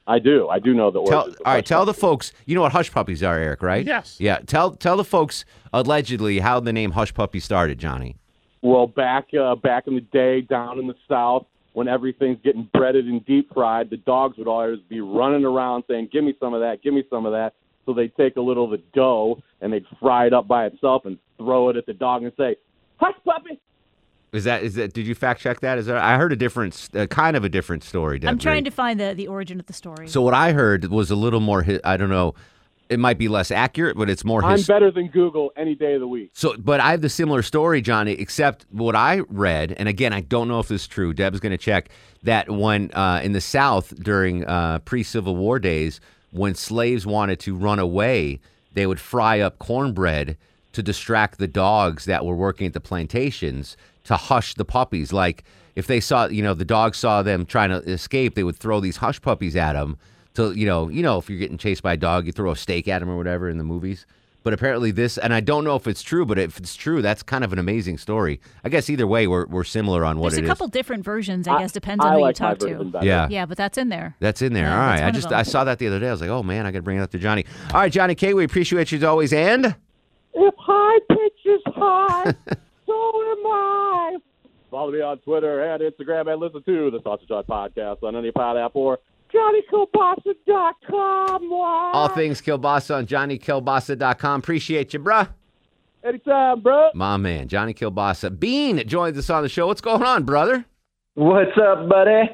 I 0.08 0.20
do. 0.20 0.48
I 0.50 0.60
do 0.60 0.74
know 0.74 0.92
the 0.92 1.04
Tell, 1.04 1.22
origins. 1.22 1.36
of 1.38 1.42
all 1.46 1.54
right, 1.54 1.64
hush 1.64 1.68
tell 1.68 1.86
the 1.86 1.94
folks. 1.94 2.32
You 2.46 2.54
know 2.56 2.62
what 2.62 2.72
hush 2.72 2.92
puppies 2.92 3.24
are, 3.24 3.38
Eric? 3.40 3.64
Right? 3.64 3.86
Yes. 3.86 4.18
Yeah. 4.20 4.38
Tell 4.46 4.72
tell 4.72 4.98
the 4.98 5.04
folks 5.04 5.46
allegedly 5.74 6.40
how 6.40 6.60
the 6.60 6.72
name 6.72 6.92
hush 6.92 7.14
puppy 7.14 7.40
started, 7.40 7.80
Johnny. 7.80 8.16
Well, 8.62 8.88
back 8.88 9.28
uh, 9.34 9.56
back 9.56 9.88
in 9.88 9.96
the 9.96 10.02
day, 10.02 10.42
down 10.42 10.80
in 10.80 10.88
the 10.88 10.96
south, 11.10 11.46
when 11.76 11.90
everything's 11.90 12.38
getting 12.42 12.70
breaded 12.74 13.06
and 13.06 13.24
deep 13.26 13.54
fried, 13.54 13.90
the 13.90 13.98
dogs 13.98 14.38
would 14.38 14.48
always 14.48 14.80
be 14.88 15.02
running 15.02 15.44
around 15.44 15.84
saying, 15.90 16.08
"Give 16.10 16.24
me 16.24 16.34
some 16.40 16.54
of 16.54 16.62
that, 16.62 16.82
give 16.82 16.94
me 16.94 17.04
some 17.10 17.26
of 17.26 17.34
that." 17.34 17.54
So 17.86 17.94
they'd 17.94 18.16
take 18.16 18.38
a 18.38 18.42
little 18.42 18.64
of 18.64 18.72
the 18.72 18.82
dough 18.94 19.44
and 19.60 19.74
they'd 19.74 19.86
fry 20.00 20.26
it 20.26 20.34
up 20.34 20.48
by 20.48 20.68
itself 20.68 21.06
and 21.06 21.18
throw 21.38 21.70
it 21.70 21.76
at 21.76 21.86
the 21.86 21.94
dog 21.94 22.24
and 22.24 22.32
say, 22.38 22.56
"Hush, 22.96 23.16
puppy." 23.26 23.60
Is 24.32 24.46
that 24.46 24.64
is 24.64 24.76
that? 24.76 24.94
Did 24.94 25.06
you 25.06 25.16
fact 25.16 25.42
check 25.42 25.60
that? 25.60 25.78
Is 25.78 25.88
that? 25.88 25.98
I 25.98 26.18
heard 26.18 26.32
a 26.32 26.38
different, 26.38 26.90
uh, 26.96 27.08
kind 27.08 27.36
of 27.36 27.44
a 27.44 27.50
different 27.50 27.84
story. 27.84 28.20
Deb. 28.20 28.30
I'm 28.30 28.40
trying 28.40 28.64
to 28.64 28.72
find 28.72 28.98
the, 28.98 29.14
the 29.14 29.28
origin 29.28 29.60
of 29.60 29.66
the 29.66 29.74
story. 29.74 30.08
So 30.08 30.22
what 30.22 30.34
I 30.34 30.54
heard 30.54 30.86
was 30.86 31.12
a 31.12 31.16
little 31.16 31.42
more. 31.42 31.66
I 31.84 31.98
don't 31.98 32.10
know. 32.10 32.36
It 32.88 33.00
might 33.00 33.18
be 33.18 33.28
less 33.28 33.50
accurate, 33.50 33.98
but 33.98 34.10
it's 34.10 34.24
more. 34.24 34.44
I'm 34.44 34.58
his- 34.58 34.68
better 34.68 34.92
than 34.92 35.08
Google 35.08 35.52
any 35.58 35.74
day 35.74 35.96
of 35.96 36.02
the 36.02 36.08
week. 36.08 36.30
So, 36.34 36.56
but 36.58 36.80
I 36.80 36.92
have 36.92 37.02
the 37.02 37.10
similar 37.10 37.42
story, 37.42 37.82
Johnny, 37.82 38.12
except 38.14 38.66
what 38.70 38.96
I 38.96 39.22
read, 39.28 39.74
and 39.78 39.90
again, 39.90 40.14
I 40.14 40.22
don't 40.22 40.48
know 40.48 40.60
if 40.60 40.68
this 40.68 40.82
is 40.84 40.88
true. 40.88 41.14
Deb's 41.14 41.40
going 41.40 41.52
to 41.52 41.58
check 41.58 41.90
that 42.24 42.50
when 42.50 42.92
uh, 42.94 43.22
in 43.24 43.32
the 43.32 43.42
South 43.42 43.96
during 44.04 44.46
uh, 44.46 44.80
pre-Civil 44.80 45.36
War 45.36 45.58
days, 45.58 46.00
when 46.32 46.54
slaves 46.54 47.08
wanted 47.08 47.40
to 47.42 47.56
run 47.56 47.80
away, 47.80 48.40
they 48.74 48.86
would 48.86 49.00
fry 49.00 49.40
up 49.40 49.58
cornbread 49.58 50.38
to 50.74 50.84
distract 50.84 51.40
the 51.40 51.48
dogs 51.48 52.06
that 52.06 52.26
were 52.26 52.36
working 52.36 52.68
at 52.68 52.74
the 52.74 52.82
plantations 52.82 53.78
to 54.04 54.16
hush 54.16 54.54
the 54.56 54.66
puppies. 54.66 55.14
Like 55.14 55.44
if 55.76 55.88
they 55.88 56.00
saw, 56.00 56.28
you 56.28 56.44
know, 56.44 56.54
the 56.54 56.66
dogs 56.66 56.98
saw 56.98 57.24
them 57.24 57.46
trying 57.46 57.70
to 57.70 57.78
escape, 57.90 58.36
they 58.36 58.44
would 58.44 58.58
throw 58.58 58.80
these 58.80 58.98
hush 58.98 59.22
puppies 59.22 59.56
at 59.56 59.74
them. 59.74 59.98
To 60.36 60.52
you 60.54 60.66
know, 60.66 60.90
you 60.90 61.02
know, 61.04 61.18
if 61.18 61.30
you're 61.30 61.40
getting 61.40 61.58
chased 61.58 61.82
by 61.84 61.94
a 61.94 61.98
dog, 61.98 62.26
you 62.26 62.32
throw 62.32 62.52
a 62.52 62.56
steak 62.56 62.88
at 62.88 63.02
him 63.02 63.10
or 63.10 63.18
whatever 63.18 63.50
in 63.50 63.58
the 63.58 63.64
movies. 63.64 64.06
But 64.44 64.54
apparently 64.54 64.92
this, 64.92 65.18
and 65.18 65.34
I 65.34 65.40
don't 65.40 65.64
know 65.64 65.76
if 65.76 65.88
it's 65.88 66.04
true, 66.04 66.24
but 66.24 66.38
if 66.38 66.60
it's 66.60 66.76
true, 66.76 67.02
that's 67.02 67.24
kind 67.24 67.44
of 67.44 67.52
an 67.52 67.58
amazing 67.58 67.98
story. 67.98 68.40
I 68.64 68.70
guess 68.70 68.92
either 68.92 69.08
way, 69.08 69.26
we're, 69.26 69.48
we're 69.48 69.64
similar 69.64 70.06
on 70.06 70.20
what 70.20 70.28
it 70.28 70.28
is. 70.28 70.34
There's 70.36 70.38
it 70.38 70.42
a 70.42 70.46
is. 70.46 70.50
couple 70.52 70.68
different 70.68 71.04
versions, 71.04 71.48
I 71.48 71.56
I- 71.56 71.60
guess, 71.62 71.72
depends 71.72 72.06
I 72.06 72.10
on 72.10 72.14
who 72.18 72.22
like 72.22 72.36
you 72.36 72.46
talk 72.46 72.60
to. 72.60 72.84
better. 72.84 73.04
Yeah. 73.04 73.28
Yeah, 73.28 73.48
but 73.48 73.58
that's 73.58 73.76
in 73.80 73.90
there. 73.90 74.16
That's 74.20 74.44
in 74.44 74.54
there. 74.54 74.66
Yeah, 74.66 74.80
All 74.80 74.86
right. 74.86 75.04
I 75.04 75.10
just. 75.10 75.32
I 75.32 75.42
saw 75.42 75.64
that 75.64 75.80
the 75.80 75.88
other 75.88 76.00
day. 76.00 76.10
I 76.10 76.12
was 76.12 76.22
like, 76.22 76.30
oh 76.30 76.44
man, 76.44 76.68
I 76.68 76.72
got 76.72 76.78
to 76.78 76.84
bring 76.84 77.00
it 77.00 77.02
up 77.02 77.10
to 77.12 77.18
Johnny. 77.18 77.44
All 77.74 77.80
right, 77.80 77.92
Johnny 77.92 78.14
K, 78.14 78.36
we 78.36 78.44
appreciate 78.44 78.92
you 78.92 79.00
as 79.00 79.04
always. 79.04 79.34
And 79.34 79.76
If 80.36 80.54
high 80.60 81.00
pitch 81.10 81.40
is 81.46 81.62
high, 81.66 82.26
so 82.86 83.32
am 83.32 83.46
I. 83.48 84.18
Follow 84.70 84.92
me 84.92 85.02
on 85.02 85.18
Twitter 85.20 85.64
and 85.74 85.82
Instagram 85.82 86.32
and 86.32 86.40
listen 86.40 86.62
to 86.62 86.92
the 86.92 87.02
Sausage 87.02 87.30
Hut 87.30 87.48
Podcast 87.48 88.04
on 88.04 88.16
any 88.16 88.30
pod 88.32 88.58
app 88.58 88.76
or 88.76 89.00
JohnnyKilbasa.com. 89.34 91.52
all 91.54 92.08
things 92.10 92.42
Kilbasa 92.42 92.98
on 92.98 93.06
JohnnyKilbasa.com. 93.08 94.40
Appreciate 94.40 94.94
you, 94.94 95.00
bruh. 95.00 95.30
Anytime, 96.04 96.62
bro. 96.62 96.90
My 96.94 97.18
man, 97.18 97.48
Johnny 97.48 97.74
Kilbasa. 97.74 98.38
Bean 98.40 98.86
joins 98.88 99.18
us 99.18 99.30
on 99.30 99.42
the 99.42 99.50
show. 99.50 99.66
What's 99.68 99.82
going 99.82 100.04
on, 100.04 100.24
brother? 100.24 100.66
What's 101.16 101.58
up, 101.58 101.90
buddy? 101.90 102.30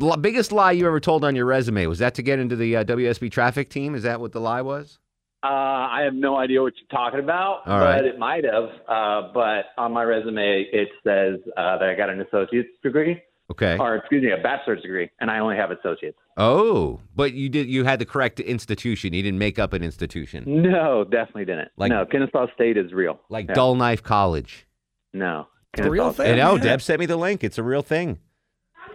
L- 0.00 0.16
biggest 0.16 0.52
lie 0.52 0.72
you 0.72 0.86
ever 0.86 1.00
told 1.00 1.24
on 1.24 1.34
your 1.34 1.46
resume 1.46 1.86
was 1.86 1.98
that 1.98 2.14
to 2.14 2.22
get 2.22 2.38
into 2.38 2.54
the 2.54 2.76
uh, 2.76 2.84
WSB 2.84 3.30
traffic 3.32 3.68
team? 3.68 3.94
Is 3.96 4.04
that 4.04 4.20
what 4.20 4.30
the 4.32 4.40
lie 4.40 4.62
was? 4.62 4.98
Uh, 5.42 5.48
I 5.48 6.02
have 6.04 6.14
no 6.14 6.36
idea 6.36 6.62
what 6.62 6.74
you're 6.76 6.98
talking 6.98 7.20
about, 7.20 7.66
All 7.66 7.78
but 7.80 8.04
it 8.04 8.18
might 8.18 8.44
have. 8.44 8.68
Uh, 8.88 9.28
but 9.32 9.66
on 9.76 9.92
my 9.92 10.02
resume, 10.02 10.66
it 10.72 10.88
says 11.04 11.38
uh, 11.56 11.78
that 11.78 11.88
I 11.88 11.94
got 11.94 12.10
an 12.10 12.20
associate's 12.20 12.68
degree, 12.82 13.22
Okay. 13.50 13.76
or 13.78 13.94
excuse 13.96 14.24
me, 14.24 14.32
a 14.32 14.36
bachelor's 14.42 14.82
degree, 14.82 15.08
and 15.20 15.30
I 15.30 15.38
only 15.38 15.56
have 15.56 15.70
associates. 15.70 16.18
Oh, 16.36 17.00
but 17.14 17.32
you 17.32 17.48
did. 17.48 17.68
You 17.68 17.84
had 17.84 18.00
the 18.00 18.04
correct 18.04 18.40
institution. 18.40 19.12
You 19.12 19.22
didn't 19.22 19.38
make 19.38 19.58
up 19.60 19.72
an 19.72 19.84
institution 19.84 20.62
No, 20.62 21.04
definitely 21.04 21.44
didn't. 21.44 21.68
Like- 21.76 21.90
no, 21.90 22.04
Kennesaw 22.06 22.46
State 22.54 22.76
is 22.76 22.92
real. 22.92 23.20
like 23.28 23.46
Yeah. 23.48 23.54
Dull 23.54 23.74
Knife 23.76 24.02
College. 24.02 24.66
No, 25.12 25.46
It's 25.74 25.86
a 25.86 25.90
real 25.90 26.12
thing. 26.12 26.34
I 26.34 26.36
know. 26.36 26.58
Deb 26.58 26.82
sent 26.82 26.98
me 27.00 27.06
the 27.06 27.16
link. 27.16 27.44
It's 27.44 27.56
a 27.58 27.62
real 27.62 27.82
thing. 27.82 28.18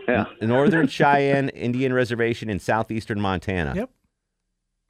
Yeah. 0.07 0.25
Northern 0.41 0.87
Cheyenne 0.87 1.49
Indian 1.55 1.93
Reservation 1.93 2.49
in 2.49 2.59
southeastern 2.59 3.21
Montana. 3.21 3.73
Yep. 3.75 3.89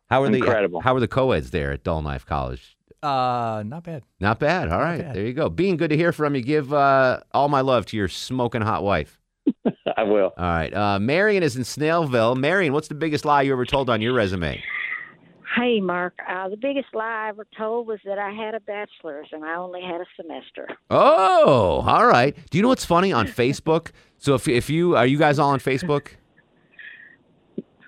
How 0.10 0.24
are 0.24 0.30
the 0.30 0.38
Incredible. 0.38 0.82
How 0.82 0.96
are 0.96 1.00
the 1.00 1.08
co-eds 1.08 1.52
there 1.52 1.72
at 1.72 1.84
Dull 1.84 2.02
Knife 2.02 2.26
College? 2.26 2.76
Uh, 3.04 3.64
not 3.66 3.84
bad. 3.84 4.04
Not 4.20 4.40
bad. 4.40 4.70
All 4.70 4.80
right, 4.80 5.00
bad. 5.02 5.16
there 5.16 5.26
you 5.26 5.34
go. 5.34 5.50
Being 5.50 5.78
good 5.78 5.90
to 5.92 5.98
hear 5.98 6.12
from 6.12 6.36
you. 6.36 6.42
Give 6.42 6.74
uh, 6.74 7.22
all 7.34 7.48
my 7.48 7.62
love 7.62 7.86
to 7.88 7.98
your 7.98 8.08
smoking 8.10 8.62
hot 8.62 8.84
wife. 8.84 9.21
I 9.98 10.04
will. 10.04 10.34
All 10.38 10.46
right. 10.46 10.74
Uh, 10.74 11.00
Marion 11.00 11.44
is 11.44 11.56
in 11.56 11.64
Snellville. 11.64 12.38
Marion, 12.38 12.74
what's 12.74 12.88
the 12.88 12.96
biggest 12.96 13.26
lie 13.26 13.42
you 13.42 13.52
ever 13.52 13.66
told 13.66 13.90
on 13.90 14.02
your 14.02 14.14
resume? 14.14 14.64
Hey, 15.58 15.82
Mark. 15.82 16.14
Uh, 16.30 16.48
the 16.48 16.56
biggest 16.58 16.88
lie 16.94 17.26
I 17.26 17.30
ever 17.30 17.46
told 17.58 17.88
was 17.88 18.00
that 18.06 18.18
I 18.18 18.32
had 18.32 18.56
a 18.56 18.60
bachelor's 18.62 19.28
and 19.34 19.44
I 19.44 19.56
only 19.56 19.82
had 19.82 20.00
a 20.00 20.06
semester. 20.16 20.68
Oh, 20.90 21.84
all 21.86 22.08
right. 22.08 22.36
Do 22.50 22.58
you 22.58 22.62
know 22.62 22.70
what's 22.70 22.86
funny 22.86 23.12
on 23.12 23.28
Facebook? 23.28 23.92
So 24.18 24.36
if 24.36 24.48
if 24.48 24.70
you 24.70 24.96
are 24.96 25.06
you 25.06 25.18
guys 25.18 25.40
all 25.40 25.50
on 25.50 25.60
Facebook? 25.60 26.10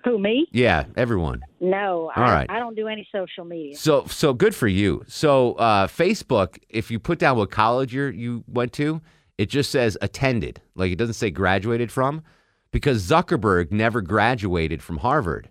Who, 0.04 0.20
me? 0.20 0.47
Yeah, 0.51 0.84
everyone. 0.97 1.41
No, 1.62 2.12
All 2.14 2.24
I, 2.24 2.34
right. 2.34 2.49
I 2.49 2.60
don't 2.60 2.76
do 2.76 2.88
any 2.89 3.08
social 3.10 3.45
media. 3.45 3.78
So 3.78 4.06
so 4.08 4.34
good 4.34 4.54
for 4.54 4.68
you. 4.68 5.06
So 5.08 5.54
uh, 5.54 5.88
Facebook, 5.88 6.58
if 6.68 6.91
you 6.91 6.99
put 6.99 7.20
down 7.20 7.38
what 7.38 7.51
college 7.51 7.93
you 7.93 8.08
you 8.08 8.43
went 8.47 8.74
to, 8.74 9.01
it 9.43 9.49
just 9.49 9.71
says 9.71 9.97
attended. 10.01 10.61
Like 10.73 10.93
it 10.93 10.97
doesn't 10.97 11.15
say 11.15 11.29
graduated 11.29 11.91
from, 11.91 12.23
because 12.71 13.03
Zuckerberg 13.03 13.71
never 13.71 14.01
graduated 14.01 14.81
from 14.81 14.99
Harvard. 14.99 15.49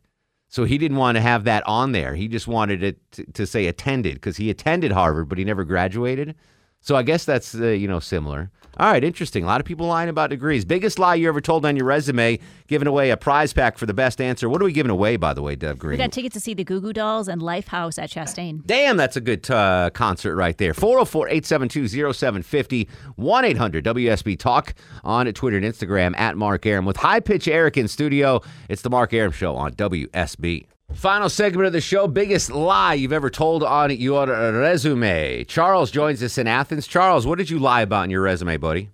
So 0.49 0.64
he 0.64 0.78
didn't 0.78 0.97
want 0.97 1.16
to 1.16 1.20
have 1.20 1.45
that 1.45 1.62
on 1.66 1.93
there. 1.93 2.14
He 2.14 2.26
just 2.26 2.49
wanted 2.49 2.82
it 2.82 3.12
to, 3.12 3.24
to 3.32 3.47
say 3.47 3.66
attended 3.66 4.14
because 4.14 4.38
he 4.38 4.49
attended 4.49 4.93
Harvard, 4.93 5.28
but 5.28 5.36
he 5.36 5.45
never 5.45 5.64
graduated. 5.64 6.34
So 6.83 6.97
I 6.97 7.03
guess 7.03 7.24
that's 7.24 7.55
uh, 7.55 7.68
you 7.68 7.89
know 7.89 8.01
similar. 8.01 8.51
All 8.78 8.91
right, 8.91 9.05
interesting. 9.05 9.45
A 9.45 9.47
lot 9.47 9.61
of 9.61 9.66
people 9.66 9.87
lying 9.87 10.09
about 10.09 10.30
degrees. 10.30 10.64
Biggest 10.64 10.99
lie 10.99 11.14
you 11.14 11.28
ever 11.28 11.43
told 11.43 11.66
on 11.66 11.76
your 11.76 11.85
resume? 11.85 12.39
Giving 12.68 12.89
away 12.89 13.11
a 13.11 13.18
prize 13.18 13.53
pack 13.53 13.76
for 13.76 13.85
the 13.85 13.93
best 13.93 14.18
answer. 14.18 14.49
What 14.49 14.62
are 14.62 14.64
we 14.64 14.72
giving 14.72 14.91
away, 14.91 15.16
by 15.16 15.35
the 15.35 15.43
way, 15.43 15.57
Deb 15.57 15.78
Green? 15.78 15.93
We 15.93 15.97
got 15.99 16.11
tickets 16.11 16.33
to 16.35 16.41
see 16.41 16.55
the 16.55 16.64
Goo 16.64 16.80
Goo 16.80 16.95
Dolls 16.95 17.28
and 17.28 17.43
Lifehouse 17.43 18.03
at 18.03 18.11
Chastain. 18.11 18.64
Damn, 18.64 18.97
that's 18.97 19.16
a 19.16 19.20
good 19.20 19.49
uh, 19.51 19.91
concert 19.93 20.37
right 20.37 20.57
there. 20.57 20.72
404 20.72 21.28
872 21.28 22.12
0750 22.14 22.89
1 23.16 23.45
800 23.45 23.85
WSB 23.85 24.39
Talk 24.39 24.74
on 25.05 25.26
Twitter 25.35 25.59
and 25.59 25.66
Instagram 25.66 26.18
at 26.18 26.39
Mark 26.39 26.64
Arum. 26.64 26.87
With 26.87 26.97
High 26.97 27.20
Pitch 27.20 27.47
Eric 27.47 27.76
in 27.76 27.89
studio, 27.89 28.41
it's 28.70 28.80
the 28.80 28.91
Mark 28.91 29.12
Arum 29.12 29.33
Show 29.33 29.55
on 29.55 29.72
WSB. 29.74 30.64
Final 30.95 31.28
segment 31.28 31.66
of 31.66 31.72
the 31.72 31.80
show 31.80 32.07
biggest 32.07 32.51
lie 32.51 32.95
you've 32.95 33.12
ever 33.12 33.28
told 33.28 33.64
on 33.64 33.90
your 33.90 34.26
resume. 34.26 35.45
Charles 35.45 35.90
joins 35.90 36.22
us 36.22 36.38
in 36.38 36.47
Athens. 36.47 36.86
Charles, 36.86 37.26
what 37.26 37.38
did 37.38 37.51
you 37.51 37.59
lie 37.59 37.82
about 37.82 38.05
in 38.05 38.11
your 38.11 38.22
resume, 38.22 38.57
buddy? 38.57 38.90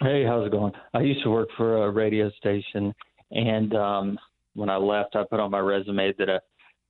Hey, 0.00 0.24
how's 0.24 0.46
it 0.46 0.52
going? 0.52 0.72
I 0.94 1.00
used 1.00 1.22
to 1.24 1.30
work 1.30 1.48
for 1.56 1.84
a 1.86 1.90
radio 1.90 2.30
station, 2.38 2.94
and 3.32 3.74
um, 3.74 4.18
when 4.54 4.70
I 4.70 4.76
left, 4.76 5.16
I 5.16 5.24
put 5.28 5.40
on 5.40 5.50
my 5.50 5.58
resume 5.58 6.14
that 6.18 6.28
uh, 6.28 6.38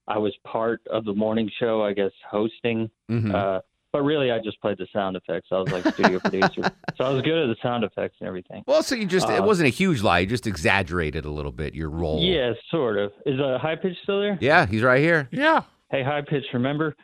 I 0.06 0.18
was 0.18 0.34
part 0.44 0.82
of 0.90 1.04
the 1.04 1.14
morning 1.14 1.50
show, 1.58 1.82
I 1.82 1.92
guess, 1.94 2.12
hosting. 2.30 2.90
Mhm. 3.10 3.34
Uh, 3.34 3.60
but 3.92 4.02
really, 4.02 4.30
I 4.30 4.38
just 4.38 4.60
played 4.60 4.78
the 4.78 4.86
sound 4.92 5.16
effects. 5.16 5.48
I 5.52 5.58
was 5.58 5.70
like 5.72 5.86
studio 5.94 6.18
producer, 6.24 6.62
so 6.96 7.04
I 7.04 7.10
was 7.10 7.22
good 7.22 7.36
at 7.42 7.46
the 7.48 7.56
sound 7.62 7.84
effects 7.84 8.16
and 8.20 8.28
everything. 8.28 8.62
Well, 8.66 8.82
so 8.82 8.94
you 8.94 9.06
just, 9.06 9.28
it 9.28 9.40
Uh, 9.40 9.44
wasn't 9.44 9.66
a 9.68 9.70
huge 9.70 10.02
lie. 10.02 10.20
You 10.20 10.26
just 10.26 10.46
exaggerated 10.46 11.24
a 11.24 11.30
little 11.30 11.52
bit 11.52 11.74
your 11.74 11.90
role. 11.90 12.20
Yeah, 12.22 12.52
sort 12.70 12.98
of. 12.98 13.12
Is 13.26 13.38
a 13.40 13.58
high 13.58 13.76
pitch 13.76 13.96
still 14.02 14.20
there? 14.20 14.38
Yeah, 14.40 14.66
he's 14.66 14.82
right 14.82 15.00
here. 15.00 15.28
Yeah. 15.32 15.62
Hey, 15.90 16.02
high 16.02 16.22
pitch. 16.22 16.44
Remember, 16.52 16.94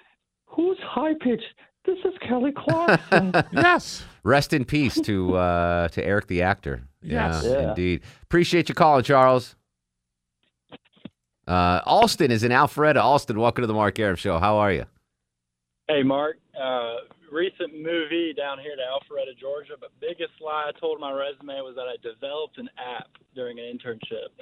who's 0.47 0.79
high 0.83 1.15
pitch? 1.21 1.43
This 1.85 1.99
is 2.05 2.15
Kelly 2.29 2.53
Clarkson. 2.57 3.33
yes. 3.53 4.05
Rest 4.25 4.53
in 4.53 4.65
peace 4.65 5.01
to 5.03 5.37
uh, 5.37 5.89
to 5.89 6.05
Eric 6.05 6.27
the 6.27 6.43
actor. 6.43 6.83
Yes. 7.01 7.43
Yeah, 7.45 7.51
Yeah. 7.53 7.69
indeed. 7.69 8.03
Appreciate 8.25 8.69
you 8.69 8.75
calling, 8.75 9.05
Charles. 9.05 9.55
Uh, 11.47 11.81
Alston 11.87 12.33
is 12.33 12.43
in 12.43 12.51
Alpharetta. 12.51 13.01
Alston, 13.01 13.39
welcome 13.39 13.63
to 13.63 13.69
the 13.69 13.75
Mark 13.75 13.99
Arum 14.01 14.17
Show. 14.17 14.39
How 14.41 14.57
are 14.57 14.73
you? 14.73 14.85
Hey, 15.87 16.03
Mark. 16.03 16.39
Uh, 16.61 16.97
recent 17.31 17.75
movie 17.75 18.33
down 18.33 18.59
here 18.59 18.77
to 18.77 18.83
Alpharetta, 18.83 19.39
Georgia. 19.39 19.75
But 19.79 19.91
biggest 20.01 20.33
lie 20.41 20.71
I 20.75 20.79
told 20.81 20.97
on 20.97 21.01
my 21.01 21.13
resume 21.13 21.61
was 21.61 21.75
that 21.77 21.87
I 21.87 21.97
developed 22.03 22.59
an 22.59 22.71
app 22.79 23.09
during 23.35 23.59
an 23.59 23.65
internship, 23.67 24.33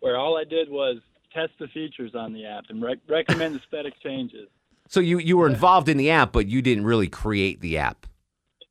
where 0.00 0.16
all 0.16 0.36
I 0.36 0.44
did 0.44 0.68
was 0.68 0.96
test 1.32 1.52
the 1.58 1.68
features 1.68 2.14
on 2.14 2.32
the 2.32 2.44
app 2.44 2.64
and 2.68 2.82
rec- 2.82 2.98
recommend 3.08 3.56
aesthetic 3.56 3.94
changes. 4.02 4.48
So 4.88 5.00
you 5.00 5.18
you 5.18 5.36
were 5.36 5.48
involved 5.48 5.88
in 5.88 5.96
the 5.96 6.10
app, 6.10 6.32
but 6.32 6.48
you 6.48 6.60
didn't 6.62 6.84
really 6.84 7.08
create 7.08 7.60
the 7.60 7.78
app. 7.78 8.06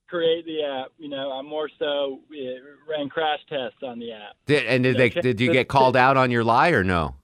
Create 0.08 0.46
the 0.46 0.64
app. 0.64 0.92
You 0.98 1.10
know, 1.10 1.32
I 1.32 1.42
more 1.42 1.70
so 1.80 2.20
uh, 2.30 2.90
ran 2.90 3.10
crash 3.10 3.40
tests 3.48 3.82
on 3.82 3.98
the 4.00 4.12
app. 4.12 4.36
Did, 4.46 4.66
and 4.66 4.84
did 4.84 4.98
they 4.98 5.10
did 5.10 5.40
you 5.40 5.52
get 5.52 5.68
called 5.70 5.96
out 5.96 6.18
on 6.18 6.30
your 6.30 6.44
lie 6.44 6.70
or 6.70 6.84
no? 6.84 7.16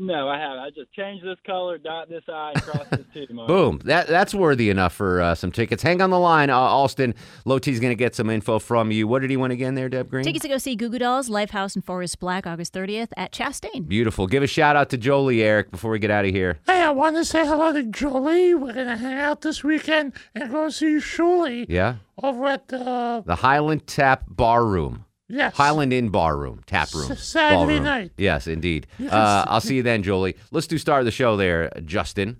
No, 0.00 0.28
I 0.28 0.38
haven't. 0.38 0.58
I 0.58 0.70
just 0.70 0.92
changed 0.92 1.24
this 1.24 1.38
color, 1.44 1.76
dot 1.76 2.08
this 2.08 2.22
I, 2.28 2.52
and 2.54 2.62
cross 2.62 2.86
this 2.90 3.04
T. 3.12 3.26
Mark. 3.32 3.48
Boom. 3.48 3.80
That 3.84 4.06
that's 4.06 4.32
worthy 4.34 4.70
enough 4.70 4.92
for 4.94 5.20
uh, 5.20 5.34
some 5.34 5.50
tickets. 5.50 5.82
Hang 5.82 6.00
on 6.00 6.10
the 6.10 6.18
line, 6.18 6.50
uh, 6.50 6.56
Alston. 6.56 7.14
Low 7.44 7.58
T's 7.58 7.80
going 7.80 7.90
to 7.90 7.96
get 7.96 8.14
some 8.14 8.30
info 8.30 8.58
from 8.60 8.90
you. 8.92 9.08
What 9.08 9.22
did 9.22 9.30
he 9.30 9.36
win 9.36 9.50
again 9.50 9.74
there, 9.74 9.88
Deb 9.88 10.08
Green? 10.08 10.24
Tickets 10.24 10.42
to 10.42 10.48
go 10.48 10.58
see 10.58 10.76
Goo 10.76 10.88
Goo 10.88 10.98
Dolls, 11.00 11.28
Lifehouse, 11.28 11.74
and 11.74 11.84
Forest 11.84 12.20
Blakk 12.20 12.46
August 12.46 12.72
30th 12.72 13.08
at 13.16 13.32
Chastain. 13.32 13.88
Beautiful. 13.88 14.26
Give 14.28 14.42
a 14.42 14.46
shout 14.46 14.76
out 14.76 14.88
to 14.90 14.96
Jolie, 14.96 15.42
Eric, 15.42 15.70
before 15.72 15.90
we 15.90 15.98
get 15.98 16.10
out 16.12 16.24
of 16.24 16.30
here. 16.30 16.58
Hey, 16.66 16.82
I 16.82 16.90
want 16.90 17.16
to 17.16 17.24
say 17.24 17.44
hello 17.46 17.72
to 17.72 17.82
Jolie. 17.82 18.54
We're 18.54 18.72
going 18.74 18.86
to 18.86 18.96
hang 18.96 19.18
out 19.18 19.40
this 19.40 19.64
weekend 19.64 20.12
and 20.34 20.50
go 20.50 20.68
see 20.68 20.96
Shuli 20.98 21.66
Yeah. 21.68 21.96
over 22.22 22.46
at 22.46 22.68
the. 22.68 23.22
The 23.26 23.36
Highland 23.36 23.86
Tap 23.86 24.24
Bar 24.28 24.64
Room. 24.64 25.04
Yes. 25.28 25.54
Highland 25.56 25.92
Inn 25.92 26.08
Bar 26.08 26.36
Room, 26.38 26.62
Tap 26.66 26.92
Room. 26.94 27.12
S- 27.12 27.22
Saturday 27.22 27.56
ballroom. 27.56 27.82
night. 27.84 28.12
Yes, 28.16 28.46
indeed. 28.46 28.86
Yes. 28.98 29.12
Uh, 29.12 29.44
I'll 29.46 29.60
see 29.60 29.76
you 29.76 29.82
then, 29.82 30.02
Jolie. 30.02 30.36
Let's 30.50 30.66
do 30.66 30.78
Star 30.78 31.00
of 31.00 31.04
the 31.04 31.10
show 31.10 31.36
there, 31.36 31.70
Justin. 31.84 32.36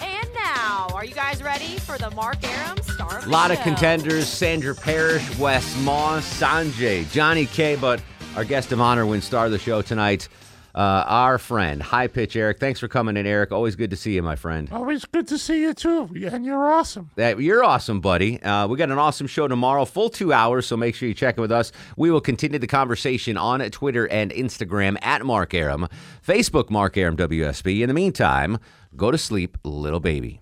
And 0.00 0.28
now, 0.34 0.88
are 0.94 1.04
you 1.04 1.14
guys 1.14 1.42
ready 1.42 1.78
for 1.78 1.98
the 1.98 2.10
Mark 2.12 2.42
Arum 2.48 2.78
Star 2.82 3.18
of 3.18 3.22
A 3.22 3.26
the 3.26 3.30
lot 3.32 3.50
of 3.50 3.58
Show? 3.58 3.62
contenders 3.64 4.26
Sandra 4.28 4.74
Parrish, 4.74 5.36
Wes 5.38 5.76
Moss, 5.82 6.24
Sanjay, 6.40 7.10
Johnny 7.12 7.46
K. 7.46 7.76
But 7.76 8.00
our 8.36 8.44
guest 8.44 8.72
of 8.72 8.80
honor 8.80 9.04
wins 9.06 9.24
star 9.24 9.46
of 9.46 9.52
the 9.52 9.58
show 9.58 9.82
tonight, 9.82 10.28
uh, 10.74 11.04
our 11.06 11.38
friend, 11.38 11.82
High 11.82 12.06
Pitch 12.06 12.36
Eric. 12.36 12.58
Thanks 12.58 12.80
for 12.80 12.88
coming 12.88 13.16
in, 13.16 13.26
Eric. 13.26 13.52
Always 13.52 13.76
good 13.76 13.90
to 13.90 13.96
see 13.96 14.14
you, 14.14 14.22
my 14.22 14.36
friend. 14.36 14.68
Always 14.72 15.04
good 15.04 15.28
to 15.28 15.38
see 15.38 15.62
you, 15.62 15.74
too. 15.74 16.10
And 16.14 16.44
you're 16.44 16.70
awesome. 16.70 17.10
That 17.16 17.40
you're 17.40 17.64
awesome, 17.64 18.00
buddy. 18.00 18.42
Uh, 18.42 18.66
we 18.68 18.76
got 18.76 18.90
an 18.90 18.98
awesome 18.98 19.26
show 19.26 19.48
tomorrow, 19.48 19.84
full 19.84 20.10
two 20.10 20.32
hours. 20.32 20.66
So 20.66 20.76
make 20.76 20.94
sure 20.94 21.08
you 21.08 21.14
check 21.14 21.38
in 21.38 21.42
with 21.42 21.52
us. 21.52 21.72
We 21.96 22.10
will 22.10 22.20
continue 22.20 22.58
the 22.58 22.66
conversation 22.66 23.36
on 23.36 23.60
Twitter 23.70 24.08
and 24.08 24.30
Instagram 24.30 24.96
at 25.02 25.24
Mark 25.24 25.54
Arum, 25.54 25.88
Facebook 26.26 26.70
Mark 26.70 26.96
Arum 26.96 27.16
WSB. 27.16 27.80
In 27.80 27.88
the 27.88 27.94
meantime, 27.94 28.58
go 28.96 29.10
to 29.10 29.18
sleep, 29.18 29.56
little 29.64 30.00
baby. 30.00 30.41